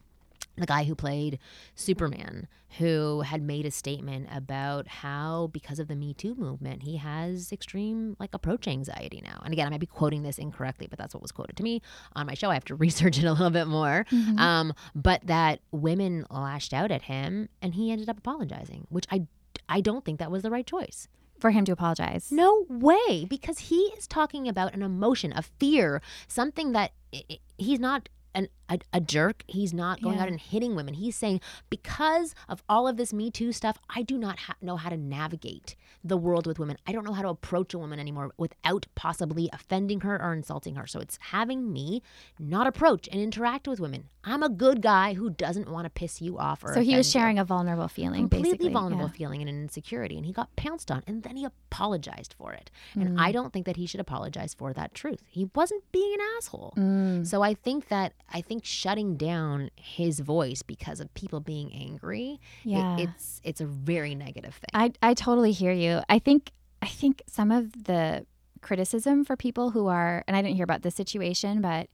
the 0.60 0.66
guy 0.66 0.84
who 0.84 0.94
played 0.94 1.38
Superman, 1.74 2.48
who 2.78 3.22
had 3.22 3.42
made 3.42 3.64
a 3.66 3.70
statement 3.70 4.28
about 4.32 4.88
how, 4.88 5.48
because 5.52 5.78
of 5.78 5.88
the 5.88 5.94
Me 5.96 6.12
Too 6.14 6.34
movement, 6.34 6.82
he 6.82 6.96
has 6.98 7.50
extreme 7.52 8.16
like 8.18 8.34
approach 8.34 8.68
anxiety 8.68 9.22
now. 9.24 9.40
And 9.44 9.52
again, 9.52 9.66
I 9.66 9.70
might 9.70 9.80
be 9.80 9.86
quoting 9.86 10.22
this 10.22 10.38
incorrectly, 10.38 10.86
but 10.88 10.98
that's 10.98 11.14
what 11.14 11.22
was 11.22 11.32
quoted 11.32 11.56
to 11.56 11.62
me 11.62 11.80
on 12.14 12.26
my 12.26 12.34
show. 12.34 12.50
I 12.50 12.54
have 12.54 12.64
to 12.66 12.74
research 12.86 13.18
it 13.18 13.24
a 13.24 13.32
little 13.32 13.50
bit 13.50 13.66
more. 13.66 14.04
Um, 14.36 14.72
but 14.94 15.26
that 15.26 15.60
women 15.70 16.26
lashed 16.30 16.74
out 16.74 16.90
at 16.90 17.02
him, 17.02 17.48
and 17.62 17.74
he 17.74 17.90
ended 17.90 18.08
up 18.08 18.18
apologizing, 18.18 18.86
which 18.90 19.06
I 19.10 19.26
I 19.68 19.80
don't 19.82 20.04
think 20.04 20.18
that 20.18 20.30
was 20.30 20.42
the 20.42 20.50
right 20.50 20.66
choice. 20.66 21.08
for 21.40 21.50
him 21.52 21.64
to 21.64 21.70
apologize. 21.72 22.32
No 22.32 22.66
way, 22.68 23.24
because 23.28 23.58
he 23.70 23.76
is 23.96 24.08
talking 24.08 24.48
about 24.48 24.74
an 24.74 24.82
emotion, 24.82 25.32
a 25.36 25.42
fear, 25.42 26.02
something 26.26 26.72
that 26.72 26.90
i- 27.14 27.22
i- 27.30 27.38
he's 27.56 27.78
not 27.78 28.08
an, 28.34 28.48
a, 28.68 28.78
a 28.92 29.00
jerk. 29.00 29.44
He's 29.46 29.72
not 29.74 30.00
going 30.02 30.16
Yeah. 30.16 30.22
out 30.22 30.28
and 30.28 30.40
hitting 30.40 30.74
women. 30.76 30.94
He's 30.94 31.16
saying, 31.16 31.40
because 31.70 32.34
of 32.48 32.62
all 32.68 32.86
of 32.88 32.96
this 32.96 33.12
Me 33.12 33.30
Too 33.30 33.52
stuff, 33.52 33.78
I 33.94 34.02
do 34.02 34.18
not 34.18 34.38
ha- 34.40 34.56
know 34.60 34.76
how 34.76 34.90
to 34.90 34.96
navigate 34.96 35.74
the 36.04 36.16
world 36.16 36.46
with 36.46 36.58
women. 36.58 36.76
I 36.86 36.92
don't 36.92 37.04
know 37.04 37.12
how 37.12 37.22
to 37.22 37.28
approach 37.28 37.74
a 37.74 37.78
woman 37.78 37.98
anymore 37.98 38.32
without 38.36 38.86
possibly 38.94 39.48
offending 39.52 40.00
her 40.00 40.20
or 40.22 40.32
insulting 40.32 40.74
her. 40.76 40.86
So 40.86 41.00
it's 41.00 41.18
having 41.30 41.72
me 41.72 42.02
not 42.38 42.66
approach 42.66 43.08
and 43.10 43.20
interact 43.20 43.66
with 43.68 43.80
women. 43.80 44.04
I'm 44.24 44.42
a 44.42 44.48
good 44.48 44.82
guy 44.82 45.14
who 45.14 45.30
doesn't 45.30 45.70
want 45.70 45.86
to 45.86 45.90
piss 45.90 46.20
you 46.20 46.38
off 46.38 46.62
or 46.62 46.74
So 46.74 46.80
he 46.80 46.94
was 46.96 47.06
offend 47.06 47.14
you 47.14 47.20
sharing 47.20 47.38
a 47.38 47.44
vulnerable 47.44 47.88
feeling, 47.88 48.22
completely 48.28 48.50
basically. 48.50 48.72
vulnerable 48.72 49.06
Yeah. 49.06 49.12
feeling 49.12 49.40
and 49.40 49.48
an 49.48 49.62
insecurity 49.62 50.16
and 50.16 50.26
he 50.26 50.32
got 50.32 50.54
pounced 50.56 50.90
on 50.90 51.02
and 51.06 51.22
then 51.22 51.36
he 51.36 51.44
apologized 51.44 52.34
for 52.36 52.52
it 52.52 52.70
Mm. 52.94 53.02
and 53.02 53.20
i 53.20 53.32
don't 53.32 53.52
think 53.52 53.64
that 53.66 53.76
he 53.76 53.86
should 53.86 54.00
apologize 54.00 54.52
for 54.54 54.72
that 54.72 54.92
truth 54.94 55.22
he 55.28 55.48
wasn't 55.54 55.82
being 55.92 56.12
an 56.14 56.20
asshole 56.36 56.74
Mm. 56.76 57.26
so 57.26 57.42
i 57.42 57.54
think 57.54 57.88
that 57.88 58.12
i 58.32 58.40
think 58.40 58.57
shutting 58.64 59.16
down 59.16 59.70
his 59.76 60.20
voice 60.20 60.62
because 60.62 61.00
of 61.00 61.12
people 61.14 61.40
being 61.40 61.72
angry 61.72 62.40
it- 62.64 62.70
Yeah. 62.70 62.96
it's 62.98 63.40
it's 63.44 63.60
a 63.60 63.66
very 63.66 64.14
negative 64.14 64.54
thing 64.54 64.70
I 64.74 64.92
I 65.02 65.14
totally 65.14 65.52
hear 65.52 65.72
you. 65.72 66.00
I 66.08 66.18
think 66.18 66.52
I 66.82 66.86
think 66.86 67.22
some 67.26 67.50
of 67.50 67.84
the 67.84 68.26
criticism 68.60 69.24
for 69.24 69.36
people 69.36 69.70
who 69.70 69.86
are 69.86 70.24
and 70.26 70.36
I 70.36 70.42
didn't 70.42 70.56
hear 70.56 70.64
about 70.64 70.82
this 70.82 70.94
situation, 70.94 71.60
but 71.60 71.88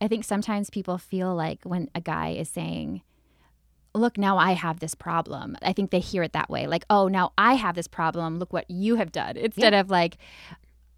I 0.00 0.08
think 0.08 0.24
sometimes 0.24 0.70
people 0.70 0.96
feel 0.98 1.34
like 1.34 1.60
when 1.64 1.88
a 1.94 2.00
guy 2.00 2.28
is 2.30 2.48
saying, 2.48 3.02
"Look, 3.94 4.16
now 4.16 4.38
I 4.38 4.52
have 4.52 4.78
this 4.80 4.94
problem." 4.94 5.56
I 5.60 5.72
think 5.72 5.90
they 5.90 5.98
hear 6.00 6.22
it 6.22 6.32
that 6.32 6.48
way, 6.48 6.66
like, 6.66 6.84
"Oh, 6.88 7.08
now 7.08 7.32
I 7.36 7.54
have 7.54 7.74
this 7.74 7.88
problem. 7.88 8.38
Look 8.38 8.52
what 8.52 8.70
you 8.70 8.94
have 8.96 9.10
done." 9.12 9.36
Instead 9.36 9.74
of 9.74 9.90
like, 9.90 10.18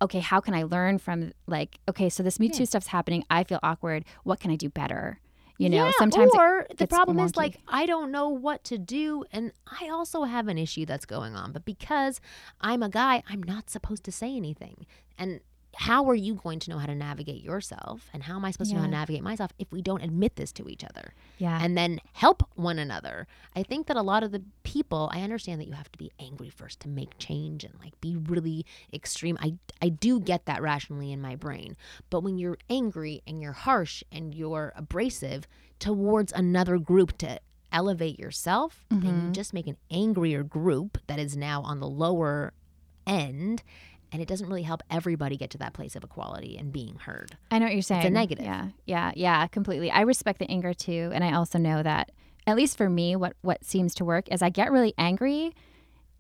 "Okay, 0.03 0.21
how 0.21 0.41
can 0.41 0.55
I 0.55 0.63
learn 0.65 0.99
from 0.99 1.33
like, 1.47 1.79
okay, 1.89 2.09
so 2.09 2.23
this 2.23 2.39
Me 2.41 2.49
Too 2.49 2.67
stuff's 2.67 2.89
happening. 2.89 3.25
I 3.31 3.45
feel 3.45 3.61
awkward. 3.63 4.05
What 4.25 4.41
can 4.41 4.51
I 4.51 4.57
do 4.57 4.69
better?" 4.69 5.21
You 5.59 5.69
know, 5.69 5.85
Yeah, 5.85 5.93
sometimes 5.99 6.33
or 6.35 6.67
the 6.79 6.87
problem 6.87 7.19
is 7.19 7.37
like 7.37 7.59
I 7.69 7.85
don't 7.85 8.11
know 8.11 8.31
what 8.31 8.65
to 8.65 8.79
do, 8.79 9.25
and 9.31 9.53
I 9.67 9.91
also 9.91 10.23
have 10.23 10.49
an 10.49 10.57
issue 10.57 10.87
that's 10.87 11.05
going 11.05 11.37
on. 11.37 11.53
But 11.53 11.67
because 11.67 12.19
I'm 12.63 12.83
a 12.83 12.89
guy, 12.89 13.23
I'm 13.29 13.43
not 13.43 13.69
supposed 13.69 14.03
to 14.05 14.13
say 14.13 14.35
anything. 14.35 14.87
And 15.19 15.41
how 15.77 16.09
are 16.11 16.15
you 16.15 16.35
going 16.35 16.59
to 16.59 16.71
know 16.71 16.79
how 16.79 16.87
to 16.87 16.95
navigate 16.95 17.43
yourself? 17.43 18.09
And 18.13 18.25
how 18.25 18.37
am 18.37 18.45
I 18.45 18.51
supposed 18.51 18.71
to 18.71 18.75
know 18.77 18.83
how 18.83 18.87
to 18.89 18.93
navigate 18.93 19.23
myself 19.23 19.53
if 19.59 19.71
we 19.73 19.81
don't 19.83 20.03
admit 20.03 20.37
this 20.37 20.53
to 20.55 20.69
each 20.69 20.85
other? 20.85 21.15
Yeah. 21.39 21.59
and 21.63 21.77
then 21.77 22.01
help 22.13 22.43
one 22.55 22.79
another. 22.79 23.27
I 23.57 23.63
think 23.63 23.87
that 23.87 23.97
a 23.97 24.03
lot 24.03 24.23
of 24.23 24.31
the 24.33 24.43
people, 24.63 25.09
I 25.13 25.23
understand 25.23 25.61
that 25.61 25.67
you 25.69 25.73
have 25.75 25.91
to 25.93 25.99
be 25.99 26.11
angry 26.21 26.51
first 26.51 26.81
to 26.81 26.89
make 26.89 27.17
change 27.19 27.65
and 27.65 27.73
like 27.83 27.99
be 28.01 28.15
really 28.17 28.67
extreme. 28.93 29.39
I 29.41 29.55
I 29.81 29.89
do 29.89 30.21
get 30.21 30.45
that 30.47 30.61
rationally 30.61 31.13
in 31.13 31.21
my 31.23 31.37
brain. 31.37 31.77
But 32.11 32.21
when 32.23 32.37
you're 32.37 32.59
angry 32.69 33.23
and 33.27 33.41
you're 33.41 33.53
harsh 33.53 34.03
and 34.13 34.35
you're 34.35 34.73
abrasive 34.77 35.47
towards 35.79 36.33
another 36.33 36.79
group 36.79 37.17
to 37.19 37.41
elevate 37.73 38.19
yourself, 38.19 38.85
then 38.91 39.01
Mm-hmm. 39.01 39.27
you 39.29 39.33
just 39.33 39.55
make 39.55 39.67
an 39.69 39.77
angrier 39.91 40.43
group 40.43 40.99
that 41.07 41.19
is 41.21 41.37
now 41.37 41.63
on 41.63 41.81
the 41.81 41.89
lower 41.89 42.53
end 43.07 43.63
and 44.13 44.21
it 44.21 44.29
doesn't 44.29 44.49
really 44.49 44.63
help 44.63 44.83
everybody 44.91 45.37
get 45.37 45.51
to 45.51 45.59
that 45.59 45.73
place 45.73 45.97
of 45.97 46.05
equality 46.05 46.57
and 46.57 46.73
being 46.73 46.97
heard. 46.97 47.37
I 47.51 47.59
know 47.59 47.67
what 47.67 47.75
you're 47.75 47.83
saying. 47.83 48.03
It's 48.03 48.09
a 48.09 48.11
negative. 48.11 48.45
Yeah, 48.45 48.69
yeah, 48.87 49.13
yeah, 49.15 49.47
completely. 49.47 49.91
I 49.91 50.03
respect 50.03 50.39
the 50.39 50.51
anger 50.51 50.75
too, 50.75 51.11
and 51.13 51.23
I 51.23 51.35
also 51.35 51.59
know 51.59 51.83
that 51.83 52.11
at 52.47 52.57
least 52.57 52.77
for 52.77 52.89
me, 52.89 53.17
what 53.17 53.35
what 53.43 53.65
seems 53.65 53.95
to 53.97 54.05
work 54.05 54.29
is 54.31 54.43
I 54.43 54.51
get 54.51 54.73
really 54.73 54.95
angry, 54.99 55.55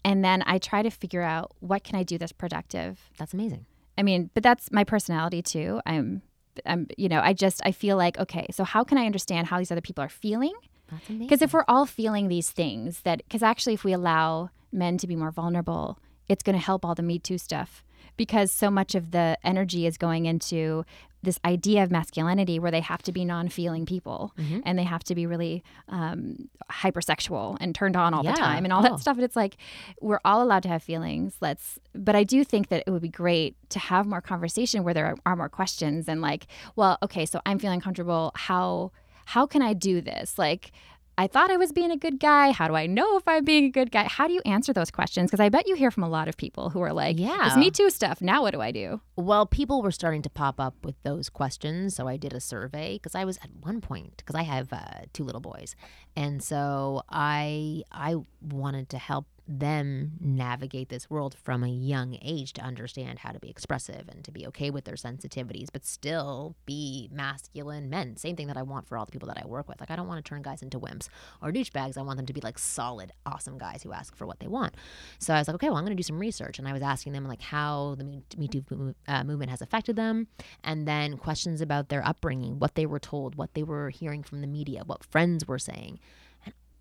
and 0.04 0.24
then 0.24 0.42
I 0.46 0.58
try 0.58 0.82
to 0.82 0.90
figure 0.90 1.22
out 1.22 1.52
what 1.60 1.84
can 1.84 1.96
I 1.96 2.02
do 2.02 2.18
that's 2.18 2.32
productive. 2.32 3.10
That's 3.18 3.34
amazing. 3.34 3.66
I 3.98 4.02
mean, 4.02 4.30
but 4.34 4.42
that's 4.42 4.70
my 4.72 4.84
personality 4.84 5.42
too. 5.42 5.80
I'm, 5.84 6.22
I'm, 6.64 6.86
you 6.96 7.08
know, 7.08 7.20
I 7.20 7.32
just 7.32 7.60
I 7.64 7.72
feel 7.72 7.96
like 7.96 8.18
okay, 8.18 8.46
so 8.50 8.64
how 8.64 8.84
can 8.84 8.98
I 8.98 9.06
understand 9.06 9.48
how 9.48 9.58
these 9.58 9.70
other 9.70 9.80
people 9.80 10.04
are 10.04 10.08
feeling? 10.08 10.54
That's 10.90 11.08
amazing. 11.08 11.26
Because 11.26 11.42
if 11.42 11.52
we're 11.52 11.64
all 11.68 11.86
feeling 11.86 12.28
these 12.28 12.50
things, 12.50 13.00
that 13.02 13.18
because 13.18 13.42
actually, 13.42 13.74
if 13.74 13.84
we 13.84 13.92
allow 13.92 14.50
men 14.72 14.98
to 14.98 15.06
be 15.06 15.16
more 15.16 15.30
vulnerable, 15.30 15.98
it's 16.30 16.42
going 16.42 16.56
to 16.58 16.64
help 16.64 16.84
all 16.84 16.94
the 16.94 17.02
Me 17.02 17.18
Too 17.18 17.38
stuff. 17.38 17.82
Because 18.16 18.50
so 18.52 18.70
much 18.70 18.94
of 18.94 19.12
the 19.12 19.38
energy 19.44 19.86
is 19.86 19.96
going 19.96 20.26
into 20.26 20.84
this 21.22 21.38
idea 21.44 21.82
of 21.82 21.90
masculinity 21.90 22.58
where 22.58 22.70
they 22.70 22.80
have 22.80 23.02
to 23.02 23.12
be 23.12 23.24
non-feeling 23.24 23.84
people 23.86 24.32
Mm-hmm. 24.38 24.60
and 24.66 24.78
they 24.78 24.84
have 24.84 25.04
to 25.04 25.14
be 25.14 25.26
really 25.26 25.62
um, 25.88 26.48
hypersexual 26.70 27.56
and 27.60 27.74
turned 27.74 27.96
on 27.96 28.14
all 28.14 28.24
Yeah. 28.24 28.32
the 28.32 28.38
time 28.38 28.64
and 28.64 28.72
all 28.72 28.80
Oh. 28.80 28.88
that 28.90 29.00
stuff. 29.00 29.16
And 29.16 29.24
it's 29.24 29.36
like 29.36 29.56
we're 30.00 30.20
all 30.24 30.42
allowed 30.42 30.62
to 30.64 30.68
have 30.68 30.82
feelings. 30.82 31.36
Let's. 31.40 31.78
But 31.94 32.14
I 32.16 32.24
do 32.24 32.42
think 32.44 32.68
that 32.68 32.84
it 32.86 32.90
would 32.90 33.02
be 33.02 33.08
great 33.08 33.56
to 33.70 33.78
have 33.78 34.06
more 34.06 34.20
conversation 34.20 34.82
where 34.84 34.94
there 34.94 35.06
are, 35.06 35.16
are 35.26 35.36
more 35.36 35.48
questions 35.48 36.08
and 36.08 36.20
like, 36.22 36.46
well, 36.76 36.98
okay, 37.02 37.26
so 37.26 37.40
I'm 37.46 37.58
feeling 37.58 37.80
comfortable. 37.80 38.32
How 38.34 38.92
how 39.26 39.46
can 39.46 39.62
I 39.62 39.74
do 39.74 40.00
this? 40.00 40.38
Like, 40.38 40.72
I 41.20 41.26
thought 41.26 41.50
I 41.50 41.58
was 41.58 41.70
being 41.70 41.90
a 41.90 41.98
good 41.98 42.18
guy. 42.18 42.50
How 42.50 42.66
do 42.66 42.74
I 42.74 42.86
know 42.86 43.18
if 43.18 43.28
I'm 43.28 43.44
being 43.44 43.66
a 43.66 43.70
good 43.70 43.90
guy? 43.92 44.04
How 44.04 44.26
do 44.26 44.32
you 44.32 44.40
answer 44.46 44.72
those 44.72 44.90
questions? 44.90 45.30
Because 45.30 45.38
I 45.44 45.50
bet 45.50 45.68
you 45.68 45.74
hear 45.74 45.90
from 45.90 46.02
a 46.02 46.08
lot 46.08 46.28
of 46.28 46.38
people 46.38 46.70
who 46.70 46.80
are 46.80 46.94
like, 46.94 47.18
Yeah. 47.18 47.44
this 47.44 47.58
Me 47.58 47.70
Too 47.70 47.90
stuff. 47.90 48.22
Now 48.22 48.40
what 48.40 48.54
do 48.54 48.62
I 48.62 48.72
do? 48.72 49.02
Well, 49.16 49.44
people 49.44 49.82
were 49.82 49.90
starting 49.90 50.22
to 50.22 50.30
pop 50.30 50.58
up 50.58 50.76
with 50.82 50.94
those 51.02 51.28
questions, 51.28 51.94
so 51.94 52.08
I 52.08 52.16
did 52.16 52.32
a 52.32 52.40
survey 52.40 52.94
because 52.94 53.14
I 53.14 53.26
was 53.26 53.36
at 53.42 53.50
one 53.60 53.82
point 53.82 54.16
because 54.16 54.34
I 54.34 54.44
have 54.44 54.72
uh, 54.72 54.80
two 55.12 55.24
little 55.24 55.42
boys, 55.42 55.76
and 56.16 56.42
so 56.42 57.02
I 57.10 57.82
I 57.92 58.16
wanted 58.40 58.88
to 58.88 58.96
help 58.98 59.26
them 59.58 60.12
navigate 60.20 60.88
this 60.88 61.10
world 61.10 61.34
from 61.42 61.64
a 61.64 61.68
young 61.68 62.16
age 62.22 62.52
to 62.52 62.62
understand 62.62 63.18
how 63.18 63.32
to 63.32 63.40
be 63.40 63.50
expressive 63.50 64.08
and 64.08 64.22
to 64.24 64.30
be 64.30 64.46
okay 64.46 64.70
with 64.70 64.84
their 64.84 64.94
sensitivities, 64.94 65.68
but 65.72 65.84
still 65.84 66.54
be 66.66 67.08
masculine 67.12 67.90
men. 67.90 68.16
Same 68.16 68.36
thing 68.36 68.46
that 68.46 68.56
I 68.56 68.62
want 68.62 68.86
for 68.86 68.96
all 68.96 69.04
the 69.04 69.12
people 69.12 69.28
that 69.28 69.42
I 69.42 69.46
work 69.46 69.68
with. 69.68 69.80
Like 69.80 69.90
I 69.90 69.96
don't 69.96 70.06
want 70.06 70.24
to 70.24 70.28
turn 70.28 70.42
guys 70.42 70.62
into 70.62 70.78
wimps 70.78 71.08
or 71.42 71.50
douchebags. 71.50 71.98
I 71.98 72.02
want 72.02 72.16
them 72.16 72.26
to 72.26 72.32
be 72.32 72.40
like 72.40 72.58
solid, 72.58 73.12
awesome 73.26 73.58
guys 73.58 73.82
who 73.82 73.92
ask 73.92 74.14
for 74.14 74.26
what 74.26 74.38
they 74.38 74.46
want. 74.46 74.76
So 75.18 75.34
I 75.34 75.38
was 75.38 75.48
like, 75.48 75.56
okay, 75.56 75.68
well, 75.68 75.78
I'm 75.78 75.84
going 75.84 75.96
to 75.96 76.00
do 76.00 76.06
some 76.06 76.18
research, 76.18 76.58
and 76.58 76.68
I 76.68 76.72
was 76.72 76.82
asking 76.82 77.12
them 77.12 77.26
like 77.26 77.42
how 77.42 77.96
the 77.98 78.04
Me 78.04 78.48
Too 78.48 78.94
uh, 79.08 79.24
movement 79.24 79.50
has 79.50 79.60
affected 79.60 79.96
them, 79.96 80.28
and 80.62 80.86
then 80.86 81.16
questions 81.16 81.60
about 81.60 81.88
their 81.88 82.06
upbringing, 82.06 82.58
what 82.58 82.76
they 82.76 82.86
were 82.86 83.00
told, 83.00 83.34
what 83.34 83.54
they 83.54 83.62
were 83.62 83.90
hearing 83.90 84.22
from 84.22 84.40
the 84.40 84.46
media, 84.46 84.82
what 84.86 85.04
friends 85.04 85.48
were 85.48 85.58
saying. 85.58 85.98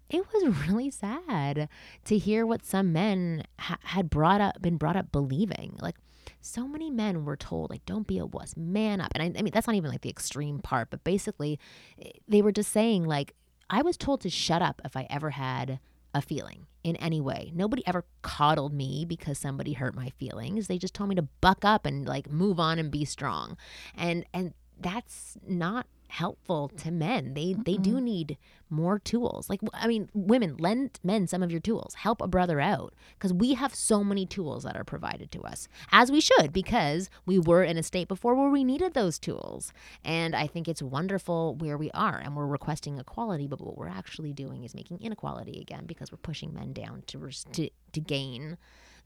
It 0.10 0.26
was 0.34 0.68
really 0.68 0.90
sad 0.90 1.70
to 2.06 2.18
hear 2.18 2.46
what 2.46 2.66
some 2.66 2.92
men 2.92 3.44
ha- 3.60 3.78
had 3.84 4.10
brought 4.10 4.42
up, 4.42 4.62
been 4.62 4.78
brought 4.78 4.96
up 4.96 5.12
believing. 5.12 5.78
Like 5.82 5.96
so 6.42 6.68
many 6.68 6.90
men 6.90 7.26
were 7.26 7.38
told, 7.38 7.70
like, 7.70 7.86
don't 7.86 8.08
be 8.08 8.18
a 8.18 8.26
wuss, 8.26 8.56
man 8.58 9.02
up. 9.02 9.12
And 9.14 9.24
I, 9.24 9.40
I 9.40 9.42
mean, 9.42 9.52
that's 9.54 9.68
not 9.68 9.76
even 9.76 9.92
like 9.92 10.02
the 10.02 10.10
extreme 10.10 10.60
part, 10.60 10.90
but 10.90 11.04
basically, 11.04 11.60
eh, 12.02 12.12
they 12.28 12.42
were 12.42 12.52
just 12.52 12.72
saying 12.72 13.06
like, 13.06 13.36
I 13.70 13.82
was 13.82 13.98
told 13.98 14.22
to 14.22 14.30
shut 14.30 14.62
up 14.62 14.82
if 14.84 14.98
I 14.98 15.06
ever 15.10 15.32
had 15.32 15.80
a 16.14 16.22
feeling 16.22 16.66
in 16.84 16.96
any 16.96 17.22
way. 17.22 17.52
Nobody 17.54 17.86
ever 17.86 18.06
coddled 18.22 18.74
me 18.74 19.06
because 19.08 19.38
somebody 19.38 19.74
hurt 19.74 19.96
my 19.96 20.10
feelings. 20.18 20.68
They 20.68 20.78
just 20.78 20.94
told 20.94 21.10
me 21.10 21.16
to 21.16 21.28
buck 21.42 21.64
up 21.64 21.86
and 21.86 22.08
like 22.08 22.32
move 22.32 22.60
on 22.60 22.80
and 22.80 22.90
be 22.90 23.06
strong. 23.06 23.58
And 23.96 24.26
and 24.34 24.54
that's 24.80 25.38
not 25.48 25.88
helpful 26.10 26.70
to 26.70 26.92
men. 26.92 27.34
They 27.34 27.54
they 27.54 27.78
do 27.78 28.02
need 28.02 28.38
more 28.70 29.00
tools. 29.00 29.50
Like 29.50 29.62
I 29.74 29.88
mean, 29.88 30.10
women 30.14 30.58
lend 30.58 31.00
men 31.04 31.28
some 31.28 31.42
of 31.42 31.52
your 31.52 31.60
tools. 31.60 31.96
Help 31.96 32.22
a 32.22 32.28
brother 32.28 32.60
out 32.60 32.94
because 33.14 33.34
we 33.34 33.54
have 33.54 33.74
so 33.74 34.04
many 34.04 34.26
tools 34.26 34.64
that 34.64 34.76
are 34.76 34.84
provided 34.84 35.32
to 35.32 35.42
us 35.42 35.68
as 35.92 36.12
we 36.12 36.20
should 36.22 36.52
because 36.52 37.10
we 37.26 37.40
were 37.40 37.64
in 37.64 37.78
a 37.78 37.84
state 37.84 38.08
before 38.08 38.36
where 38.36 38.50
we 38.50 38.64
needed 38.64 38.94
those 38.94 39.20
tools. 39.20 39.72
And 40.04 40.36
I 40.36 40.48
think 40.48 40.68
it's 40.68 40.82
wonderful 40.82 41.56
where 41.56 41.78
we 41.78 41.92
are 41.92 42.18
and 42.18 42.36
we're 42.36 42.48
requesting 42.48 42.98
equality, 42.98 43.48
but 43.48 43.62
what 43.62 43.78
we're 43.78 43.88
actually 43.88 44.34
doing 44.34 44.64
is 44.64 44.76
making 44.76 45.00
inequality 45.02 45.60
again 45.62 45.86
because 45.86 46.12
we're 46.12 46.18
pushing 46.18 46.54
men 46.54 46.74
down 46.74 47.04
to 47.08 47.20
res- 47.20 47.46
to 47.54 47.70
to 47.94 48.02
gain 48.02 48.58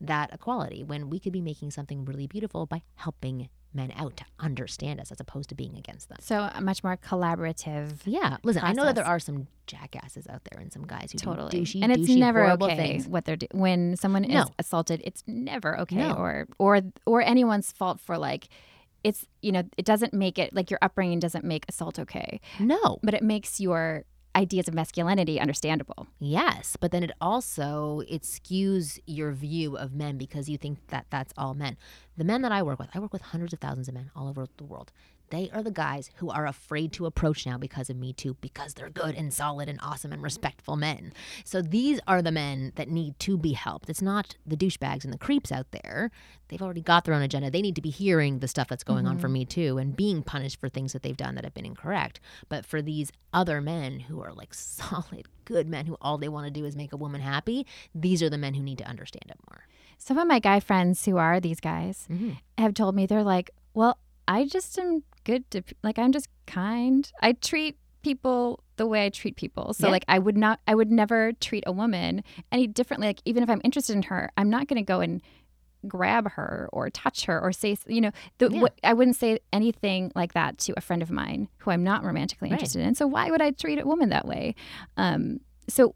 that 0.01 0.33
equality 0.33 0.83
when 0.83 1.09
we 1.09 1.19
could 1.19 1.31
be 1.31 1.41
making 1.41 1.71
something 1.71 2.03
really 2.05 2.27
beautiful 2.27 2.65
by 2.65 2.81
helping 2.95 3.49
men 3.75 3.91
out 3.95 4.17
to 4.17 4.25
understand 4.39 4.99
us 4.99 5.11
as 5.11 5.19
opposed 5.19 5.49
to 5.49 5.55
being 5.55 5.77
against 5.77 6.09
them. 6.09 6.17
So 6.21 6.49
a 6.53 6.61
much 6.61 6.83
more 6.83 6.97
collaborative. 6.97 7.99
Yeah, 8.05 8.37
listen, 8.43 8.63
I 8.63 8.73
know 8.73 8.85
that 8.85 8.95
there 8.95 9.05
are 9.05 9.19
some 9.19 9.47
jackasses 9.67 10.27
out 10.27 10.41
there 10.51 10.59
and 10.61 10.71
some 10.71 10.85
guys 10.85 11.11
who 11.11 11.17
Totally, 11.17 11.49
do 11.49 11.61
douchey, 11.61 11.81
and 11.83 11.91
it's 11.91 12.03
douchey, 12.09 12.17
never 12.17 12.51
okay 12.51 12.75
things. 12.75 13.07
what 13.07 13.25
they're 13.25 13.35
do- 13.37 13.47
when 13.51 13.95
someone 13.95 14.23
is 14.25 14.45
assaulted. 14.59 15.01
It's 15.03 15.23
never 15.27 15.79
okay, 15.81 15.95
No. 15.95 16.13
or 16.15 16.47
or 16.59 16.81
or 17.05 17.21
anyone's 17.21 17.71
fault 17.71 17.99
for 17.99 18.17
like, 18.17 18.47
it's 19.03 19.25
you 19.41 19.51
know 19.51 19.63
it 19.77 19.85
doesn't 19.85 20.13
make 20.13 20.37
it 20.39 20.53
like 20.53 20.69
your 20.71 20.79
upbringing 20.81 21.19
doesn't 21.19 21.43
make 21.45 21.65
assault 21.67 21.99
okay, 21.99 22.39
No, 22.59 22.99
but 23.03 23.13
it 23.13 23.23
makes 23.23 23.59
your 23.59 24.05
ideas 24.35 24.67
of 24.67 24.73
masculinity 24.73 25.39
understandable. 25.39 26.07
yes, 26.19 26.75
but 26.79 26.91
then 26.91 27.03
it 27.03 27.11
also 27.21 28.01
it 28.07 28.23
skews 28.23 28.99
your 29.05 29.31
view 29.31 29.77
of 29.77 29.93
men 29.93 30.17
because 30.17 30.49
you 30.49 30.57
think 30.57 30.87
that 30.87 31.05
that's 31.09 31.33
all 31.37 31.53
men. 31.53 31.77
The 32.17 32.23
men 32.23 32.41
that 32.41 32.51
I 32.51 32.63
work 32.63 32.79
with, 32.79 32.89
I 32.93 32.99
work 32.99 33.13
with 33.13 33.21
hundreds 33.21 33.53
of 33.53 33.59
thousands 33.59 33.87
of 33.87 33.93
men 33.93 34.11
all 34.15 34.27
over 34.27 34.45
the 34.57 34.63
world. 34.63 34.91
They 35.29 35.49
are 35.51 35.63
the 35.63 35.71
guys 35.71 36.11
who 36.17 36.29
are 36.29 36.45
afraid 36.45 36.93
to 36.93 37.05
approach 37.05 37.45
now 37.45 37.57
because 37.57 37.89
of 37.89 37.97
Me 37.97 38.13
Too, 38.13 38.35
because 38.39 38.73
they're 38.73 38.89
good 38.89 39.15
and 39.15 39.33
solid 39.33 39.67
and 39.67 39.79
awesome 39.81 40.11
and 40.11 40.21
respectful 40.21 40.75
men. 40.75 41.11
So 41.43 41.61
these 41.61 41.99
are 42.07 42.21
the 42.21 42.31
men 42.31 42.71
that 42.75 42.89
need 42.89 43.17
to 43.19 43.37
be 43.37 43.53
helped. 43.53 43.89
It's 43.89 44.01
not 44.01 44.35
the 44.45 44.55
douchebags 44.55 45.03
and 45.03 45.13
the 45.13 45.17
creeps 45.17 45.51
out 45.51 45.71
there. 45.71 46.11
They've 46.49 46.61
already 46.61 46.81
got 46.81 47.05
their 47.05 47.15
own 47.15 47.23
agenda. 47.23 47.49
They 47.49 47.63
need 47.63 47.75
to 47.75 47.81
be 47.81 47.89
hearing 47.89 48.39
the 48.39 48.47
stuff 48.47 48.67
that's 48.67 48.83
going 48.83 49.07
on 49.07 49.17
for 49.17 49.27
mm-hmm. 49.27 49.33
Me 49.33 49.45
Too 49.45 49.77
and 49.79 49.95
being 49.95 50.21
punished 50.21 50.59
for 50.59 50.69
things 50.69 50.93
that 50.93 51.01
they've 51.01 51.17
done 51.17 51.35
that 51.35 51.43
have 51.43 51.55
been 51.55 51.65
incorrect. 51.65 52.19
But 52.47 52.65
for 52.65 52.81
these 52.81 53.11
other 53.33 53.59
men 53.59 54.01
who 54.01 54.21
are 54.21 54.33
like 54.33 54.53
solid, 54.53 55.27
good 55.45 55.67
men 55.67 55.87
who 55.87 55.97
all 55.99 56.17
they 56.17 56.29
want 56.29 56.45
to 56.45 56.51
do 56.51 56.65
is 56.65 56.75
make 56.75 56.93
a 56.93 56.97
woman 56.97 57.21
happy, 57.21 57.65
these 57.95 58.21
are 58.21 58.29
the 58.29 58.37
men 58.37 58.53
who 58.53 58.61
need 58.61 58.77
to 58.77 58.87
understand 58.87 59.25
it 59.29 59.39
more. 59.49 59.65
Some 59.97 60.17
of 60.17 60.27
my 60.27 60.39
guy 60.39 60.59
friends 60.59 61.05
who 61.05 61.17
are 61.17 61.39
these 61.39 61.59
guys 61.59 62.07
mm-hmm. 62.11 62.31
have 62.57 62.73
told 62.73 62.93
me 62.93 63.05
they're 63.05 63.23
like, 63.23 63.51
well, 63.73 63.97
I 64.27 64.45
just 64.45 64.77
am 64.77 65.03
good 65.23 65.49
to 65.51 65.63
like 65.83 65.97
I'm 65.99 66.11
just 66.11 66.27
kind. 66.45 67.11
I 67.21 67.33
treat 67.33 67.77
people 68.01 68.63
the 68.75 68.85
way 68.85 69.05
I 69.05 69.09
treat 69.09 69.35
people. 69.35 69.73
So 69.73 69.87
Yeah. 69.87 69.91
like 69.91 70.05
I 70.07 70.19
would 70.19 70.37
not 70.37 70.59
I 70.67 70.75
would 70.75 70.91
never 70.91 71.31
treat 71.33 71.63
a 71.67 71.71
woman 71.71 72.23
any 72.51 72.67
differently. 72.67 73.07
Like 73.07 73.21
even 73.25 73.43
if 73.43 73.49
I'm 73.49 73.61
interested 73.63 73.95
in 73.95 74.03
her, 74.03 74.29
I'm 74.37 74.49
not 74.49 74.67
going 74.67 74.77
to 74.83 74.85
go 74.85 74.99
and 74.99 75.21
grab 75.87 76.31
her 76.31 76.69
or 76.71 76.89
touch 76.89 77.25
her 77.25 77.39
or 77.41 77.51
say 77.51 77.75
you 77.87 77.99
know 78.01 78.11
the, 78.37 78.49
Yeah. 78.51 78.61
what, 78.61 78.79
I 78.83 78.93
wouldn't 78.93 79.17
say 79.17 79.39
anything 79.51 80.11
like 80.15 80.33
that 80.33 80.57
to 80.59 80.73
a 80.77 80.81
friend 80.81 81.01
of 81.01 81.11
mine 81.11 81.49
who 81.57 81.71
I'm 81.71 81.83
not 81.83 82.03
romantically 82.03 82.49
Right. 82.49 82.53
interested 82.53 82.81
in. 82.81 82.95
So 82.95 83.05
why 83.07 83.29
would 83.29 83.41
I 83.41 83.51
treat 83.51 83.79
a 83.81 83.85
woman 83.85 84.09
that 84.09 84.25
way? 84.25 84.55
Um, 84.97 85.39
so 85.67 85.95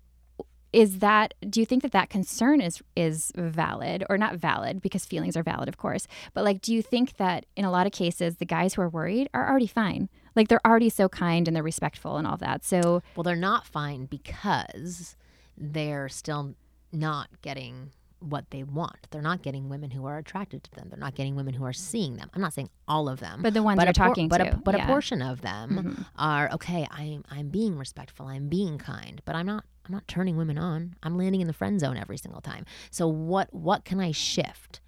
is 0.74 1.00
that 1.00 1.34
do 1.50 1.60
you 1.60 1.66
think 1.66 1.82
that 1.82 1.92
that 1.92 2.10
concern 2.10 2.60
is 2.62 2.82
is 2.96 3.32
valid 3.36 4.04
or 4.10 4.18
not 4.18 4.36
valid 4.36 4.82
because 4.82 5.06
feelings 5.06 5.38
are 5.38 5.44
valid 5.44 5.68
of 5.70 5.78
course 5.78 6.08
but 6.34 6.44
like 6.44 6.62
do 6.62 6.74
you 6.74 6.82
think 6.82 7.18
that 7.18 7.46
in 7.56 7.64
a 7.64 7.72
lot 7.72 7.86
of 7.86 7.94
cases 7.94 8.38
the 8.38 8.46
guys 8.46 8.74
who 8.74 8.82
are 8.82 8.90
worried 8.90 9.30
are 9.34 9.50
already 9.50 9.68
fine 9.68 10.10
like 10.36 10.50
they're 10.50 10.66
already 10.66 10.90
so 10.90 11.08
kind 11.10 11.48
and 11.48 11.56
they're 11.56 11.64
respectful 11.64 12.18
and 12.18 12.28
all 12.28 12.38
that 12.38 12.64
so 12.64 13.02
Well, 13.16 13.24
they're 13.24 13.36
not 13.36 13.66
fine 13.66 14.06
because 14.06 15.16
they're 15.58 16.10
still 16.10 16.54
not 16.92 17.30
getting 17.42 17.92
what 18.20 18.50
they 18.50 18.64
want. 18.64 19.08
They're 19.12 19.22
not 19.22 19.44
getting 19.44 19.70
women 19.70 19.92
who 19.92 20.06
are 20.06 20.18
attracted 20.18 20.64
to 20.64 20.72
them. 20.72 20.88
They're 20.90 20.98
not 21.00 21.14
getting 21.14 21.36
women 21.36 21.54
who 21.54 21.64
are 21.66 21.74
seeing 21.74 22.18
them. 22.18 22.30
I'm 22.34 22.42
not 22.42 22.54
saying 22.54 22.70
all 22.88 23.10
of 23.10 23.20
them, 23.20 23.42
But 23.44 23.54
the 23.54 23.62
ones 23.62 23.80
a 23.80 23.84
you're 23.84 23.94
talking 23.94 24.28
but 24.28 24.40
to, 24.40 24.54
A, 24.54 24.56
but 24.58 24.74
yeah. 24.74 24.82
Mm-hmm. 24.82 24.90
a 24.90 24.94
portion 24.94 25.22
of 25.22 25.42
them 25.42 26.06
are 26.18 26.50
okay. 26.54 26.88
I'm 26.90 27.24
I'm 27.30 27.50
being 27.50 27.78
respectful. 27.78 28.28
I'm 28.28 28.48
being 28.50 28.78
kind, 28.78 29.22
but 29.26 29.36
I'm 29.36 29.46
not. 29.46 29.66
I'm 29.88 29.94
not 29.94 30.08
turning 30.08 30.36
women 30.38 30.58
on. 30.58 30.96
I'm 31.04 31.18
landing 31.18 31.42
in 31.42 31.48
the 31.48 31.54
friend 31.54 31.80
zone 31.80 31.98
every 31.98 32.18
single 32.18 32.42
time. 32.42 32.66
So 32.92 33.08
what 33.08 33.54
what 33.54 33.86
can 33.86 34.00
I 34.00 34.12
shift 34.12 34.82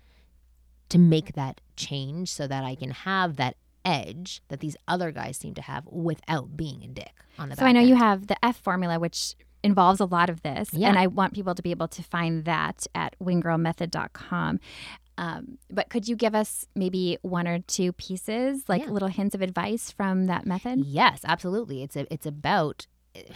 to 0.89 0.97
make 0.97 1.33
that 1.33 1.61
change 1.75 2.31
so 2.33 2.47
that 2.47 2.63
I 2.63 2.75
can 2.75 2.91
have 2.91 3.35
that 3.37 3.55
edge 3.85 4.41
that 4.49 4.59
these 4.59 4.75
other 4.87 5.11
guys 5.11 5.37
seem 5.37 5.53
to 5.53 5.61
have 5.61 5.85
without 5.87 6.57
being 6.57 6.83
a 6.83 6.87
dick 6.87 7.13
on 7.37 7.47
the 7.47 7.55
back? 7.55 7.59
so 7.63 7.65
i 7.65 7.71
know 7.71 7.79
you 7.79 7.95
have 7.95 8.27
the 8.27 8.35
f 8.45 8.57
formula 8.57 8.99
which 8.99 9.35
involves 9.63 10.01
a 10.01 10.05
lot 10.05 10.29
of 10.29 10.41
this 10.41 10.69
Yeah. 10.73 10.89
and 10.89 10.99
i 10.99 11.07
want 11.07 11.33
people 11.33 11.55
to 11.55 11.61
be 11.61 11.71
able 11.71 11.87
to 11.87 12.03
find 12.03 12.43
that 12.43 12.85
at 12.93 13.15
winggirlmethod.com 13.23 14.59
um, 15.17 15.57
but 15.69 15.89
could 15.89 16.07
you 16.07 16.15
give 16.15 16.33
us 16.35 16.65
maybe 16.75 17.17
one 17.21 17.47
or 17.47 17.59
two 17.59 17.93
pieces 17.93 18.63
like 18.67 18.83
Yeah. 18.83 18.89
little 18.91 19.07
hints 19.09 19.33
of 19.35 19.41
advice 19.41 19.91
from 19.91 20.25
that 20.27 20.45
method 20.45 20.79
Yes, 20.85 21.21
absolutely. 21.25 21.83
It's 21.83 21.95
a, 21.95 22.11
it's 22.13 22.25
about 22.25 22.87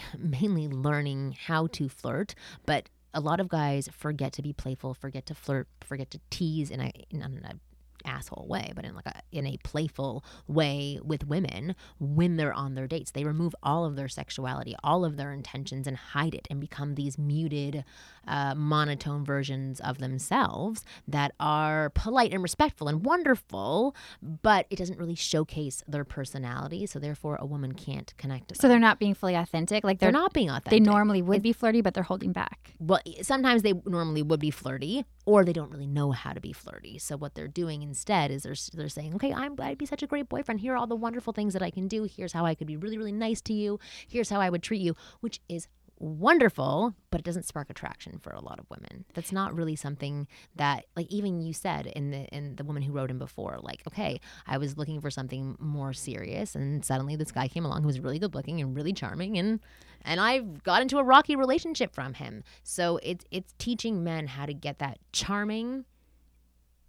mainly 0.18 0.68
learning 0.68 1.36
how 1.46 1.66
to 1.68 1.88
flirt, 1.88 2.34
but 2.66 2.88
a 3.12 3.20
lot 3.20 3.40
of 3.40 3.48
guys 3.48 3.88
forget 3.92 4.32
to 4.34 4.42
be 4.42 4.52
playful, 4.52 4.94
forget 4.94 5.26
to 5.26 5.34
flirt, 5.34 5.68
forget 5.80 6.10
to 6.10 6.20
tease 6.30 6.70
in 6.70 6.80
a 6.80 6.92
in 7.10 7.22
an 7.22 7.60
asshole 8.04 8.46
way, 8.48 8.72
but 8.74 8.84
in 8.84 8.94
like 8.94 9.06
a 9.06 9.22
in 9.32 9.46
a 9.46 9.56
playful 9.64 10.24
way 10.46 10.98
with 11.02 11.26
women 11.26 11.74
when 11.98 12.36
they're 12.36 12.52
on 12.52 12.74
their 12.74 12.86
dates. 12.86 13.10
They 13.10 13.24
remove 13.24 13.54
all 13.62 13.84
of 13.84 13.96
their 13.96 14.08
sexuality, 14.08 14.74
all 14.82 15.04
of 15.04 15.16
their 15.16 15.32
intentions, 15.32 15.86
and 15.86 15.96
hide 15.96 16.34
it, 16.34 16.46
and 16.50 16.60
become 16.60 16.94
these 16.94 17.18
muted, 17.18 17.84
uh, 18.26 18.54
monotone 18.54 19.24
versions 19.24 19.80
of 19.80 19.98
themselves 19.98 20.84
that 21.08 21.32
are 21.40 21.90
polite 21.90 22.32
and 22.32 22.42
respectful 22.42 22.88
and 22.88 23.04
wonderful, 23.04 23.94
but 24.22 24.66
it 24.70 24.76
doesn't 24.76 24.98
really 24.98 25.14
showcase 25.14 25.82
their 25.86 26.04
personality. 26.04 26.86
So 26.86 26.98
therefore, 26.98 27.36
a 27.40 27.46
woman 27.46 27.72
can't 27.72 28.12
connect 28.16 28.48
to 28.48 28.54
them. 28.54 28.60
so 28.60 28.68
they're 28.68 28.78
not 28.78 28.98
being 28.98 29.14
fully 29.14 29.34
authentic 29.34 29.84
like 29.84 29.98
they're 29.98 30.12
they're, 30.12 30.20
not 30.20 30.32
being 30.32 30.48
authentic. 30.48 30.70
they 30.70 30.80
normally 30.80 31.22
would 31.22 31.42
be 31.42 31.52
flirty 31.52 31.80
but 31.80 31.94
they're 31.94 32.02
holding 32.02 32.32
back 32.32 32.74
well, 32.78 33.00
sometimes 33.22 33.62
they 33.62 33.72
normally 33.86 34.22
would 34.22 34.40
be 34.40 34.50
flirty, 34.50 35.04
or 35.26 35.44
they 35.44 35.52
don't 35.52 35.70
really 35.70 35.86
know 35.86 36.12
how 36.12 36.32
to 36.32 36.40
be 36.40 36.52
flirty. 36.52 36.98
So 36.98 37.16
what 37.16 37.34
they're 37.34 37.48
doing 37.48 37.82
instead 37.82 38.30
is 38.30 38.42
they're 38.42 38.54
they're 38.74 38.88
saying, 38.88 39.14
"Okay, 39.14 39.32
I'm 39.32 39.56
I'd 39.60 39.78
be 39.78 39.86
such 39.86 40.02
a 40.02 40.06
great 40.06 40.28
boyfriend. 40.28 40.60
Here 40.60 40.74
are 40.74 40.76
all 40.76 40.86
the 40.86 40.96
wonderful 40.96 41.32
things 41.32 41.52
that 41.54 41.62
I 41.62 41.70
can 41.70 41.88
do. 41.88 42.04
Here's 42.04 42.32
how 42.32 42.44
I 42.44 42.54
could 42.54 42.66
be 42.66 42.76
really 42.76 42.98
really 42.98 43.12
nice 43.12 43.40
to 43.42 43.52
you. 43.54 43.78
Here's 44.06 44.30
how 44.30 44.40
I 44.40 44.50
would 44.50 44.62
treat 44.62 44.82
you," 44.82 44.94
which 45.20 45.40
is 45.48 45.68
wonderful, 46.04 46.94
but 47.10 47.20
it 47.20 47.24
doesn't 47.24 47.44
spark 47.46 47.70
attraction 47.70 48.18
for 48.18 48.30
a 48.30 48.40
lot 48.40 48.58
of 48.60 48.66
women. 48.70 49.04
That's 49.14 49.32
not 49.32 49.54
really 49.54 49.74
something 49.76 50.28
that 50.56 50.84
like 50.96 51.06
even 51.10 51.40
you 51.40 51.52
said 51.52 51.86
in 51.86 52.10
the 52.10 52.24
in 52.26 52.56
the 52.56 52.64
woman 52.64 52.82
who 52.82 52.92
wrote 52.92 53.10
him 53.10 53.18
before, 53.18 53.58
like, 53.62 53.82
okay, 53.88 54.20
I 54.46 54.58
was 54.58 54.76
looking 54.76 55.00
for 55.00 55.10
something 55.10 55.56
more 55.58 55.92
serious 55.92 56.54
and 56.54 56.84
suddenly 56.84 57.16
this 57.16 57.32
guy 57.32 57.48
came 57.48 57.64
along 57.64 57.82
who 57.82 57.86
was 57.88 58.00
really 58.00 58.18
good 58.18 58.34
looking 58.34 58.60
and 58.60 58.76
really 58.76 58.92
charming 58.92 59.38
and 59.38 59.60
and 60.02 60.20
I 60.20 60.40
got 60.40 60.82
into 60.82 60.98
a 60.98 61.02
rocky 61.04 61.34
relationship 61.36 61.94
from 61.94 62.14
him. 62.14 62.44
So 62.62 62.98
it's 63.02 63.24
it's 63.30 63.54
teaching 63.58 64.04
men 64.04 64.26
how 64.26 64.46
to 64.46 64.54
get 64.54 64.78
that 64.80 64.98
charming 65.12 65.84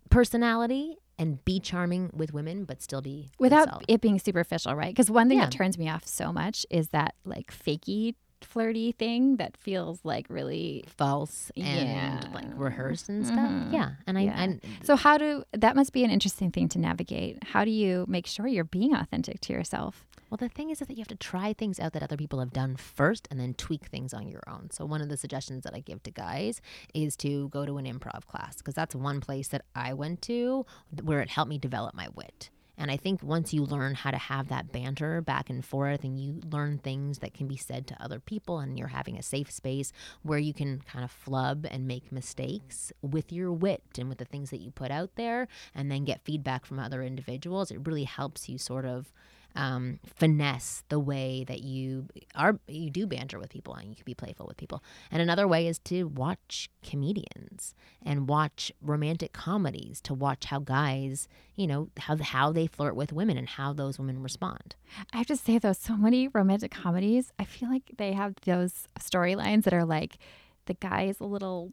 personality 0.10 0.98
and 1.18 1.44
be 1.46 1.60
charming 1.60 2.12
with 2.14 2.34
women 2.34 2.66
but 2.66 2.82
still 2.82 3.02
be 3.02 3.32
without 3.40 3.66
themselves. 3.66 3.86
it 3.88 4.02
being 4.02 4.20
superficial, 4.20 4.76
right? 4.76 4.94
Because 4.94 5.10
one 5.10 5.30
thing 5.30 5.38
Yeah. 5.40 5.46
that 5.46 5.52
turns 5.54 5.78
me 5.78 5.90
off 5.90 6.06
so 6.06 6.32
much 6.34 6.66
is 6.70 6.90
that 6.90 7.16
like 7.24 7.52
fakey 7.54 8.16
flirty 8.42 8.92
thing 8.92 9.38
that 9.38 9.56
feels 9.58 10.04
like 10.04 10.26
really 10.30 10.84
false 10.88 11.52
and 11.56 11.66
Yeah. 11.90 12.22
like 12.34 12.46
rehearsed 12.56 13.10
and 13.10 13.26
stuff. 13.26 13.38
Mhm. 13.38 13.74
Yeah, 13.74 13.92
and 14.08 14.18
I, 14.18 14.22
Yeah. 14.22 14.42
and 14.42 14.62
so 14.84 14.96
how 14.96 15.18
do 15.18 15.44
that 15.54 15.76
must 15.76 15.94
be 15.94 16.04
an 16.04 16.12
interesting 16.12 16.52
thing 16.52 16.68
to 16.70 16.80
navigate 16.80 17.44
how 17.44 17.66
do 17.66 17.72
you 17.72 18.06
make 18.08 18.28
sure 18.28 18.48
you're 18.48 18.64
being 18.64 18.94
authentic 18.94 19.40
to 19.42 19.54
yourself 19.54 20.06
well, 20.32 20.38
the 20.38 20.50
thing 20.50 20.72
is 20.72 20.80
that 20.80 20.90
you 20.90 20.98
have 20.98 21.08
to 21.10 21.16
try 21.16 21.54
things 21.54 21.80
out 21.80 21.94
that 21.94 22.02
other 22.02 22.18
people 22.18 22.40
have 22.40 22.52
done 22.52 22.76
first, 22.78 23.28
and 23.30 23.40
then 23.40 23.54
tweak 23.54 23.86
things 23.86 24.12
on 24.12 24.28
your 24.28 24.42
own. 24.48 24.70
So 24.72 24.84
one 24.84 25.00
of 25.00 25.08
the 25.08 25.18
suggestions 25.18 25.64
that 25.64 25.76
I 25.76 25.80
give 25.82 26.02
to 26.02 26.12
guys 26.12 26.62
is 26.96 27.16
to 27.18 27.48
go 27.50 27.64
to 27.66 27.78
an 27.78 27.86
improv 27.86 28.26
class 28.26 28.58
because 28.58 28.74
that's 28.74 28.96
one 28.96 29.22
place 29.22 29.50
that 29.50 29.62
I 29.76 29.94
went 29.94 30.24
to 30.24 30.66
where 31.04 31.22
it 31.22 31.30
helped 31.30 31.50
me 31.50 31.60
develop 31.60 31.94
my 31.94 32.08
wit. 32.16 32.50
And 32.78 32.92
I 32.92 32.98
think 32.98 33.24
once 33.24 33.54
you 33.54 33.64
learn 33.64 33.96
how 33.96 34.12
to 34.12 34.18
have 34.18 34.50
that 34.50 34.72
banter 34.72 35.22
back 35.22 35.50
and 35.50 35.64
forth 35.64 36.04
and 36.04 36.20
you 36.20 36.42
learn 36.50 36.78
things 36.78 37.20
that 37.20 37.34
can 37.34 37.48
be 37.48 37.58
said 37.58 37.88
to 37.88 38.04
other 38.04 38.20
people 38.20 38.60
and 38.60 38.78
you're 38.78 38.90
having 38.90 39.18
a 39.18 39.24
safe 39.24 39.52
space 39.52 39.92
where 40.24 40.40
you 40.40 40.54
can 40.54 40.82
kind 40.82 41.06
of 41.06 41.12
flub 41.12 41.66
and 41.70 41.88
make 41.88 42.12
mistakes 42.12 42.92
with 43.02 43.32
your 43.32 43.52
wit 43.52 43.84
and 43.98 44.10
with 44.10 44.18
the 44.18 44.26
things 44.26 44.50
that 44.50 44.62
you 44.62 44.72
put 44.72 44.92
out 44.92 45.16
there 45.16 45.48
and 45.74 45.92
then 45.92 46.04
get 46.04 46.24
feedback 46.24 46.66
from 46.66 46.80
other 46.80 47.02
individuals, 47.02 47.72
it 47.72 47.86
really 47.86 48.04
helps 48.04 48.50
you 48.50 48.58
sort 48.58 48.86
of 48.86 49.12
um, 49.56 50.00
finesse 50.06 50.84
the 50.90 51.00
way 51.00 51.46
that 51.48 51.62
you 51.62 52.08
are 52.36 52.60
you 52.68 52.90
do 52.90 53.08
banter 53.08 53.40
with 53.40 53.50
people 53.50 53.74
and 53.74 53.90
you 53.90 53.96
can 53.96 54.04
be 54.06 54.14
playful 54.14 54.46
with 54.48 54.58
people. 54.58 54.84
And 55.12 55.22
another 55.22 55.48
way 55.48 55.68
is 55.68 55.80
to 55.80 56.06
watch 56.06 56.70
comedians 56.84 57.74
and 58.04 58.28
watch 58.28 58.72
romantic 58.82 59.34
comedies 59.34 60.02
to 60.02 60.14
watch 60.14 60.46
how 60.46 60.60
guys, 60.60 61.28
you 61.56 61.68
know, 61.68 61.90
how 61.98 62.18
how 62.18 62.52
they 62.52 62.68
flirt 62.68 62.96
with 62.96 63.14
women 63.14 63.38
and 63.38 63.48
how 63.48 63.74
those 63.74 63.98
women 63.98 64.22
respond. 64.22 64.76
I 65.14 65.18
have 65.18 65.28
to 65.28 65.38
say 65.38 65.58
though, 65.58 65.74
so 65.74 65.96
many 65.96 66.28
romantic 66.28 66.72
comedies, 66.72 67.32
I 67.40 67.46
feel 67.46 67.70
like 67.70 67.92
they 67.98 68.14
have 68.14 68.36
those 68.46 68.88
storylines 69.00 69.64
that 69.64 69.74
are 69.74 69.86
like 69.86 70.18
the 70.66 70.74
guy 70.74 71.04
is 71.04 71.20
a 71.20 71.26
little 71.26 71.72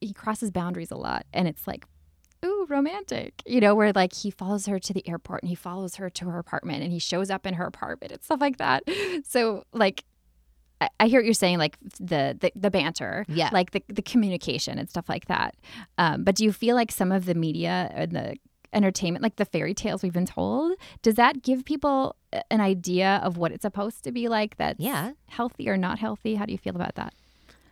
he 0.00 0.12
crosses 0.12 0.50
boundaries 0.50 0.90
a 0.90 0.96
lot 0.96 1.24
and 1.32 1.48
it's 1.48 1.66
like 1.66 1.86
ooh, 2.44 2.66
romantic, 2.68 3.42
you 3.46 3.60
know, 3.60 3.74
where 3.74 3.92
like 3.92 4.12
he 4.12 4.30
follows 4.30 4.66
her 4.66 4.78
to 4.78 4.92
the 4.92 5.06
airport 5.08 5.42
and 5.42 5.48
he 5.48 5.54
follows 5.54 5.96
her 5.96 6.10
to 6.10 6.28
her 6.28 6.38
apartment 6.38 6.82
and 6.82 6.92
he 6.92 6.98
shows 6.98 7.30
up 7.30 7.46
in 7.46 7.54
her 7.54 7.64
apartment 7.66 8.12
and 8.12 8.22
stuff 8.22 8.40
like 8.40 8.58
that. 8.58 8.82
So, 9.26 9.64
like, 9.72 10.04
I, 10.80 10.88
I 11.00 11.06
hear 11.06 11.20
what 11.20 11.24
you're 11.24 11.34
saying, 11.34 11.58
like 11.58 11.78
the, 12.00 12.36
the, 12.38 12.52
the 12.56 12.70
banter, 12.70 13.24
Yeah. 13.28 13.48
like 13.52 13.70
the, 13.70 13.82
the 13.88 14.02
communication 14.02 14.78
and 14.78 14.88
stuff 14.90 15.08
like 15.08 15.26
that. 15.26 15.54
Um, 15.98 16.24
but 16.24 16.34
do 16.34 16.44
you 16.44 16.52
feel 16.52 16.74
like 16.76 16.90
some 16.92 17.12
of 17.12 17.26
the 17.26 17.34
media 17.34 17.90
and 17.94 18.12
the 18.12 18.36
entertainment, 18.72 19.22
like 19.22 19.36
the 19.36 19.44
fairy 19.44 19.72
tales 19.72 20.02
we've 20.02 20.12
been 20.12 20.26
told, 20.26 20.76
does 21.02 21.14
that 21.14 21.42
give 21.42 21.64
people 21.64 22.16
an 22.50 22.60
idea 22.60 23.20
of 23.22 23.36
what 23.36 23.52
it's 23.52 23.62
supposed 23.62 24.02
to 24.04 24.10
be 24.12 24.28
like 24.28 24.56
that's 24.56 24.80
Yeah. 24.80 25.12
healthy 25.28 25.68
or 25.68 25.76
not 25.76 25.98
healthy? 26.00 26.34
How 26.34 26.44
do 26.44 26.52
you 26.52 26.58
feel 26.58 26.74
about 26.74 26.96
that? 26.96 27.14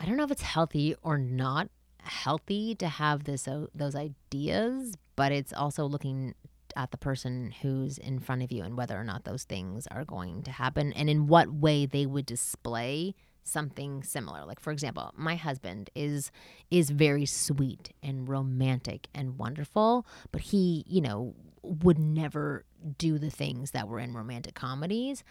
I 0.01 0.07
don't 0.07 0.17
know 0.17 0.25
if 0.25 0.31
it's 0.31 0.43
healthy 0.43 0.95
or 1.03 1.19
not 1.19 1.69
healthy 2.03 2.75
to 2.77 2.89
have 2.89 3.25
this 3.25 3.49
uh, 3.49 3.67
those 3.75 3.95
ideas, 3.95 4.95
but 5.17 5.33
it's 5.33 5.53
also 5.53 5.85
looking 5.85 6.35
at 6.77 6.91
the 6.91 6.97
person 6.97 7.53
who's 7.63 7.99
in 7.99 8.19
front 8.19 8.43
of 8.43 8.51
you 8.51 8.63
and 8.63 8.77
whether 8.77 8.99
or 8.99 9.05
not 9.05 9.25
those 9.25 9.45
things 9.45 9.87
are 9.89 10.05
going 10.05 10.43
to 10.43 10.51
happen 10.51 10.93
and 10.95 11.11
in 11.11 11.27
what 11.27 11.53
way 11.53 11.85
they 11.85 12.07
would 12.07 12.25
display 12.25 13.15
something 13.45 14.03
similar. 14.03 14.45
Like 14.45 14.61
for 14.61 14.73
example, 14.73 15.13
my 15.17 15.37
husband 15.37 15.91
is 15.95 16.31
is 16.71 16.91
very 16.91 17.27
sweet 17.27 17.93
and 18.03 18.29
romantic 18.29 19.09
and 19.15 19.39
wonderful, 19.39 20.07
but 20.31 20.43
he, 20.43 20.85
you 20.87 21.01
know, 21.01 21.35
would 21.63 21.99
never 21.99 22.65
do 22.99 23.19
the 23.19 23.31
things 23.31 23.71
that 23.73 23.89
were 23.89 24.01
in 24.01 24.15
romantic 24.15 24.55
comedies 24.55 25.23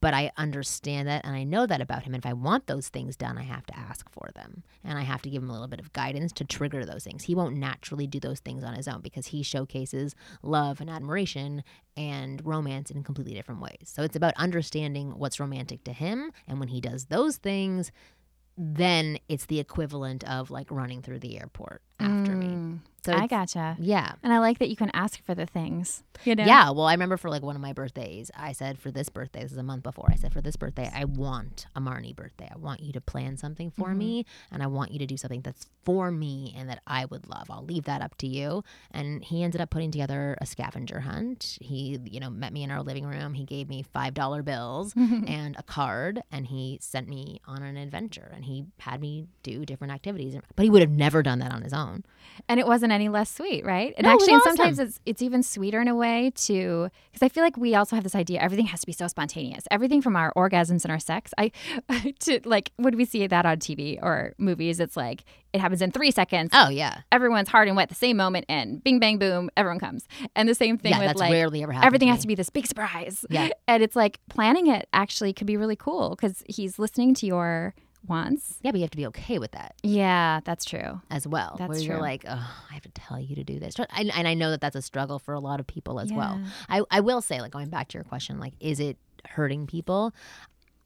but 0.00 0.14
I 0.14 0.30
understand 0.36 1.08
that 1.08 1.24
and 1.24 1.34
I 1.34 1.44
know 1.44 1.66
that 1.66 1.80
about 1.80 2.02
him. 2.02 2.14
And 2.14 2.24
if 2.24 2.28
I 2.28 2.32
want 2.32 2.66
those 2.66 2.88
things 2.88 3.16
done, 3.16 3.36
I 3.36 3.42
have 3.42 3.66
to 3.66 3.78
ask 3.78 4.08
for 4.10 4.30
them 4.34 4.62
and 4.84 4.98
I 4.98 5.02
have 5.02 5.22
to 5.22 5.30
give 5.30 5.42
him 5.42 5.50
a 5.50 5.52
little 5.52 5.68
bit 5.68 5.80
of 5.80 5.92
guidance 5.92 6.32
to 6.34 6.44
trigger 6.44 6.84
those 6.84 7.04
things. 7.04 7.24
He 7.24 7.34
won't 7.34 7.56
naturally 7.56 8.06
do 8.06 8.20
those 8.20 8.40
things 8.40 8.62
on 8.62 8.74
his 8.74 8.86
own 8.86 9.00
because 9.00 9.28
he 9.28 9.42
showcases 9.42 10.14
love 10.42 10.80
and 10.80 10.88
admiration 10.88 11.64
and 11.96 12.44
romance 12.44 12.90
in 12.90 13.02
completely 13.02 13.34
different 13.34 13.60
ways. 13.60 13.84
So 13.84 14.02
it's 14.02 14.16
about 14.16 14.34
understanding 14.36 15.18
what's 15.18 15.40
romantic 15.40 15.84
to 15.84 15.92
him. 15.92 16.30
And 16.46 16.60
when 16.60 16.68
he 16.68 16.80
does 16.80 17.06
those 17.06 17.36
things, 17.36 17.90
then 18.56 19.18
it's 19.28 19.46
the 19.46 19.58
equivalent 19.58 20.22
of 20.24 20.50
like 20.50 20.70
running 20.70 21.02
through 21.02 21.18
the 21.18 21.38
airport 21.38 21.82
after 22.00 22.32
me. 22.32 22.46
Mm, 22.46 22.78
so 23.04 23.12
I 23.12 23.26
gotcha. 23.26 23.76
Yeah. 23.78 24.12
And 24.22 24.32
I 24.32 24.38
like 24.38 24.58
that 24.60 24.70
you 24.70 24.76
can 24.76 24.90
ask 24.94 25.22
for 25.24 25.34
the 25.34 25.44
things. 25.44 26.02
You 26.24 26.34
know? 26.34 26.44
Yeah, 26.44 26.70
well, 26.70 26.86
I 26.86 26.92
remember 26.94 27.18
for 27.18 27.28
like 27.28 27.42
one 27.42 27.54
of 27.54 27.60
my 27.60 27.74
birthdays, 27.74 28.30
I 28.34 28.52
said 28.52 28.78
for 28.78 28.90
this 28.90 29.10
birthday, 29.10 29.42
this 29.42 29.52
is 29.52 29.58
a 29.58 29.62
month 29.62 29.82
before, 29.82 30.08
I 30.10 30.14
said 30.14 30.32
for 30.32 30.40
this 30.40 30.56
birthday, 30.56 30.90
I 30.94 31.04
want 31.04 31.66
a 31.76 31.80
Marni 31.80 32.16
birthday. 32.16 32.48
I 32.50 32.56
want 32.56 32.80
you 32.80 32.92
to 32.92 33.02
plan 33.02 33.36
something 33.36 33.70
for 33.70 33.88
mm-hmm. 33.88 33.98
me 33.98 34.26
and 34.50 34.62
I 34.62 34.68
want 34.68 34.90
you 34.92 34.98
to 35.00 35.06
do 35.06 35.18
something 35.18 35.42
that's 35.42 35.66
for 35.84 36.10
me 36.10 36.54
and 36.56 36.70
that 36.70 36.80
I 36.86 37.04
would 37.04 37.28
love. 37.28 37.50
I'll 37.50 37.64
leave 37.64 37.84
that 37.84 38.00
up 38.00 38.16
to 38.18 38.26
you. 38.26 38.64
And 38.90 39.22
he 39.22 39.42
ended 39.42 39.60
up 39.60 39.68
putting 39.68 39.90
together 39.90 40.38
a 40.40 40.46
scavenger 40.46 41.00
hunt. 41.00 41.58
He, 41.60 41.98
you 42.04 42.20
know, 42.20 42.30
met 42.30 42.54
me 42.54 42.62
in 42.62 42.70
our 42.70 42.82
living 42.82 43.04
room. 43.04 43.34
He 43.34 43.44
gave 43.44 43.68
me 43.68 43.84
$5 43.94 44.44
bills 44.46 44.94
and 44.96 45.56
a 45.58 45.62
card 45.62 46.22
and 46.32 46.46
he 46.46 46.78
sent 46.80 47.08
me 47.08 47.42
on 47.46 47.62
an 47.62 47.76
adventure 47.76 48.30
and 48.34 48.46
he 48.46 48.64
had 48.78 49.02
me 49.02 49.26
do 49.42 49.66
different 49.66 49.92
activities. 49.92 50.36
But 50.56 50.62
he 50.62 50.70
would 50.70 50.80
have 50.80 50.90
never 50.90 51.22
done 51.22 51.40
that 51.40 51.52
on 51.52 51.60
his 51.60 51.74
own. 51.74 51.83
And 52.48 52.60
it 52.60 52.66
wasn't 52.66 52.92
any 52.92 53.08
less 53.08 53.30
sweet, 53.30 53.64
right? 53.64 53.94
And 53.96 54.04
No, 54.04 54.10
it 54.10 54.14
actually, 54.14 54.34
and 54.34 54.42
sometimes 54.42 54.78
it's 54.78 55.00
it's 55.06 55.22
even 55.22 55.42
sweeter 55.42 55.80
in 55.80 55.88
a 55.88 55.94
way 55.94 56.32
to 56.46 56.90
because 57.12 57.24
I 57.24 57.28
feel 57.28 57.42
like 57.42 57.56
we 57.56 57.74
also 57.74 57.96
have 57.96 58.02
this 58.02 58.14
idea 58.14 58.40
everything 58.40 58.66
has 58.66 58.80
to 58.80 58.86
be 58.86 58.92
so 58.92 59.06
spontaneous. 59.08 59.64
Everything 59.70 60.02
from 60.02 60.16
our 60.16 60.32
orgasms 60.34 60.84
and 60.84 60.90
our 60.90 60.98
sex, 60.98 61.32
I 61.38 61.52
to 62.20 62.40
like 62.44 62.72
when 62.76 62.96
we 62.96 63.04
see 63.04 63.26
that 63.26 63.46
on 63.46 63.58
TV 63.58 63.98
or 64.02 64.34
movies, 64.38 64.80
it's 64.80 64.96
like 64.96 65.24
it 65.52 65.60
happens 65.60 65.80
in 65.82 65.92
three 65.92 66.10
seconds. 66.10 66.50
Oh, 66.52 66.68
yeah. 66.68 67.02
Everyone's 67.12 67.48
hard 67.48 67.68
and 67.68 67.76
wet 67.76 67.84
at 67.84 67.88
the 67.90 67.94
same 67.94 68.16
moment, 68.16 68.44
and 68.48 68.82
bing 68.82 68.98
bang 68.98 69.18
boom, 69.18 69.50
everyone 69.56 69.78
comes. 69.78 70.06
And 70.34 70.48
the 70.48 70.54
same 70.54 70.78
thing 70.78 70.92
Yeah, 70.92 70.98
with 70.98 71.08
that's 71.08 71.20
like 71.20 71.32
rarely 71.32 71.62
ever 71.62 71.72
happened 71.72 71.86
everything 71.86 72.08
to 72.08 72.12
has 72.12 72.22
to 72.22 72.26
be 72.26 72.34
this 72.34 72.50
big 72.50 72.66
surprise. 72.66 73.24
Yeah. 73.30 73.50
and 73.68 73.82
it's 73.82 73.94
like 73.94 74.18
planning 74.28 74.66
it 74.66 74.88
actually 74.92 75.32
could 75.32 75.46
be 75.46 75.56
really 75.56 75.76
cool 75.76 76.10
because 76.10 76.42
he's 76.48 76.78
listening 76.78 77.14
to 77.14 77.26
your 77.26 77.74
wants. 78.06 78.58
Yeah, 78.62 78.70
but 78.70 78.78
you 78.78 78.84
have 78.84 78.90
to 78.90 78.96
be 78.96 79.06
okay 79.06 79.38
with 79.38 79.52
that. 79.52 79.74
Yeah, 79.82 80.40
that's 80.44 80.64
true. 80.64 81.00
as 81.10 81.26
well. 81.26 81.56
That's 81.58 81.68
where 81.68 81.78
you're 81.78 81.94
true. 81.94 82.02
like, 82.02 82.24
oh, 82.28 82.54
I 82.70 82.74
have 82.74 82.82
to 82.82 82.90
tell 82.90 83.18
you 83.20 83.34
to 83.36 83.44
do 83.44 83.58
this. 83.58 83.76
And, 83.96 84.12
and 84.14 84.28
I 84.28 84.34
know 84.34 84.50
that 84.50 84.60
that's 84.60 84.76
a 84.76 84.82
struggle 84.82 85.18
for 85.18 85.34
a 85.34 85.40
lot 85.40 85.60
of 85.60 85.66
people 85.66 86.00
as 86.00 86.12
well. 86.12 86.40
I, 86.68 86.82
I 86.90 87.00
will 87.00 87.20
say, 87.20 87.40
like, 87.40 87.52
going 87.52 87.68
back 87.68 87.88
to 87.88 87.98
your 87.98 88.04
question, 88.04 88.38
like, 88.38 88.54
is 88.60 88.80
it 88.80 88.96
hurting 89.28 89.66
people? 89.66 90.12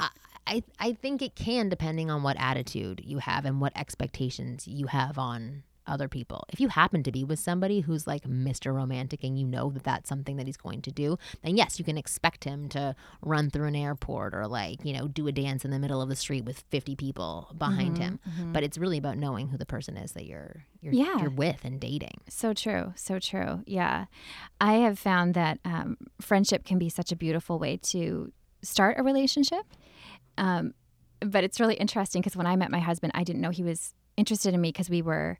I, 0.00 0.08
I, 0.46 0.62
I 0.78 0.92
think 0.92 1.22
it 1.22 1.34
can, 1.34 1.68
depending 1.68 2.10
on 2.10 2.22
what 2.22 2.36
attitude 2.38 3.02
you 3.04 3.18
have 3.18 3.44
and 3.44 3.60
what 3.60 3.72
expectations 3.76 4.66
you 4.66 4.86
have 4.86 5.18
on 5.18 5.62
other 5.88 6.08
people. 6.08 6.44
If 6.52 6.60
you 6.60 6.68
happen 6.68 7.02
to 7.02 7.10
be 7.12 7.24
with 7.24 7.38
somebody 7.38 7.80
who's 7.80 8.06
like 8.06 8.22
Mr. 8.24 8.74
Romantic 8.74 9.24
and 9.24 9.38
you 9.38 9.46
know 9.46 9.70
that 9.70 9.84
that's 9.84 10.08
something 10.08 10.36
that 10.36 10.46
he's 10.46 10.56
going 10.56 10.82
to 10.82 10.90
do, 10.92 11.18
then 11.42 11.56
yes, 11.56 11.78
you 11.78 11.84
can 11.84 11.96
expect 11.98 12.44
him 12.44 12.68
to 12.70 12.94
run 13.22 13.50
through 13.50 13.66
an 13.66 13.74
airport 13.76 14.34
or 14.34 14.46
like, 14.46 14.84
you 14.84 14.92
know, 14.92 15.08
do 15.08 15.26
a 15.26 15.32
dance 15.32 15.64
in 15.64 15.70
the 15.70 15.78
middle 15.78 16.00
of 16.02 16.08
the 16.08 16.16
street 16.16 16.44
with 16.44 16.60
50 16.70 16.94
people 16.96 17.48
behind 17.56 17.98
him. 17.98 18.20
But 18.52 18.62
it's 18.62 18.78
really 18.78 18.98
about 18.98 19.16
knowing 19.18 19.48
who 19.48 19.56
the 19.58 19.66
person 19.66 19.96
is 19.96 20.12
that 20.12 20.26
you're 20.26 20.64
you're, 20.80 20.92
Yeah. 20.92 21.18
you're 21.20 21.30
with 21.30 21.64
and 21.64 21.80
dating. 21.80 22.20
So 22.28 22.52
true. 22.54 22.92
So 22.94 23.18
true. 23.18 23.62
Yeah. 23.66 24.04
I 24.60 24.74
have 24.74 24.98
found 24.98 25.34
that 25.34 25.58
um, 25.64 25.96
friendship 26.20 26.64
can 26.64 26.78
be 26.78 26.88
such 26.88 27.10
a 27.10 27.16
beautiful 27.16 27.58
way 27.58 27.78
to 27.78 28.32
start 28.62 28.96
a 28.98 29.02
relationship. 29.02 29.64
Um, 30.36 30.74
but 31.20 31.42
it's 31.42 31.58
really 31.58 31.74
interesting 31.74 32.20
because 32.22 32.36
when 32.36 32.46
I 32.46 32.54
met 32.54 32.70
my 32.70 32.78
husband, 32.78 33.12
I 33.14 33.24
didn't 33.24 33.40
know 33.42 33.50
he 33.50 33.64
was 33.64 33.92
interested 34.16 34.54
in 34.54 34.60
me 34.60 34.68
because 34.70 34.88
we 34.88 35.02
were, 35.02 35.38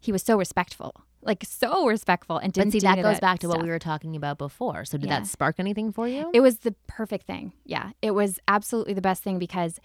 he 0.00 0.12
was 0.12 0.22
so 0.22 0.36
respectful, 0.38 0.94
like 1.22 1.44
so 1.44 1.86
respectful, 1.86 2.38
and 2.38 2.52
didn't 2.52 2.68
But 2.68 2.72
see, 2.72 2.78
do 2.80 2.86
that 2.86 3.02
goes 3.02 3.20
back 3.20 3.40
to 3.40 3.48
what 3.48 3.62
we 3.62 3.68
were 3.68 3.78
talking 3.78 4.14
about 4.16 4.38
before. 4.38 4.84
So 4.84 4.98
did 4.98 5.08
Yeah. 5.08 5.20
that 5.20 5.26
spark 5.26 5.56
anything 5.58 5.92
for 5.92 6.06
you? 6.06 6.30
It 6.32 6.40
was 6.40 6.58
the 6.58 6.74
perfect 6.86 7.26
thing. 7.26 7.52
Yeah. 7.64 7.90
It 8.02 8.12
was 8.12 8.38
absolutely 8.46 8.94
the 8.94 9.00
best 9.00 9.22
thing 9.22 9.38
because 9.38 9.80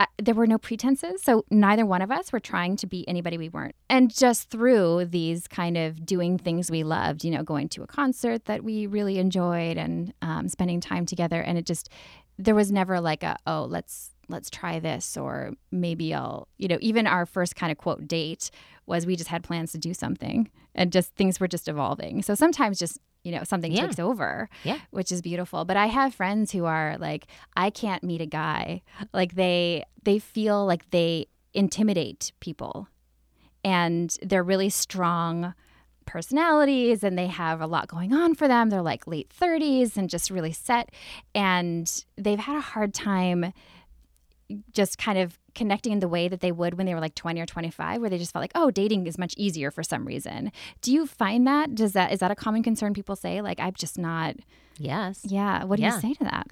uh, 0.00 0.06
there 0.22 0.34
were 0.34 0.46
no 0.46 0.58
pretenses. 0.58 1.22
So 1.22 1.44
neither 1.50 1.84
one 1.84 2.02
of 2.02 2.10
us 2.12 2.32
were 2.32 2.38
trying 2.38 2.76
to 2.76 2.86
be 2.86 3.08
anybody 3.08 3.36
we 3.36 3.48
weren't. 3.48 3.74
And 3.90 4.14
just 4.14 4.48
through 4.48 5.06
these 5.06 5.48
kind 5.48 5.76
of 5.76 6.06
doing 6.06 6.38
things 6.38 6.70
we 6.70 6.84
loved, 6.84 7.24
you 7.24 7.32
know, 7.32 7.42
going 7.42 7.68
to 7.70 7.82
a 7.82 7.86
concert 7.88 8.44
that 8.44 8.62
we 8.62 8.86
really 8.86 9.18
enjoyed 9.18 9.76
and 9.76 10.12
um, 10.22 10.48
spending 10.48 10.80
time 10.80 11.04
together. 11.04 11.40
And 11.40 11.58
it 11.58 11.66
just, 11.66 11.88
there 12.38 12.54
was 12.54 12.70
never 12.70 13.00
like 13.00 13.24
a, 13.24 13.36
oh, 13.44 13.66
let's, 13.68 14.10
let's 14.28 14.50
try 14.50 14.78
this 14.78 15.16
or 15.16 15.54
maybe 15.72 16.14
I'll, 16.14 16.46
you 16.58 16.68
know, 16.68 16.78
even 16.80 17.08
our 17.08 17.26
first 17.26 17.56
kind 17.56 17.72
of 17.72 17.78
quote 17.78 18.06
date 18.06 18.52
was 18.88 19.06
we 19.06 19.14
just 19.16 19.28
had 19.28 19.42
plans 19.44 19.72
to 19.72 19.78
do 19.78 19.92
something 19.94 20.50
and 20.74 20.90
just 20.92 21.14
things 21.14 21.38
were 21.38 21.48
just 21.48 21.68
evolving. 21.68 22.22
So 22.22 22.34
sometimes 22.34 22.78
just, 22.78 22.98
you 23.22 23.32
know, 23.32 23.44
something 23.44 23.70
Yeah. 23.72 23.82
takes 23.86 23.98
over 23.98 24.48
Yeah. 24.64 24.78
which 24.90 25.12
is 25.12 25.20
beautiful. 25.22 25.64
But 25.64 25.76
I 25.76 25.86
have 25.86 26.14
friends 26.14 26.52
who 26.52 26.64
are 26.64 26.96
like, 26.98 27.26
I 27.56 27.70
can't 27.70 28.02
meet 28.02 28.20
a 28.20 28.26
guy. 28.26 28.82
Like 29.12 29.34
they 29.34 29.84
they 30.04 30.18
feel 30.18 30.64
like 30.64 30.90
they 30.90 31.26
intimidate 31.54 32.32
people. 32.40 32.88
And 33.64 34.16
they're 34.22 34.42
really 34.44 34.70
strong 34.70 35.54
personalities 36.06 37.04
and 37.04 37.18
they 37.18 37.26
have 37.26 37.60
a 37.60 37.66
lot 37.66 37.86
going 37.88 38.12
on 38.14 38.34
for 38.34 38.48
them. 38.48 38.70
They're 38.70 38.82
like 38.82 39.06
late 39.06 39.28
30s 39.38 39.96
and 39.96 40.08
just 40.08 40.30
really 40.30 40.52
set. 40.52 40.90
And 41.34 42.04
they've 42.16 42.38
had 42.38 42.56
a 42.56 42.60
hard 42.62 42.94
time 42.94 43.52
just 44.72 44.98
kind 44.98 45.18
of 45.18 45.38
connecting 45.54 45.92
in 45.92 45.98
the 46.00 46.08
way 46.08 46.28
that 46.28 46.40
they 46.40 46.52
would 46.52 46.74
when 46.74 46.86
they 46.86 46.94
were 46.94 47.00
like 47.00 47.14
20 47.14 47.40
or 47.40 47.46
25 47.46 48.00
where 48.00 48.08
they 48.08 48.18
just 48.18 48.32
felt 48.32 48.42
like 48.42 48.52
oh 48.54 48.70
dating 48.70 49.06
is 49.06 49.18
much 49.18 49.34
easier 49.36 49.70
for 49.70 49.82
some 49.82 50.04
reason 50.06 50.52
do 50.80 50.92
you 50.92 51.06
find 51.06 51.46
that 51.46 51.74
does 51.74 51.92
that 51.92 52.12
is 52.12 52.20
that 52.20 52.30
a 52.30 52.34
common 52.36 52.62
concern 52.62 52.94
people 52.94 53.16
say 53.16 53.40
like 53.40 53.58
i'm 53.60 53.72
just 53.74 53.98
not 53.98 54.36
yes. 54.78 55.20
yeah. 55.24 55.64
What 55.64 55.76
do 55.76 55.82
Yeah. 55.82 55.94
you 55.96 56.00
say 56.00 56.14
to 56.14 56.24
that? 56.24 56.46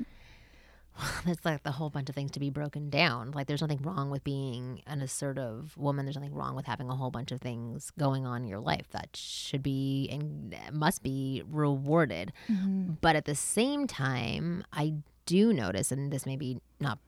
There's 1.25 1.45
like 1.45 1.63
the 1.63 1.71
whole 1.73 1.91
bunch 1.91 2.09
of 2.09 2.15
things 2.15 2.31
to 2.33 2.41
be 2.41 2.51
broken 2.51 2.89
down. 2.91 3.31
Like 3.33 3.47
there's 3.47 3.61
nothing 3.61 3.81
wrong 3.83 4.11
with 4.11 4.25
being 4.25 4.81
an 4.87 5.03
assertive 5.03 5.77
woman. 5.77 6.07
There's 6.07 6.17
nothing 6.17 6.35
wrong 6.35 6.57
with 6.57 6.65
having 6.67 6.89
a 6.89 6.97
whole 6.97 7.11
bunch 7.11 7.33
of 7.33 7.41
things 7.41 7.93
going 7.99 8.27
on 8.27 8.43
in 8.43 8.49
your 8.49 8.61
life 8.61 8.87
that 8.93 9.11
should 9.15 9.63
be 9.63 10.09
and 10.11 10.57
must 10.73 11.03
be 11.03 11.43
rewarded. 11.49 12.33
Mm-hmm. 12.51 12.95
But 13.01 13.15
at 13.15 13.27
the 13.27 13.35
same 13.35 13.87
time, 13.87 14.65
I 14.73 14.95
do 15.27 15.53
notice, 15.53 15.93
and 15.93 16.11
this 16.11 16.25
may 16.27 16.37
be 16.37 16.59
not 16.81 16.99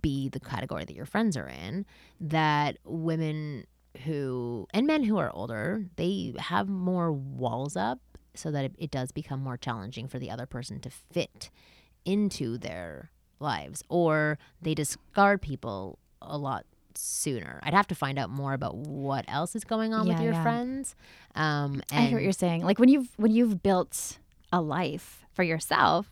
be 0.00 0.28
the 0.28 0.40
category 0.40 0.84
that 0.84 0.94
your 0.94 1.06
friends 1.06 1.36
are 1.36 1.48
in, 1.48 1.84
that 2.20 2.78
women 2.84 3.66
who 4.04 4.66
and 4.72 4.86
men 4.86 5.02
who 5.04 5.18
are 5.18 5.30
older, 5.32 5.84
they 5.96 6.32
have 6.38 6.68
more 6.68 7.12
walls 7.12 7.76
up 7.76 7.98
so 8.34 8.50
that 8.50 8.64
it, 8.64 8.74
it 8.78 8.90
does 8.90 9.12
become 9.12 9.40
more 9.40 9.56
challenging 9.58 10.08
for 10.08 10.18
the 10.18 10.30
other 10.30 10.46
person 10.46 10.80
to 10.80 10.90
fit 10.90 11.50
into 12.04 12.56
their 12.58 13.10
lives 13.38 13.82
or 13.88 14.38
they 14.60 14.74
discard 14.74 15.42
people 15.42 15.98
a 16.22 16.38
lot 16.38 16.64
sooner. 16.94 17.60
I'd 17.62 17.74
have 17.74 17.86
to 17.88 17.94
find 17.94 18.18
out 18.18 18.30
more 18.30 18.54
about 18.54 18.76
what 18.76 19.24
else 19.28 19.54
is 19.54 19.64
going 19.64 19.92
on 19.92 20.06
Yeah, 20.06 20.14
with 20.14 20.22
your 20.22 20.32
yeah. 20.32 20.42
friends. 20.42 20.94
Um, 21.34 21.82
I 21.92 22.02
hear 22.02 22.16
what 22.16 22.22
you're 22.22 22.32
saying. 22.32 22.62
Like 22.62 22.78
when 22.78 22.88
you've 22.88 23.08
when 23.16 23.32
you've 23.32 23.62
built 23.62 24.18
a 24.52 24.60
life 24.60 25.24
for 25.32 25.42
yourself, 25.42 26.10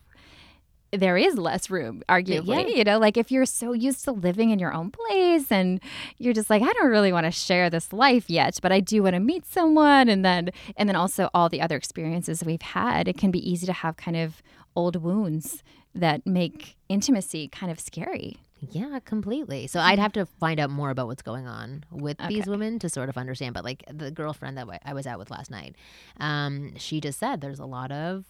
there 0.91 1.17
is 1.17 1.37
less 1.37 1.69
room, 1.69 2.03
arguably. 2.09 2.69
yeah. 2.69 2.77
You 2.77 2.83
know, 2.83 2.99
like 2.99 3.17
if 3.17 3.31
you're 3.31 3.45
so 3.45 3.73
used 3.73 4.03
to 4.05 4.11
living 4.11 4.49
in 4.49 4.59
your 4.59 4.73
own 4.73 4.91
place 4.91 5.51
and 5.51 5.79
you're 6.17 6.33
just 6.33 6.49
like, 6.49 6.61
I 6.61 6.71
don't 6.73 6.89
really 6.89 7.13
want 7.13 7.25
to 7.25 7.31
share 7.31 7.69
this 7.69 7.93
life 7.93 8.29
yet, 8.29 8.59
but 8.61 8.71
I 8.71 8.79
do 8.79 9.03
want 9.03 9.13
to 9.13 9.19
meet 9.19 9.45
someone 9.45 10.09
and 10.09 10.25
then 10.25 10.49
and 10.75 10.89
then 10.89 10.95
also 10.95 11.29
all 11.33 11.49
the 11.49 11.61
other 11.61 11.77
experiences 11.77 12.43
we've 12.43 12.61
had, 12.61 13.07
it 13.07 13.17
can 13.17 13.31
be 13.31 13.49
easy 13.49 13.65
to 13.67 13.73
have 13.73 13.97
kind 13.97 14.17
of 14.17 14.41
old 14.75 15.01
wounds 15.01 15.63
that 15.93 16.25
make 16.25 16.77
intimacy 16.89 17.47
kind 17.47 17.71
of 17.71 17.79
scary. 17.79 18.37
Yeah, 18.69 18.99
completely. 19.03 19.67
So 19.67 19.79
I'd 19.89 19.99
have 19.99 20.13
to 20.13 20.25
find 20.25 20.59
out 20.59 20.69
more 20.69 20.89
about 20.89 21.07
what's 21.07 21.23
going 21.23 21.47
on 21.47 21.85
with 21.91 22.17
these 22.27 22.47
women 22.47 22.79
to 22.79 22.89
sort 22.89 23.09
of 23.09 23.17
understand. 23.17 23.53
But 23.53 23.63
like 23.63 23.83
the 23.91 24.11
girlfriend 24.11 24.57
that 24.57 24.67
I 24.85 24.93
was 24.93 25.07
out 25.07 25.19
with 25.19 25.31
last 25.31 25.49
night, 25.49 25.75
um, 26.19 26.73
she 26.77 27.01
just 27.01 27.19
said 27.19 27.41
there's 27.41 27.59
a 27.59 27.65
lot 27.65 27.91
of 27.91 28.25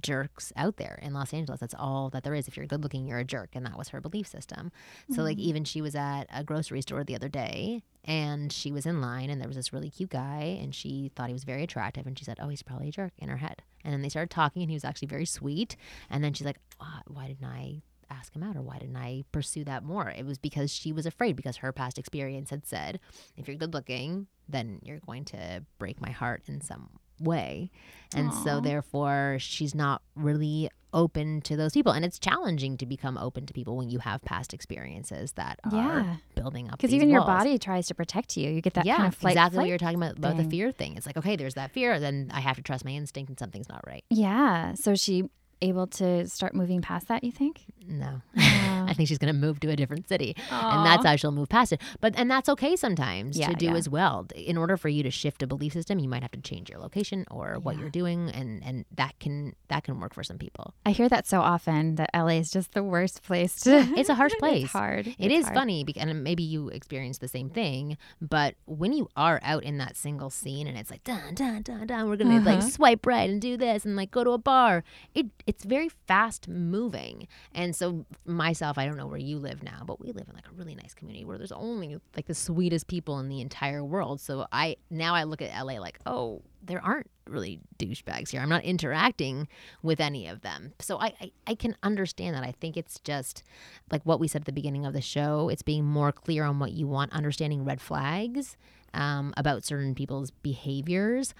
jerks 0.00 0.52
out 0.56 0.76
there 0.76 0.98
in 1.02 1.12
Los 1.12 1.32
Angeles. 1.32 1.60
That's 1.60 1.74
all 1.74 2.10
that 2.10 2.24
there 2.24 2.34
is. 2.34 2.48
If 2.48 2.56
you're 2.56 2.66
good 2.66 2.82
looking, 2.82 3.06
you're 3.06 3.18
a 3.18 3.24
jerk. 3.24 3.50
And 3.54 3.64
that 3.66 3.78
was 3.78 3.88
her 3.88 4.00
belief 4.00 4.26
system. 4.26 4.70
So, 5.10 5.22
like, 5.22 5.36
mm-hmm. 5.36 5.48
even 5.48 5.64
she 5.64 5.80
was 5.80 5.94
at 5.94 6.24
a 6.32 6.44
grocery 6.44 6.82
store 6.82 7.04
the 7.04 7.14
other 7.14 7.28
day 7.28 7.82
and 8.04 8.52
she 8.52 8.72
was 8.72 8.86
in 8.86 9.00
line 9.00 9.30
and 9.30 9.40
there 9.40 9.48
was 9.48 9.56
this 9.56 9.72
really 9.72 9.90
cute 9.90 10.10
guy 10.10 10.58
and 10.60 10.74
she 10.74 11.10
thought 11.14 11.28
he 11.28 11.32
was 11.32 11.44
very 11.44 11.62
attractive. 11.62 12.06
And 12.06 12.18
she 12.18 12.24
said, 12.24 12.38
Oh, 12.40 12.48
he's 12.48 12.62
probably 12.62 12.88
a 12.88 12.92
jerk 12.92 13.12
in 13.18 13.28
her 13.28 13.36
head. 13.38 13.62
And 13.84 13.92
then 13.92 14.02
they 14.02 14.08
started 14.08 14.30
talking 14.30 14.62
and 14.62 14.70
he 14.70 14.76
was 14.76 14.84
actually 14.84 15.08
very 15.08 15.26
sweet. 15.26 15.76
And 16.10 16.22
then 16.22 16.34
she's 16.34 16.46
like, 16.46 16.58
"Why- 16.78 17.02
Why 17.06 17.26
didn't 17.28 17.46
I 17.46 17.82
ask 18.10 18.34
him 18.34 18.42
out 18.42 18.56
or 18.56 18.62
why 18.62 18.78
didn't 18.78 18.96
I 18.96 19.24
pursue 19.32 19.64
that 19.64 19.84
more? 19.84 20.10
It 20.10 20.26
was 20.26 20.38
because 20.38 20.72
she 20.72 20.92
was 20.92 21.06
afraid 21.06 21.36
because 21.36 21.58
her 21.58 21.72
past 21.72 21.98
experience 21.98 22.50
had 22.50 22.66
said, 22.66 23.00
if 23.36 23.46
you're 23.46 23.56
good 23.56 23.74
looking, 23.74 24.26
then 24.48 24.80
you're 24.82 25.00
going 25.00 25.24
to 25.26 25.64
break 25.78 26.00
my 26.00 26.10
heart 26.10 26.42
in 26.46 26.60
some 26.60 26.88
way. 27.20 27.70
And 28.14 28.32
so 28.32 28.60
therefore 28.60 29.36
she's 29.40 29.74
not 29.74 30.02
really 30.14 30.70
open 30.94 31.42
to 31.42 31.56
those 31.56 31.72
people. 31.72 31.92
And 31.92 32.04
it's 32.04 32.18
challenging 32.18 32.78
to 32.78 32.86
become 32.86 33.18
open 33.18 33.44
to 33.46 33.52
people 33.52 33.76
when 33.76 33.90
you 33.90 33.98
have 33.98 34.22
past 34.22 34.54
experiences 34.54 35.32
that 35.32 35.60
are 35.64 35.74
Yeah. 35.74 36.16
building 36.34 36.70
up. 36.70 36.78
Because 36.78 36.94
even 36.94 37.10
your 37.10 37.20
body 37.26 37.58
tries 37.58 37.86
to 37.88 37.94
protect 37.94 38.36
you. 38.38 38.50
You 38.50 38.62
get 38.62 38.72
that 38.74 38.86
yeah, 38.86 38.96
kind 38.96 39.08
of 39.08 39.14
flight, 39.14 39.32
exactly 39.32 39.58
what 39.58 39.68
you're 39.68 39.76
talking 39.78 40.02
about 40.02 40.16
about 40.16 40.36
the 40.38 40.44
fear 40.44 40.72
thing. 40.72 40.96
It's 40.96 41.04
like, 41.04 41.18
okay, 41.18 41.36
there's 41.36 41.54
that 41.54 41.72
fear, 41.72 42.00
then 42.00 42.30
I 42.32 42.40
have 42.40 42.56
to 42.56 42.62
trust 42.62 42.84
my 42.86 42.92
instinct 42.92 43.28
and 43.28 43.38
something's 43.38 43.68
not 43.68 43.86
right. 43.86 44.04
Yeah. 44.08 44.72
So 44.74 44.92
is 44.92 45.02
she 45.02 45.24
able 45.60 45.86
to 45.88 46.26
start 46.28 46.54
moving 46.54 46.80
past 46.80 47.08
that, 47.08 47.22
you 47.24 47.32
think? 47.32 47.64
No. 47.88 48.20
Oh. 48.36 48.40
I 48.88 48.94
think 48.94 49.08
she's 49.08 49.18
going 49.18 49.32
to 49.32 49.38
move 49.38 49.60
to 49.60 49.70
a 49.70 49.76
different 49.76 50.08
city. 50.08 50.34
And 50.50 50.84
that's 50.86 51.04
how 51.04 51.16
she'll 51.16 51.32
move 51.32 51.48
past 51.48 51.72
it. 51.72 51.80
But 52.00 52.14
and 52.16 52.30
that's 52.30 52.48
okay 52.50 52.74
sometimes 52.76 53.36
Yeah, 53.38 53.48
to 53.48 53.54
do 53.54 53.66
yeah. 53.66 53.74
as 53.74 53.88
well. 53.88 54.26
In 54.34 54.56
order 54.56 54.76
for 54.76 54.88
you 54.88 55.02
to 55.02 55.10
shift 55.10 55.42
a 55.42 55.46
belief 55.46 55.72
system, 55.74 55.98
you 55.98 56.08
might 56.08 56.22
have 56.22 56.30
to 56.32 56.40
change 56.40 56.70
your 56.70 56.78
location 56.78 57.24
or 57.30 57.58
what 57.60 57.78
you're 57.78 57.90
doing 57.90 58.30
and 58.30 58.62
and 58.64 58.84
that 58.96 59.18
can 59.20 59.54
that 59.68 59.84
can 59.84 60.00
work 60.00 60.14
for 60.14 60.22
some 60.22 60.38
people. 60.38 60.74
I 60.86 60.90
hear 60.92 61.08
that 61.08 61.26
so 61.26 61.40
often 61.40 61.96
that 61.96 62.10
LA 62.14 62.38
is 62.38 62.50
just 62.50 62.72
the 62.72 62.82
worst 62.82 63.22
place 63.22 63.60
to. 63.60 63.78
It's 63.98 64.08
a 64.08 64.14
harsh 64.14 64.32
place. 64.38 64.64
it's 64.64 64.72
hard. 64.72 65.06
It 65.08 65.16
It's 65.18 65.34
is 65.40 65.44
hard. 65.46 65.54
funny 65.54 65.84
bec- 65.84 65.96
and 65.98 66.22
maybe 66.24 66.42
you 66.42 66.68
experience 66.68 67.18
the 67.18 67.28
same 67.28 67.50
thing, 67.50 67.96
but 68.20 68.54
when 68.66 68.92
you 68.92 69.08
are 69.16 69.40
out 69.42 69.64
in 69.64 69.78
that 69.78 69.96
single 69.96 70.30
scene 70.30 70.66
and 70.66 70.76
it's 70.78 70.90
like 70.90 71.04
dun 71.04 71.34
dun 71.34 71.62
dun 71.62 71.86
dun, 71.86 72.08
we're 72.08 72.16
gonna 72.16 72.40
like 72.40 72.58
Uh-huh. 72.60 72.68
swipe 72.68 73.06
right 73.06 73.28
and 73.30 73.40
do 73.40 73.56
this 73.56 73.84
and 73.84 73.96
like 73.96 74.10
go 74.10 74.24
to 74.24 74.30
a 74.30 74.38
bar. 74.38 74.82
It 75.14 75.26
it's 75.46 75.64
very 75.64 75.88
fast 76.06 76.48
moving, 76.48 77.26
and 77.52 77.74
so 77.78 78.04
myself, 78.26 78.76
I 78.76 78.86
don't 78.86 78.96
know 78.96 79.06
where 79.06 79.18
you 79.18 79.38
live 79.38 79.62
now, 79.62 79.84
but 79.86 80.00
we 80.00 80.08
live 80.08 80.26
in 80.28 80.34
like 80.34 80.48
a 80.48 80.54
really 80.54 80.74
nice 80.74 80.94
community 80.94 81.24
where 81.24 81.38
there's 81.38 81.52
only 81.52 81.98
like 82.16 82.26
the 82.26 82.34
sweetest 82.34 82.88
people 82.88 83.20
in 83.20 83.28
the 83.28 83.40
entire 83.40 83.84
world. 83.84 84.20
So 84.20 84.46
I 84.50 84.76
now 84.90 85.14
I 85.14 85.22
look 85.22 85.40
at 85.40 85.64
LA 85.64 85.74
like 85.74 85.98
oh 86.04 86.42
there 86.60 86.84
aren't 86.84 87.08
really 87.28 87.60
douchebags 87.78 88.30
here. 88.30 88.40
I'm 88.40 88.48
not 88.48 88.64
interacting 88.64 89.46
with 89.82 90.00
any 90.00 90.26
of 90.26 90.40
them. 90.40 90.72
So 90.80 90.98
I, 90.98 91.14
I, 91.20 91.30
I 91.46 91.54
can 91.54 91.76
understand 91.82 92.34
that. 92.34 92.42
I 92.42 92.52
think 92.60 92.76
it's 92.76 92.98
just 93.00 93.44
like 93.92 94.02
what 94.02 94.18
we 94.18 94.26
said 94.26 94.42
at 94.42 94.46
the 94.46 94.52
beginning 94.52 94.84
of 94.84 94.92
the 94.92 95.00
show. 95.00 95.48
It's 95.48 95.62
being 95.62 95.84
more 95.84 96.10
clear 96.10 96.44
on 96.44 96.58
what 96.58 96.72
you 96.72 96.88
want, 96.88 97.12
understanding 97.12 97.64
red 97.64 97.80
flags 97.80 98.56
um, 98.92 99.32
about 99.36 99.64
certain 99.64 99.94
people's 99.94 100.30
behaviors, 100.30 101.32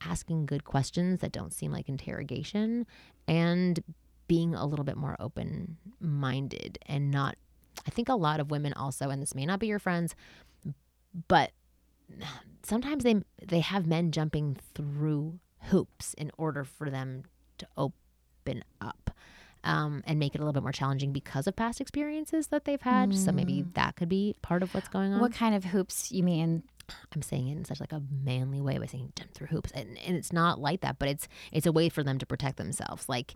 asking 0.00 0.46
good 0.46 0.64
questions 0.64 1.20
that 1.20 1.32
don't 1.32 1.52
seem 1.52 1.70
like 1.70 1.88
interrogation, 1.88 2.86
and 3.28 3.82
being 4.32 4.54
a 4.54 4.64
little 4.64 4.84
bit 4.86 4.96
more 4.96 5.14
open 5.20 5.76
minded 6.00 6.78
and 6.86 7.10
not. 7.10 7.36
I 7.86 7.90
think 7.90 8.08
a 8.08 8.14
lot 8.14 8.40
of 8.40 8.50
women 8.50 8.72
also, 8.72 9.10
and 9.10 9.20
this 9.20 9.34
may 9.34 9.44
not 9.44 9.60
be 9.60 9.66
your 9.66 9.78
friends, 9.78 10.14
but 11.28 11.50
sometimes 12.62 13.04
they 13.04 13.16
they 13.46 13.60
have 13.60 13.86
men 13.86 14.10
jumping 14.10 14.56
through 14.74 15.38
hoops 15.64 16.14
in 16.14 16.30
order 16.38 16.64
for 16.64 16.88
them 16.88 17.24
to 17.58 17.66
open 17.76 18.64
up 18.80 19.10
um, 19.64 20.02
and 20.06 20.18
make 20.18 20.34
it 20.34 20.38
a 20.38 20.44
little 20.44 20.54
bit 20.54 20.62
more 20.62 20.72
challenging 20.72 21.12
because 21.12 21.46
of 21.46 21.54
past 21.54 21.78
experiences 21.78 22.46
that 22.46 22.64
they've 22.64 22.80
had. 22.80 23.14
So 23.14 23.32
maybe 23.32 23.66
that 23.74 23.96
could 23.96 24.08
be 24.08 24.34
part 24.40 24.62
of 24.62 24.72
what's 24.74 24.88
going 24.88 25.12
on. 25.12 25.20
What 25.20 25.34
kind 25.34 25.54
of 25.54 25.64
hoops 25.64 26.10
you 26.10 26.22
mean? 26.22 26.62
I'm 27.14 27.20
saying 27.20 27.48
it 27.48 27.56
in 27.58 27.64
such 27.66 27.80
like 27.80 27.92
a 27.92 28.02
manly 28.24 28.62
way 28.62 28.78
by 28.78 28.86
saying 28.86 29.12
jump 29.14 29.34
through 29.34 29.48
hoops, 29.48 29.70
and, 29.72 29.98
and 30.06 30.16
it's 30.16 30.32
not 30.32 30.58
like 30.58 30.80
that, 30.80 30.98
but 30.98 31.08
it's 31.08 31.28
it's 31.52 31.66
a 31.66 31.72
way 31.72 31.90
for 31.90 32.02
them 32.02 32.18
to 32.18 32.26
protect 32.26 32.56
themselves. 32.56 33.10
Like 33.10 33.34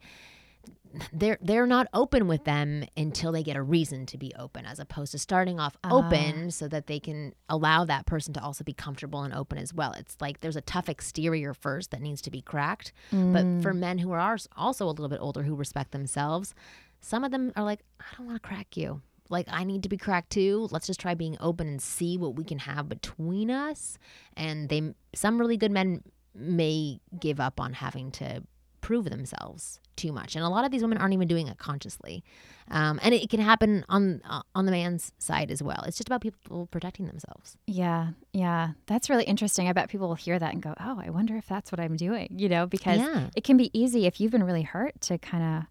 they're 1.13 1.39
they're 1.41 1.67
not 1.67 1.89
open 1.93 2.27
with 2.27 2.45
them 2.45 2.85
until 2.97 3.33
they 3.33 3.43
get 3.43 3.57
a 3.57 3.63
reason 3.63 4.07
to 4.07 4.19
be 4.19 4.33
open, 4.39 4.67
as 4.67 4.79
opposed 4.79 5.13
to 5.13 5.19
starting 5.19 5.61
off 5.61 5.77
ah. 5.85 5.93
open 5.93 6.51
so 6.51 6.69
that 6.69 6.87
they 6.87 6.99
can 7.01 7.35
allow 7.49 7.85
that 7.85 8.07
person 8.07 8.33
to 8.35 8.43
also 8.43 8.65
be 8.65 8.73
comfortable 8.73 9.23
and 9.23 9.35
open 9.35 9.59
as 9.59 9.75
well. 9.75 9.93
It's 9.93 10.17
like 10.21 10.41
there's 10.41 10.57
a 10.57 10.63
tough 10.63 10.89
exterior 10.89 11.55
first 11.55 11.91
that 11.91 12.01
needs 12.01 12.23
to 12.23 12.31
be 12.31 12.43
cracked, 12.43 12.93
but 13.11 13.43
for 13.63 13.73
mm. 13.73 13.79
men 13.79 13.99
who 13.99 14.13
are 14.13 14.39
also 14.57 14.87
a 14.87 14.89
little 14.89 15.09
bit 15.09 15.21
older 15.21 15.43
who 15.43 15.55
respect 15.55 15.93
themselves, 15.93 16.55
some 17.01 17.25
of 17.25 17.31
them 17.31 17.53
are 17.57 17.65
like, 17.65 17.81
I 18.01 18.05
don't 18.17 18.27
want 18.27 18.43
to 18.43 18.49
crack 18.49 18.77
you. 18.77 19.03
Like 19.29 19.47
I 19.51 19.65
need 19.65 19.83
to 19.83 19.89
be 19.89 19.97
cracked 19.97 20.31
too. 20.31 20.69
Let's 20.71 20.87
just 20.87 21.01
try 21.01 21.15
being 21.15 21.37
open 21.41 21.67
and 21.67 21.83
see 21.83 22.17
what 22.17 22.37
we 22.37 22.45
can 22.45 22.61
have 22.61 22.89
between 22.89 23.51
us. 23.51 23.99
And 24.37 24.69
they, 24.69 24.95
some 25.15 25.39
really 25.39 25.57
good 25.57 25.73
men 25.73 26.03
may 26.35 27.01
give 27.19 27.41
up 27.41 27.61
on 27.61 27.73
having 27.73 28.11
to 28.13 28.43
prove 28.87 29.07
themselves 29.11 29.81
too 29.97 30.13
much, 30.13 30.37
and 30.37 30.45
a 30.45 30.49
lot 30.49 30.65
of 30.65 30.71
these 30.71 30.83
women 30.83 30.99
aren't 30.99 31.13
even 31.15 31.27
doing 31.27 31.49
it 31.49 31.59
consciously. 31.59 32.23
Um, 32.71 32.99
and 33.03 33.15
it, 33.15 33.29
can 33.31 33.41
happen 33.41 33.85
on 33.89 34.21
uh, 34.29 34.43
on 34.55 34.67
the 34.67 34.73
man's 34.73 35.13
side 35.19 35.51
as 35.51 35.61
well. 35.63 35.83
It's 35.87 35.97
just 35.97 36.09
about 36.09 36.21
people 36.21 36.67
protecting 36.71 37.07
themselves. 37.07 37.57
Yeah, 37.67 38.11
yeah. 38.33 38.71
That's 38.87 39.09
really 39.11 39.25
interesting. 39.25 39.69
I 39.69 39.73
bet 39.73 39.89
people 39.89 40.07
will 40.09 40.15
hear 40.15 40.39
that 40.39 40.53
and 40.53 40.63
go, 40.63 40.75
oh, 40.81 41.01
I 41.05 41.11
wonder 41.11 41.37
if 41.37 41.47
that's 41.47 41.73
what 41.73 41.81
I'm 41.81 41.97
doing, 41.97 42.29
you 42.39 42.49
know, 42.49 42.67
because 42.67 42.99
Yeah. 42.99 43.31
it 43.35 43.43
can 43.45 43.57
be 43.57 43.71
easy 43.79 44.07
if 44.07 44.21
you've 44.21 44.33
been 44.33 44.45
really 44.45 44.63
hurt 44.63 45.01
to 45.03 45.19
kind 45.19 45.45
of, 45.45 45.63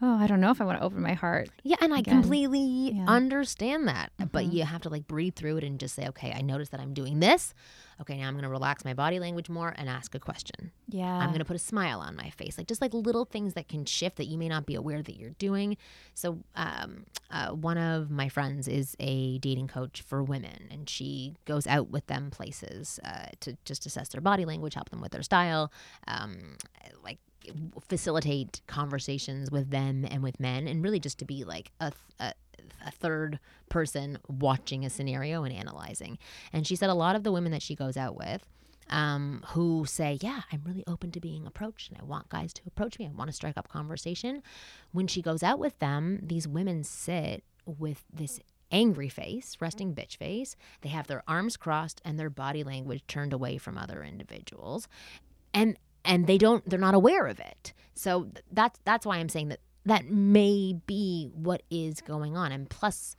oh, 0.00 0.16
I 0.16 0.26
don't 0.26 0.40
know 0.40 0.50
if 0.50 0.60
I 0.60 0.64
want 0.64 0.78
to 0.78 0.84
open 0.84 1.02
my 1.02 1.14
heart. 1.14 1.48
Yeah, 1.64 1.76
and 1.80 1.92
I 1.92 2.02
completely 2.02 2.60
Yeah. 2.60 2.92
Mm-hmm. 3.00 3.08
understand 3.08 3.88
that. 3.88 4.12
But 4.32 4.46
you 4.52 4.64
have 4.64 4.82
to 4.82 4.88
like 4.88 5.06
breathe 5.06 5.34
through 5.34 5.56
it 5.58 5.64
and 5.64 5.78
just 5.80 5.94
say, 5.94 6.06
okay, 6.08 6.32
I 6.32 6.40
notice 6.40 6.68
that 6.70 6.80
I'm 6.80 6.94
doing 6.94 7.20
this. 7.20 7.52
Okay, 8.00 8.16
now 8.18 8.28
I'm 8.28 8.34
going 8.34 8.44
to 8.44 8.48
relax 8.48 8.84
my 8.84 8.94
body 8.94 9.18
language 9.18 9.48
more 9.48 9.74
and 9.76 9.88
ask 9.88 10.14
a 10.14 10.20
question. 10.20 10.70
Yeah. 10.88 11.12
I'm 11.18 11.30
going 11.30 11.40
to 11.40 11.44
put 11.44 11.56
a 11.56 11.58
smile 11.58 11.98
on 11.98 12.14
my 12.14 12.30
face. 12.30 12.56
Like 12.56 12.68
just 12.68 12.80
like 12.80 12.94
little 12.94 13.24
things 13.24 13.54
that 13.54 13.66
can 13.68 13.84
shift 13.86 14.16
that 14.18 14.26
you 14.26 14.38
may 14.38 14.48
not 14.48 14.66
be 14.66 14.76
aware 14.76 15.02
that 15.02 15.16
you're 15.16 15.30
doing. 15.30 15.76
So, 16.14 16.38
um, 16.54 17.06
uh, 17.32 17.48
one 17.50 17.76
of 17.76 18.08
my 18.08 18.28
friends 18.28 18.68
is 18.68 18.96
a 19.00 19.38
dating 19.38 19.66
coach 19.66 20.00
for 20.00 20.22
women, 20.22 20.68
and 20.70 20.88
she 20.88 21.34
goes 21.44 21.66
out 21.66 21.90
with 21.90 22.06
them 22.06 22.30
places 22.30 23.00
uh, 23.04 23.26
to 23.40 23.56
just 23.64 23.84
assess 23.84 24.08
their 24.10 24.20
body 24.20 24.44
language, 24.44 24.74
help 24.74 24.90
them 24.90 25.00
with 25.00 25.10
their 25.12 25.22
style, 25.24 25.70
um, 26.06 26.56
like 27.02 27.18
facilitate 27.80 28.60
conversations 28.66 29.50
with 29.50 29.70
them 29.70 30.06
and 30.08 30.22
with 30.22 30.40
men, 30.40 30.66
and 30.66 30.82
really 30.82 31.00
just 31.00 31.18
to 31.18 31.24
be 31.24 31.44
like 31.44 31.72
a, 31.80 31.92
a 32.20 32.32
a 32.84 32.90
third 32.90 33.38
person 33.68 34.18
watching 34.28 34.84
a 34.84 34.90
scenario 34.90 35.44
and 35.44 35.54
analyzing. 35.54 36.18
And 36.52 36.66
she 36.66 36.76
said 36.76 36.90
a 36.90 36.94
lot 36.94 37.16
of 37.16 37.24
the 37.24 37.32
women 37.32 37.52
that 37.52 37.62
she 37.62 37.74
goes 37.74 37.96
out 37.96 38.16
with 38.16 38.46
um, 38.90 39.42
who 39.48 39.84
say, 39.86 40.18
Yeah, 40.20 40.42
I'm 40.52 40.62
really 40.64 40.84
open 40.86 41.10
to 41.12 41.20
being 41.20 41.46
approached 41.46 41.90
and 41.90 42.00
I 42.00 42.04
want 42.04 42.28
guys 42.28 42.52
to 42.54 42.62
approach 42.66 42.98
me. 42.98 43.06
I 43.06 43.10
want 43.10 43.28
to 43.28 43.36
strike 43.36 43.58
up 43.58 43.68
conversation. 43.68 44.42
When 44.92 45.06
she 45.06 45.22
goes 45.22 45.42
out 45.42 45.58
with 45.58 45.78
them, 45.78 46.20
these 46.22 46.48
women 46.48 46.84
sit 46.84 47.44
with 47.66 48.04
this 48.12 48.40
angry 48.70 49.08
face, 49.08 49.56
resting 49.60 49.94
bitch 49.94 50.16
face. 50.16 50.56
They 50.82 50.90
have 50.90 51.06
their 51.06 51.22
arms 51.26 51.56
crossed 51.56 52.00
and 52.04 52.18
their 52.18 52.30
body 52.30 52.64
language 52.64 53.02
turned 53.06 53.32
away 53.32 53.58
from 53.58 53.78
other 53.78 54.02
individuals. 54.02 54.88
And 55.54 55.78
and 56.08 56.26
they 56.26 56.38
don't 56.38 56.68
they're 56.68 56.80
not 56.80 56.94
aware 56.94 57.28
of 57.28 57.38
it. 57.38 57.72
So 57.94 58.28
that's 58.50 58.80
that's 58.84 59.06
why 59.06 59.18
I'm 59.18 59.28
saying 59.28 59.48
that 59.48 59.60
that 59.84 60.10
may 60.10 60.74
be 60.86 61.30
what 61.32 61.62
is 61.70 62.00
going 62.00 62.36
on. 62.36 62.50
And 62.50 62.68
plus 62.68 63.14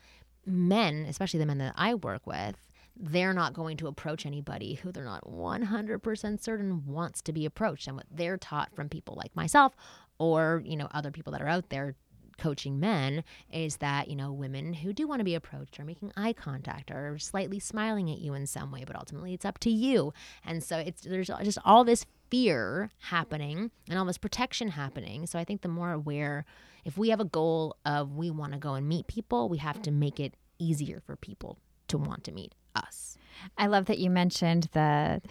men, 0.45 1.05
especially 1.07 1.39
the 1.39 1.45
men 1.45 1.59
that 1.59 1.73
I 1.77 1.93
work 1.93 2.27
with, 2.27 2.55
they're 2.99 3.33
not 3.33 3.53
going 3.53 3.77
to 3.77 3.87
approach 3.87 4.25
anybody 4.25 4.75
who 4.75 4.91
they're 4.91 5.05
not 5.05 5.23
100% 5.25 6.43
certain 6.43 6.85
wants 6.85 7.21
to 7.21 7.31
be 7.31 7.45
approached. 7.45 7.87
And 7.87 7.95
what 7.95 8.05
they're 8.11 8.37
taught 8.37 8.75
from 8.75 8.89
people 8.89 9.15
like 9.15 9.35
myself 9.35 9.75
or, 10.17 10.61
you 10.65 10.75
know, 10.75 10.89
other 10.91 11.11
people 11.11 11.31
that 11.31 11.41
are 11.41 11.47
out 11.47 11.69
there 11.69 11.95
coaching 12.37 12.79
men 12.79 13.23
is 13.51 13.77
that, 13.77 14.07
you 14.07 14.15
know, 14.15 14.31
women 14.31 14.73
who 14.73 14.93
do 14.93 15.07
want 15.07 15.19
to 15.19 15.25
be 15.25 15.35
approached 15.35 15.79
are 15.79 15.85
making 15.85 16.11
eye 16.17 16.33
contact 16.33 16.91
or 16.91 17.17
slightly 17.19 17.59
smiling 17.59 18.09
at 18.11 18.19
you 18.19 18.33
in 18.33 18.45
some 18.47 18.71
way, 18.71 18.83
but 18.85 18.95
ultimately 18.95 19.33
it's 19.33 19.45
up 19.45 19.59
to 19.59 19.69
you. 19.69 20.13
And 20.45 20.63
so 20.63 20.77
it's 20.77 21.01
there's 21.01 21.27
just 21.27 21.59
all 21.65 21.83
this 21.83 22.05
fear 22.29 22.91
happening 22.99 23.71
and 23.89 23.97
all 23.97 24.05
this 24.05 24.17
protection 24.17 24.69
happening. 24.69 25.25
So 25.25 25.39
I 25.39 25.43
think 25.43 25.61
the 25.61 25.67
more 25.67 25.91
aware 25.91 26.45
if 26.85 26.97
we 26.97 27.09
have 27.09 27.19
a 27.19 27.25
goal 27.25 27.75
of 27.85 28.15
we 28.15 28.31
want 28.31 28.53
to 28.53 28.59
go 28.59 28.73
and 28.73 28.87
meet 28.87 29.07
people, 29.07 29.49
we 29.49 29.57
have 29.57 29.81
to 29.83 29.91
make 29.91 30.19
it 30.19 30.35
easier 30.57 31.01
for 31.05 31.15
people 31.15 31.57
to 31.87 31.97
want 31.97 32.23
to 32.25 32.31
meet 32.31 32.53
us. 32.75 33.17
I 33.57 33.67
love 33.67 33.85
that 33.85 33.99
you 33.99 34.09
mentioned 34.09 34.69
the 34.73 35.21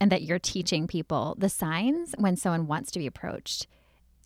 and 0.00 0.10
that 0.10 0.22
you're 0.22 0.38
teaching 0.38 0.86
people 0.86 1.36
the 1.38 1.48
signs 1.48 2.14
when 2.18 2.36
someone 2.36 2.66
wants 2.66 2.90
to 2.92 2.98
be 2.98 3.06
approached 3.06 3.66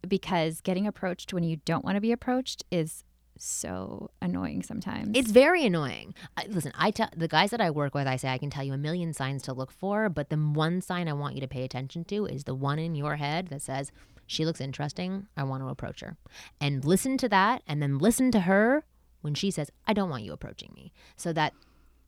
because 0.06 0.60
getting 0.60 0.86
approached 0.86 1.32
when 1.32 1.44
you 1.44 1.56
don't 1.64 1.84
want 1.84 1.96
to 1.96 2.00
be 2.00 2.12
approached 2.12 2.64
is 2.70 3.04
so 3.38 4.10
annoying 4.20 4.62
sometimes. 4.62 5.10
It's 5.14 5.30
very 5.30 5.64
annoying. 5.64 6.14
I, 6.36 6.46
listen, 6.48 6.72
I 6.76 6.90
tell 6.90 7.08
the 7.16 7.28
guys 7.28 7.50
that 7.50 7.60
I 7.60 7.70
work 7.70 7.94
with, 7.94 8.06
I 8.06 8.16
say 8.16 8.28
I 8.28 8.38
can 8.38 8.50
tell 8.50 8.64
you 8.64 8.72
a 8.72 8.78
million 8.78 9.12
signs 9.12 9.42
to 9.42 9.52
look 9.52 9.70
for, 9.70 10.08
but 10.08 10.30
the 10.30 10.36
one 10.36 10.80
sign 10.80 11.08
I 11.08 11.12
want 11.12 11.34
you 11.34 11.40
to 11.40 11.48
pay 11.48 11.64
attention 11.64 12.04
to 12.04 12.26
is 12.26 12.44
the 12.44 12.54
one 12.54 12.78
in 12.78 12.94
your 12.94 13.16
head 13.16 13.48
that 13.48 13.62
says 13.62 13.92
she 14.26 14.44
looks 14.44 14.60
interesting. 14.60 15.26
I 15.36 15.44
want 15.44 15.62
to 15.62 15.68
approach 15.68 16.00
her. 16.00 16.16
And 16.60 16.84
listen 16.84 17.16
to 17.18 17.28
that 17.30 17.62
and 17.66 17.82
then 17.82 17.98
listen 17.98 18.30
to 18.32 18.40
her 18.40 18.84
when 19.22 19.34
she 19.34 19.50
says, 19.50 19.70
I 19.86 19.92
don't 19.94 20.10
want 20.10 20.22
you 20.22 20.32
approaching 20.32 20.72
me, 20.74 20.92
so 21.16 21.32
that 21.32 21.52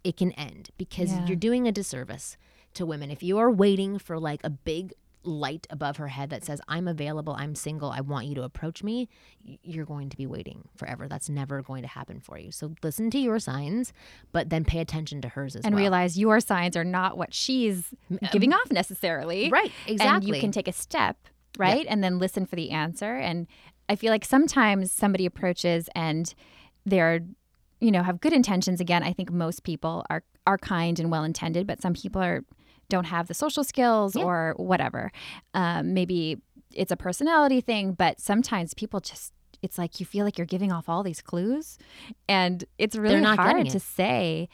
it 0.05 0.17
can 0.17 0.33
end 0.33 0.71
because 0.79 1.13
yeah. 1.13 1.27
you're 1.27 1.37
doing 1.37 1.67
a 1.67 1.73
disservice 1.73 2.37
to 2.75 2.87
women. 2.87 3.11
If 3.11 3.23
you 3.23 3.39
are 3.39 3.51
waiting 3.51 3.99
for 3.99 4.19
like 4.19 4.41
a 4.45 4.51
big 4.51 4.95
light 5.23 5.67
above 5.71 5.99
her 5.99 6.09
head 6.09 6.31
that 6.31 6.45
says, 6.45 6.61
I'm 6.69 6.89
available, 6.89 7.35
I'm 7.39 7.55
single, 7.55 7.91
I 7.91 8.01
want 8.01 8.27
you 8.27 8.35
to 8.37 8.43
approach 8.43 8.83
me, 8.83 9.09
you're 9.43 9.85
going 9.85 10.09
to 10.09 10.17
be 10.17 10.27
waiting 10.27 10.69
forever. 10.77 11.09
That's 11.09 11.29
never 11.29 11.63
going 11.63 11.83
to 11.83 11.89
happen 11.89 12.21
for 12.21 12.39
you. 12.39 12.51
So 12.51 12.75
listen 12.83 13.11
to 13.11 13.19
your 13.19 13.39
signs, 13.39 13.93
but 14.33 14.51
then 14.51 14.65
pay 14.65 14.81
attention 14.81 15.21
to 15.23 15.29
hers 15.29 15.57
as 15.57 15.65
and 15.65 15.75
well. 15.75 15.79
And 15.79 15.85
realize 15.85 16.19
your 16.19 16.41
signs 16.41 16.77
are 16.77 16.85
not 16.85 17.19
what 17.19 17.35
she's 17.35 17.95
um, 18.11 18.19
giving 18.33 18.53
off 18.53 18.71
necessarily. 18.71 19.51
Right, 19.51 19.73
exactly. 19.87 20.29
And 20.31 20.37
you 20.37 20.41
can 20.41 20.53
take 20.53 20.69
a 20.69 20.73
step, 20.73 21.17
right? 21.59 21.87
And 21.89 22.03
then 22.03 22.19
listen 22.19 22.47
for 22.47 22.57
the 22.57 22.71
answer. 22.71 23.17
And 23.17 23.47
I 23.89 23.97
feel 23.97 24.11
like 24.11 24.25
sometimes 24.25 24.93
somebody 24.93 25.27
approaches 25.27 25.89
and 25.95 26.33
they're 26.87 27.21
you 27.81 27.91
know 27.91 28.03
have 28.03 28.21
good 28.21 28.33
intentions 28.33 28.81
again 28.81 29.03
i 29.03 29.13
think 29.13 29.31
most 29.31 29.65
people 29.65 30.05
are 30.11 30.23
are 30.47 30.59
kind 30.59 30.99
and 30.99 31.11
well 31.11 31.25
intended 31.25 31.67
but 31.67 31.81
some 31.81 31.95
people 31.95 32.23
are 32.23 32.43
don't 32.91 33.05
have 33.05 33.27
the 33.29 33.35
social 33.35 33.65
skills 33.65 34.15
yeah. 34.15 34.25
or 34.25 34.55
whatever. 34.57 35.11
Um, 35.55 35.95
maybe 35.95 36.43
it's 36.75 36.93
a 36.93 36.97
personality 36.97 37.61
thing, 37.61 37.93
but 37.93 38.21
sometimes 38.21 38.75
people 38.75 39.01
just 39.01 39.33
it's 39.63 39.77
like 39.77 40.01
you 40.01 40.07
feel 40.07 40.25
like 40.25 40.39
you're 40.39 40.47
giving 40.47 40.73
off 40.73 40.89
all 40.89 41.03
these 41.03 41.21
clues 41.21 41.77
and 42.29 42.65
it's 42.79 42.97
really 42.97 43.23
hard 43.23 43.69
to 43.69 43.79
say 43.79 44.49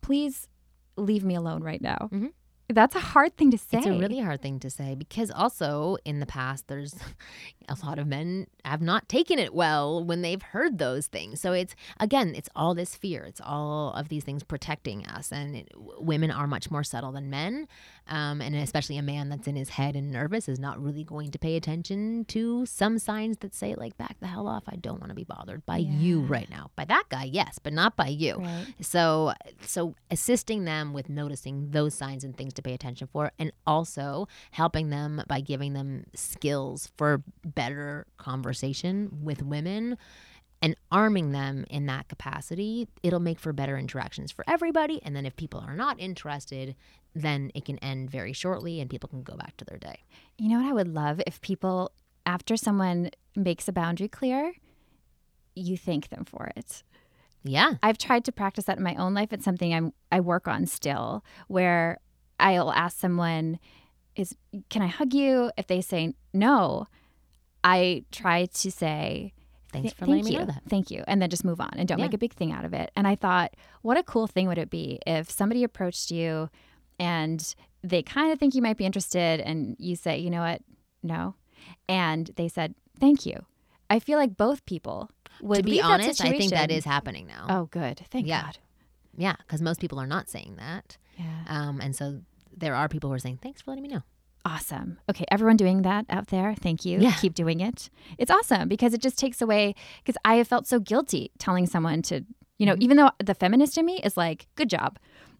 please 0.00 0.48
leave 0.96 1.24
me 1.24 1.34
alone 1.34 1.62
right 1.62 1.80
now. 1.80 2.08
Mm-hmm. 2.12 2.26
That's 2.72 2.94
a 2.94 3.00
hard 3.00 3.36
thing 3.36 3.50
to 3.50 3.58
say. 3.58 3.78
It's 3.78 3.86
a 3.86 3.92
really 3.92 4.20
hard 4.20 4.42
thing 4.42 4.58
to 4.60 4.70
say 4.70 4.94
because 4.94 5.30
also 5.30 5.96
in 6.04 6.20
the 6.20 6.26
past, 6.26 6.68
there's 6.68 6.94
a 7.68 7.76
lot 7.86 7.98
of 7.98 8.06
men 8.06 8.46
have 8.64 8.82
not 8.82 9.08
taken 9.08 9.38
it 9.38 9.54
well 9.54 10.04
when 10.04 10.22
they've 10.22 10.42
heard 10.42 10.78
those 10.78 11.06
things. 11.06 11.40
So 11.40 11.52
it's 11.52 11.74
again, 12.00 12.34
it's 12.34 12.48
all 12.56 12.74
this 12.74 12.94
fear. 12.94 13.24
It's 13.24 13.40
all 13.44 13.92
of 13.92 14.08
these 14.08 14.24
things 14.24 14.42
protecting 14.42 15.06
us, 15.06 15.32
and 15.32 15.56
it, 15.56 15.68
women 15.76 16.30
are 16.30 16.46
much 16.46 16.70
more 16.70 16.84
subtle 16.84 17.12
than 17.12 17.30
men, 17.30 17.68
um, 18.12 18.42
and 18.42 18.54
especially 18.54 18.98
a 18.98 19.02
man 19.02 19.30
that's 19.30 19.48
in 19.48 19.56
his 19.56 19.70
head 19.70 19.96
and 19.96 20.12
nervous 20.12 20.46
is 20.46 20.58
not 20.58 20.80
really 20.80 21.02
going 21.02 21.30
to 21.30 21.38
pay 21.38 21.56
attention 21.56 22.26
to 22.26 22.66
some 22.66 22.98
signs 22.98 23.38
that 23.38 23.54
say 23.54 23.74
like 23.74 23.96
"back 23.96 24.20
the 24.20 24.26
hell 24.26 24.46
off." 24.46 24.64
I 24.68 24.76
don't 24.76 25.00
want 25.00 25.08
to 25.08 25.14
be 25.14 25.24
bothered 25.24 25.64
by 25.64 25.78
yeah. 25.78 25.92
you 25.92 26.20
right 26.20 26.48
now. 26.50 26.70
By 26.76 26.84
that 26.84 27.04
guy, 27.08 27.24
yes, 27.24 27.58
but 27.58 27.72
not 27.72 27.96
by 27.96 28.08
you. 28.08 28.36
Right. 28.36 28.66
So, 28.82 29.32
so 29.62 29.94
assisting 30.10 30.66
them 30.66 30.92
with 30.92 31.08
noticing 31.08 31.70
those 31.70 31.94
signs 31.94 32.22
and 32.22 32.36
things 32.36 32.52
to 32.54 32.62
pay 32.62 32.74
attention 32.74 33.08
for, 33.10 33.32
and 33.38 33.50
also 33.66 34.28
helping 34.50 34.90
them 34.90 35.22
by 35.26 35.40
giving 35.40 35.72
them 35.72 36.04
skills 36.14 36.92
for 36.98 37.22
better 37.42 38.06
conversation 38.18 39.08
with 39.22 39.42
women 39.42 39.96
and 40.62 40.76
arming 40.92 41.32
them 41.32 41.64
in 41.68 41.86
that 41.86 42.08
capacity, 42.08 42.88
it'll 43.02 43.20
make 43.20 43.40
for 43.40 43.52
better 43.52 43.76
interactions 43.76 44.30
for 44.30 44.44
everybody. 44.48 45.02
And 45.02 45.14
then 45.16 45.26
if 45.26 45.34
people 45.34 45.60
are 45.60 45.74
not 45.74 46.00
interested, 46.00 46.76
then 47.14 47.50
it 47.54 47.64
can 47.64 47.78
end 47.78 48.10
very 48.10 48.32
shortly 48.32 48.80
and 48.80 48.88
people 48.88 49.08
can 49.08 49.24
go 49.24 49.36
back 49.36 49.56
to 49.56 49.64
their 49.64 49.78
day. 49.78 50.04
You 50.38 50.48
know 50.48 50.60
what 50.60 50.70
I 50.70 50.72
would 50.72 50.94
love 50.94 51.20
if 51.26 51.40
people, 51.40 51.90
after 52.24 52.56
someone 52.56 53.10
makes 53.34 53.66
a 53.66 53.72
boundary 53.72 54.08
clear, 54.08 54.54
you 55.56 55.76
thank 55.76 56.08
them 56.08 56.24
for 56.24 56.52
it. 56.56 56.84
Yeah. 57.42 57.74
I've 57.82 57.98
tried 57.98 58.24
to 58.26 58.32
practice 58.32 58.66
that 58.66 58.78
in 58.78 58.84
my 58.84 58.94
own 58.94 59.14
life. 59.14 59.32
It's 59.32 59.44
something 59.44 59.74
I'm 59.74 59.92
I 60.12 60.20
work 60.20 60.46
on 60.46 60.66
still 60.66 61.24
where 61.48 61.98
I'll 62.38 62.72
ask 62.72 62.98
someone 62.98 63.58
is 64.14 64.36
can 64.68 64.82
I 64.82 64.86
hug 64.86 65.12
you? 65.12 65.50
If 65.56 65.66
they 65.66 65.80
say 65.80 66.14
no, 66.32 66.86
I 67.64 68.04
try 68.12 68.46
to 68.46 68.70
say, 68.70 69.32
Thanks 69.72 69.92
for 69.92 70.06
letting 70.06 70.24
me 70.24 70.36
know 70.36 70.44
that. 70.44 70.62
Thank 70.68 70.90
you. 70.90 71.04
And 71.06 71.20
then 71.20 71.30
just 71.30 71.44
move 71.44 71.60
on 71.60 71.70
and 71.76 71.88
don't 71.88 71.98
yeah. 71.98 72.04
make 72.04 72.14
a 72.14 72.18
big 72.18 72.34
thing 72.34 72.52
out 72.52 72.64
of 72.64 72.72
it. 72.72 72.90
And 72.94 73.06
I 73.06 73.14
thought, 73.14 73.54
what 73.82 73.96
a 73.96 74.02
cool 74.02 74.26
thing 74.26 74.48
would 74.48 74.58
it 74.58 74.70
be 74.70 75.00
if 75.06 75.30
somebody 75.30 75.64
approached 75.64 76.10
you 76.10 76.50
and 76.98 77.54
they 77.82 78.02
kind 78.02 78.32
of 78.32 78.38
think 78.38 78.54
you 78.54 78.62
might 78.62 78.76
be 78.76 78.84
interested 78.84 79.40
and 79.40 79.76
you 79.78 79.96
say, 79.96 80.18
you 80.18 80.30
know 80.30 80.40
what, 80.40 80.62
no. 81.02 81.34
And 81.88 82.30
they 82.36 82.48
said, 82.48 82.74
thank 83.00 83.26
you. 83.26 83.44
I 83.90 83.98
feel 83.98 84.18
like 84.18 84.36
both 84.36 84.64
people 84.66 85.10
would 85.40 85.58
To 85.58 85.62
be 85.62 85.80
honest, 85.80 86.24
I 86.24 86.30
think 86.30 86.52
that 86.52 86.70
is 86.70 86.84
happening 86.84 87.26
now. 87.26 87.46
Oh, 87.48 87.64
good. 87.66 88.02
Thank 88.10 88.26
yeah. 88.26 88.44
God. 88.44 88.58
Yeah, 89.16 89.36
because 89.36 89.60
most 89.60 89.80
people 89.80 89.98
are 90.00 90.06
not 90.06 90.28
saying 90.28 90.56
that. 90.56 90.96
Yeah. 91.18 91.44
Um, 91.48 91.80
and 91.80 91.94
so 91.94 92.20
there 92.56 92.74
are 92.74 92.88
people 92.88 93.10
who 93.10 93.14
are 93.14 93.18
saying, 93.18 93.40
thanks 93.42 93.60
for 93.60 93.70
letting 93.70 93.82
me 93.82 93.88
know. 93.88 94.02
Awesome. 94.44 94.98
Okay, 95.08 95.24
everyone 95.30 95.56
doing 95.56 95.82
that 95.82 96.04
out 96.10 96.28
there, 96.28 96.54
thank 96.60 96.84
you. 96.84 96.98
Yeah. 96.98 97.12
Keep 97.12 97.34
doing 97.34 97.60
it. 97.60 97.90
It's 98.18 98.30
awesome 98.30 98.68
because 98.68 98.92
it 98.92 99.00
just 99.00 99.16
takes 99.18 99.40
away 99.40 99.74
because 100.04 100.18
I 100.24 100.34
have 100.34 100.48
felt 100.48 100.66
so 100.66 100.80
guilty 100.80 101.30
telling 101.38 101.66
someone 101.66 102.02
to, 102.02 102.24
you 102.58 102.66
know, 102.66 102.72
mm-hmm. 102.72 102.82
even 102.82 102.96
though 102.96 103.10
the 103.24 103.34
feminist 103.34 103.78
in 103.78 103.86
me 103.86 104.00
is 104.02 104.16
like, 104.16 104.48
good 104.56 104.68
job. 104.68 104.98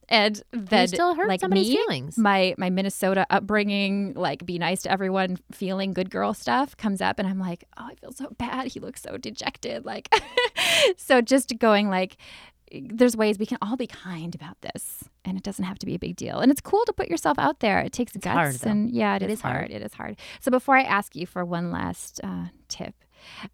And 0.08 0.42
then 0.52 0.88
still 0.88 1.14
hurt 1.14 1.28
like 1.28 1.40
somebody's 1.40 1.68
me, 1.68 1.76
feelings. 1.76 2.18
My 2.18 2.54
my 2.58 2.70
Minnesota 2.70 3.26
upbringing, 3.30 4.12
like 4.14 4.44
be 4.44 4.58
nice 4.58 4.82
to 4.82 4.90
everyone, 4.90 5.38
feeling 5.52 5.94
good 5.94 6.10
girl 6.10 6.34
stuff 6.34 6.76
comes 6.76 7.00
up 7.00 7.18
and 7.18 7.26
I'm 7.26 7.38
like, 7.38 7.64
oh, 7.78 7.88
I 7.90 7.94
feel 7.94 8.12
so 8.12 8.28
bad. 8.36 8.66
He 8.66 8.80
looks 8.80 9.00
so 9.00 9.16
dejected. 9.16 9.84
Like 9.84 10.12
so 10.96 11.22
just 11.22 11.58
going 11.58 11.88
like 11.88 12.18
there's 12.80 13.16
ways 13.16 13.38
we 13.38 13.46
can 13.46 13.58
all 13.60 13.76
be 13.76 13.86
kind 13.86 14.34
about 14.34 14.60
this 14.60 15.04
and 15.24 15.36
it 15.36 15.44
doesn't 15.44 15.64
have 15.64 15.78
to 15.78 15.86
be 15.86 15.94
a 15.94 15.98
big 15.98 16.16
deal 16.16 16.38
and 16.38 16.50
it's 16.50 16.60
cool 16.60 16.84
to 16.86 16.92
put 16.92 17.08
yourself 17.08 17.38
out 17.38 17.60
there 17.60 17.80
it 17.80 17.92
takes 17.92 18.14
it's 18.14 18.24
guts 18.24 18.62
hard, 18.62 18.70
and 18.70 18.90
yeah 18.90 19.16
it, 19.16 19.22
it 19.22 19.30
is, 19.30 19.38
is 19.38 19.42
hard. 19.42 19.56
hard. 19.56 19.70
it 19.70 19.82
is 19.82 19.94
hard 19.94 20.16
so 20.40 20.50
before 20.50 20.76
i 20.76 20.82
ask 20.82 21.14
you 21.14 21.26
for 21.26 21.44
one 21.44 21.70
last 21.70 22.20
uh, 22.24 22.46
tip 22.68 22.94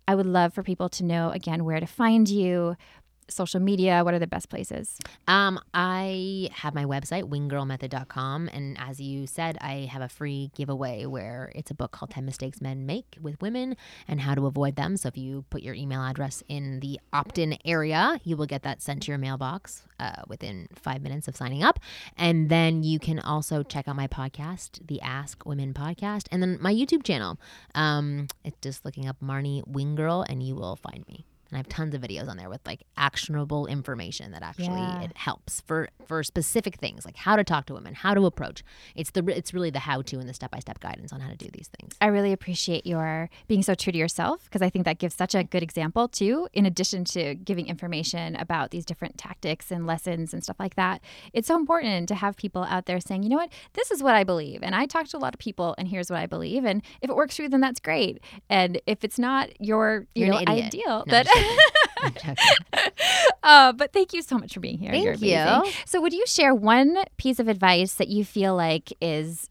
i 0.06 0.14
would 0.14 0.26
love 0.26 0.54
for 0.54 0.62
people 0.62 0.88
to 0.88 1.04
know 1.04 1.30
again 1.30 1.64
where 1.64 1.80
to 1.80 1.86
find 1.86 2.28
you 2.28 2.76
social 3.29 3.61
media? 3.61 4.03
What 4.05 4.14
are 4.14 4.18
the 4.18 4.26
best 4.26 4.49
places? 4.49 4.99
Um, 5.26 5.61
I 5.74 6.49
have 6.53 6.74
my 6.74 6.85
website, 6.85 7.24
winggirlmethod.com. 7.24 8.49
And 8.53 8.76
as 8.81 9.01
you 9.01 9.26
said, 9.26 9.59
I 9.61 9.89
have 9.91 10.03
a 10.03 10.09
free 10.09 10.51
giveaway 10.55 11.07
where 11.07 11.53
it's 11.55 11.70
a 11.70 11.74
book 11.74 11.93
called 11.93 12.11
10 12.11 12.24
Mistakes 12.24 12.61
Men 12.61 12.87
Make 12.87 13.16
with 13.20 13.41
Women 13.41 13.76
and 14.07 14.20
How 14.20 14.35
to 14.35 14.47
Avoid 14.47 14.76
Them. 14.76 14.97
So 14.97 15.09
if 15.09 15.16
you 15.16 15.45
put 15.51 15.62
your 15.62 15.74
email 15.74 16.03
address 16.03 16.43
in 16.49 16.81
the 16.81 17.01
opt 17.12 17.39
in 17.39 17.57
area, 17.64 18.20
you 18.24 18.37
will 18.37 18.47
get 18.47 18.62
that 18.62 18.83
sent 18.83 19.03
to 19.05 19.12
your 19.12 19.18
mailbox 19.18 19.83
uh, 20.01 20.22
within 20.26 20.68
five 20.74 21.03
minutes 21.03 21.29
of 21.29 21.37
signing 21.37 21.62
up. 21.62 21.79
And 22.16 22.49
then 22.49 22.83
you 22.83 22.99
can 22.99 23.18
also 23.18 23.62
check 23.62 23.89
out 23.89 23.97
my 23.97 24.09
podcast, 24.09 24.87
the 24.87 25.01
Ask 25.01 25.45
Women 25.45 25.74
podcast, 25.74 26.26
and 26.31 26.43
then 26.43 26.59
my 26.61 26.72
YouTube 26.72 27.03
channel. 27.03 27.39
Um, 27.74 28.29
it's 28.45 28.59
just 28.61 28.85
looking 28.85 29.07
up 29.07 29.16
Marni 29.22 29.62
Winggirl 29.66 30.24
and 30.29 30.43
you 30.43 30.55
will 30.55 30.76
find 30.76 31.07
me 31.07 31.24
and 31.51 31.57
I 31.57 31.59
have 31.59 31.68
tons 31.68 31.94
of 31.94 32.03
videos 32.03 32.28
on 32.28 32.36
there 32.36 32.51
with 32.51 32.61
like 32.66 32.82
actionable 32.96 33.66
information 33.66 34.32
that 34.32 34.42
actually 34.42 34.66
yeah. 34.66 35.03
it 35.03 35.16
helps 35.16 35.62
for 35.62 35.88
for 36.07 36.22
specific 36.22 36.76
things 36.76 37.05
like 37.05 37.16
how 37.16 37.36
to 37.36 37.44
talk 37.44 37.66
to 37.66 37.74
women, 37.74 37.94
how 37.94 38.14
to 38.14 38.26
approach. 38.26 38.62
It's 38.94 39.11
the 39.11 39.24
it's 39.28 39.55
really 39.55 39.70
the 39.70 39.80
how 39.80 40.03
to 40.03 40.18
and 40.18 40.28
the 40.28 40.34
step 40.34 40.51
by 40.51 40.59
step 40.59 40.80
guidance 40.80 41.12
on 41.12 41.20
how 41.20 41.30
to 41.30 41.36
do 41.36 41.49
these 41.53 41.70
things. 41.78 41.94
I 42.01 42.07
really 42.07 42.32
appreciate 42.32 42.86
your 42.86 43.30
being 43.46 43.62
so 43.62 43.74
true 43.74 43.92
to 43.92 43.99
yourself 43.99 44.44
because 44.44 44.62
I 44.62 44.70
think 44.70 44.84
that 44.84 44.99
gives 44.99 45.14
such 45.14 45.34
a 45.34 45.44
good 45.44 45.62
example 45.62 46.09
too. 46.09 46.49
In 46.53 46.66
addition 46.66 47.05
to 47.07 47.34
giving 47.34 47.66
information 47.66 48.36
about 48.36 48.70
these 48.70 48.84
different 48.84 49.16
tactics 49.16 49.70
and 49.70 49.86
lessons 49.86 50.34
and 50.34 50.42
stuff 50.42 50.57
like 50.59 50.74
that, 50.76 51.01
it's 51.32 51.49
so 51.49 51.57
important 51.57 52.09
to 52.09 52.14
have 52.14 52.36
people 52.36 52.64
out 52.64 52.86
there 52.86 53.01
saying, 53.01 53.22
you 53.22 53.28
know 53.28 53.36
what, 53.36 53.51
this 53.72 53.90
is 53.90 54.03
what 54.03 54.14
I 54.14 54.24
believe, 54.24 54.61
and 54.62 54.74
I 54.74 54.86
talk 54.86 55.07
to 55.09 55.16
a 55.16 55.18
lot 55.18 55.34
of 55.34 55.38
people, 55.38 55.74
and 55.78 55.88
here's 55.88 56.11
what 56.11 56.18
I 56.18 56.26
believe, 56.26 56.64
and 56.64 56.82
if 57.01 57.11
it 57.11 57.16
works 57.16 57.36
for 57.36 57.42
you, 57.42 57.49
then 57.49 57.61
that's 57.61 57.80
great, 57.80 58.20
and 58.51 58.80
if 58.86 59.05
it's 59.05 59.18
not 59.18 59.49
your 59.61 60.07
you 60.14 60.26
You're 60.26 60.34
know 60.34 60.42
ideal, 60.46 61.05
no, 61.07 61.12
that 61.12 61.26
uh, 63.43 63.72
but 63.72 63.93
thank 63.93 64.12
you 64.12 64.22
so 64.22 64.39
much 64.39 64.55
for 64.55 64.61
being 64.61 64.78
here. 64.78 64.91
Thank 64.91 65.05
You're 65.05 65.14
you. 65.64 65.72
So, 65.86 66.01
would 66.01 66.12
you 66.12 66.26
share 66.26 66.55
one 66.55 66.97
piece 67.16 67.39
of 67.39 67.49
advice 67.49 67.95
that 67.95 68.09
you 68.09 68.24
feel 68.24 68.55
like 68.57 68.93
is 69.01 69.49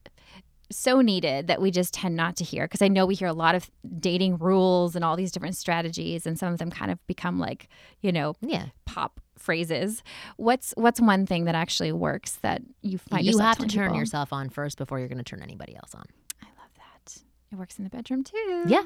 so 0.70 1.00
needed 1.02 1.48
that 1.48 1.62
we 1.62 1.72
just 1.72 1.94
tend 1.94 2.16
not 2.16 2.36
to 2.38 2.44
hear? 2.44 2.66
Because 2.66 2.82
I 2.82 2.88
know 2.88 3.06
we 3.06 3.16
hear 3.16 3.28
a 3.28 3.34
lot 3.34 3.56
of 3.56 3.70
dating 4.00 4.38
rules 4.38 4.96
and 4.96 5.04
all 5.06 5.16
these 5.16 5.32
different 5.32 5.56
strategies, 5.56 6.26
and 6.26 6.38
some 6.38 6.52
of 6.52 6.60
them 6.60 6.70
kind 6.70 6.92
of 6.92 7.06
become 7.08 7.40
like, 7.40 7.68
you 8.02 8.12
know, 8.12 8.36
Yeah. 8.42 8.68
pop 8.86 9.20
phrases. 9.38 10.04
What's 10.38 10.74
what's 10.78 11.00
one 11.00 11.26
thing 11.26 11.46
that 11.46 11.56
actually 11.56 11.92
works 11.92 12.34
that 12.42 12.62
you 12.82 12.98
find 12.98 13.26
You 13.26 13.38
have 13.40 13.58
to 13.60 13.68
turn 13.68 13.90
people? 13.90 14.00
yourself 14.00 14.34
on 14.34 14.50
first 14.50 14.78
before 14.78 15.00
you're 15.00 15.08
going 15.08 15.20
to 15.20 15.24
turn 15.24 15.42
anybody 15.42 15.76
else 15.76 15.94
on. 15.94 16.06
I 16.42 16.48
love 16.60 16.72
that. 16.78 17.18
It 17.52 17.56
works 17.58 17.78
in 17.78 17.84
the 17.84 17.90
bedroom 17.90 18.24
too. 18.24 18.64
Yeah. 18.68 18.84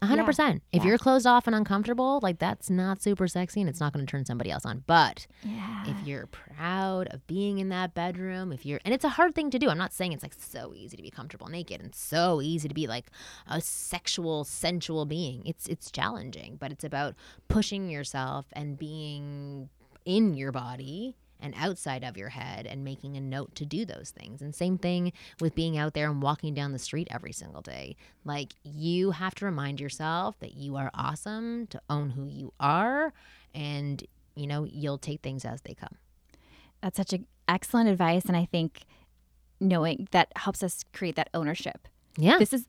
A 0.00 0.06
hundred 0.06 0.26
percent. 0.26 0.62
If 0.72 0.82
Yeah. 0.82 0.90
you're 0.90 0.98
closed 0.98 1.26
off 1.26 1.46
and 1.48 1.56
uncomfortable, 1.56 2.20
like 2.22 2.38
that's 2.38 2.70
not 2.70 3.02
super 3.02 3.26
sexy 3.26 3.60
and 3.60 3.68
it's 3.68 3.80
not 3.80 3.92
going 3.92 4.06
to 4.06 4.10
turn 4.10 4.24
somebody 4.24 4.50
else 4.50 4.64
on. 4.64 4.84
But 4.86 5.26
Yeah. 5.42 5.84
if 5.90 6.06
you're 6.06 6.26
proud 6.26 7.08
of 7.08 7.26
being 7.26 7.58
in 7.58 7.68
that 7.70 7.94
bedroom, 7.94 8.52
if 8.52 8.64
you're, 8.64 8.78
and 8.84 8.94
it's 8.94 9.04
a 9.04 9.08
hard 9.10 9.34
thing 9.34 9.50
to 9.50 9.58
do. 9.58 9.68
I'm 9.70 9.78
not 9.78 9.92
saying 9.92 10.12
it's 10.12 10.22
like 10.22 10.34
so 10.38 10.72
easy 10.74 10.96
to 10.96 11.02
be 11.02 11.10
comfortable 11.10 11.48
naked 11.48 11.80
and 11.80 11.94
so 11.94 12.40
easy 12.40 12.68
to 12.68 12.74
be 12.74 12.86
like 12.86 13.10
a 13.48 13.60
sexual, 13.60 14.44
sensual 14.44 15.04
being. 15.04 15.42
It's 15.44 15.66
it's 15.66 15.90
challenging, 15.90 16.56
but 16.60 16.70
it's 16.70 16.84
about 16.84 17.14
pushing 17.48 17.90
yourself 17.90 18.46
and 18.52 18.78
being 18.78 19.68
in 20.04 20.34
your 20.34 20.52
body 20.52 21.16
and 21.40 21.54
outside 21.56 22.04
of 22.04 22.16
your 22.16 22.30
head 22.30 22.66
and 22.66 22.84
making 22.84 23.16
a 23.16 23.20
note 23.20 23.54
to 23.56 23.64
do 23.64 23.84
those 23.84 24.10
things. 24.10 24.42
And 24.42 24.54
same 24.54 24.78
thing 24.78 25.12
with 25.40 25.54
being 25.54 25.78
out 25.78 25.94
there 25.94 26.10
and 26.10 26.22
walking 26.22 26.54
down 26.54 26.72
the 26.72 26.78
street 26.78 27.08
every 27.10 27.32
single 27.32 27.62
day. 27.62 27.96
Like 28.24 28.54
you 28.62 29.12
have 29.12 29.34
to 29.36 29.44
remind 29.44 29.80
yourself 29.80 30.38
that 30.40 30.54
you 30.54 30.76
are 30.76 30.90
awesome, 30.94 31.66
to 31.68 31.80
own 31.88 32.10
who 32.10 32.26
you 32.26 32.52
are, 32.58 33.12
and 33.54 34.04
you 34.34 34.46
know, 34.46 34.64
you'll 34.64 34.98
take 34.98 35.20
things 35.20 35.44
as 35.44 35.60
they 35.62 35.74
come. 35.74 35.96
That's 36.80 36.96
such 36.96 37.12
a 37.12 37.20
excellent 37.48 37.88
advice 37.88 38.26
and 38.26 38.36
I 38.36 38.44
think 38.44 38.84
knowing 39.60 40.06
that 40.12 40.32
helps 40.36 40.62
us 40.62 40.84
create 40.92 41.16
that 41.16 41.30
ownership. 41.34 41.88
Yeah. 42.16 42.38
This 42.38 42.52
is 42.52 42.66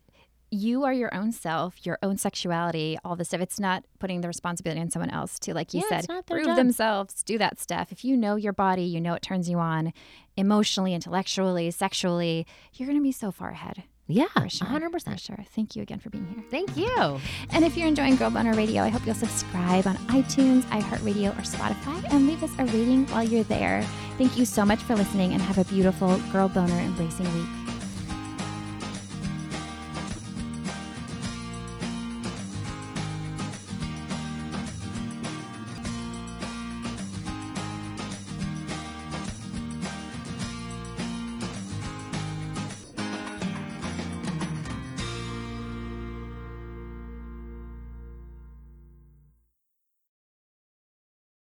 you 0.51 0.83
are 0.83 0.93
your 0.93 1.13
own 1.13 1.31
self, 1.31 1.85
your 1.85 1.97
own 2.01 2.17
sexuality, 2.17 2.97
all 3.05 3.15
this 3.15 3.27
stuff. 3.29 3.41
It's 3.41 3.59
not 3.59 3.83
putting 3.99 4.21
the 4.21 4.27
responsibility 4.27 4.81
on 4.81 4.89
someone 4.89 5.09
else 5.11 5.37
to, 5.39 5.53
like 5.53 5.73
you 5.73 5.81
Yeah, 5.81 5.89
said, 5.89 5.99
it's 5.99 6.07
not 6.09 6.25
their 6.27 6.37
prove 6.37 6.47
job. 6.47 6.57
themselves, 6.57 7.21
do 7.23 7.37
that 7.37 7.59
stuff. 7.59 7.91
If 7.91 8.03
you 8.03 8.17
know 8.17 8.35
your 8.35 8.53
body, 8.53 8.83
you 8.83 8.99
know 8.99 9.13
it 9.13 9.21
turns 9.21 9.49
you 9.49 9.59
on 9.59 9.93
emotionally, 10.37 10.93
intellectually, 10.93 11.69
sexually, 11.71 12.47
you're 12.73 12.87
going 12.87 12.97
to 12.97 13.03
be 13.03 13.11
so 13.11 13.31
far 13.31 13.49
ahead. 13.51 13.83
yeah. 14.07 14.25
For 14.35 14.49
sure. 14.49 14.67
100%. 14.67 15.11
For 15.11 15.17
sure. 15.17 15.45
Thank 15.55 15.75
you 15.75 15.83
again 15.83 15.99
for 15.99 16.09
being 16.09 16.25
here. 16.27 16.43
Thank 16.49 16.75
you. 16.75 17.19
And 17.51 17.63
if 17.63 17.77
you're 17.77 17.87
enjoying 17.87 18.15
Girl 18.15 18.31
Boner 18.31 18.53
Radio, 18.53 18.81
I 18.81 18.89
hope 18.89 19.05
you'll 19.05 19.13
subscribe 19.15 19.85
on 19.85 19.97
iTunes, 20.07 20.63
iHeartRadio, 20.63 21.37
or 21.37 21.41
Spotify 21.43 22.11
and 22.11 22.25
leave 22.25 22.41
us 22.43 22.51
a 22.57 22.65
rating 22.65 23.05
while 23.07 23.23
you're 23.23 23.43
there. 23.43 23.83
Thank 24.17 24.37
you 24.37 24.45
so 24.45 24.65
much 24.65 24.79
for 24.79 24.95
listening 24.95 25.33
and 25.33 25.41
have 25.43 25.59
a 25.59 25.65
beautiful 25.65 26.17
Girl 26.31 26.47
Boner 26.49 26.73
embracing 26.79 27.31
week. 27.35 27.68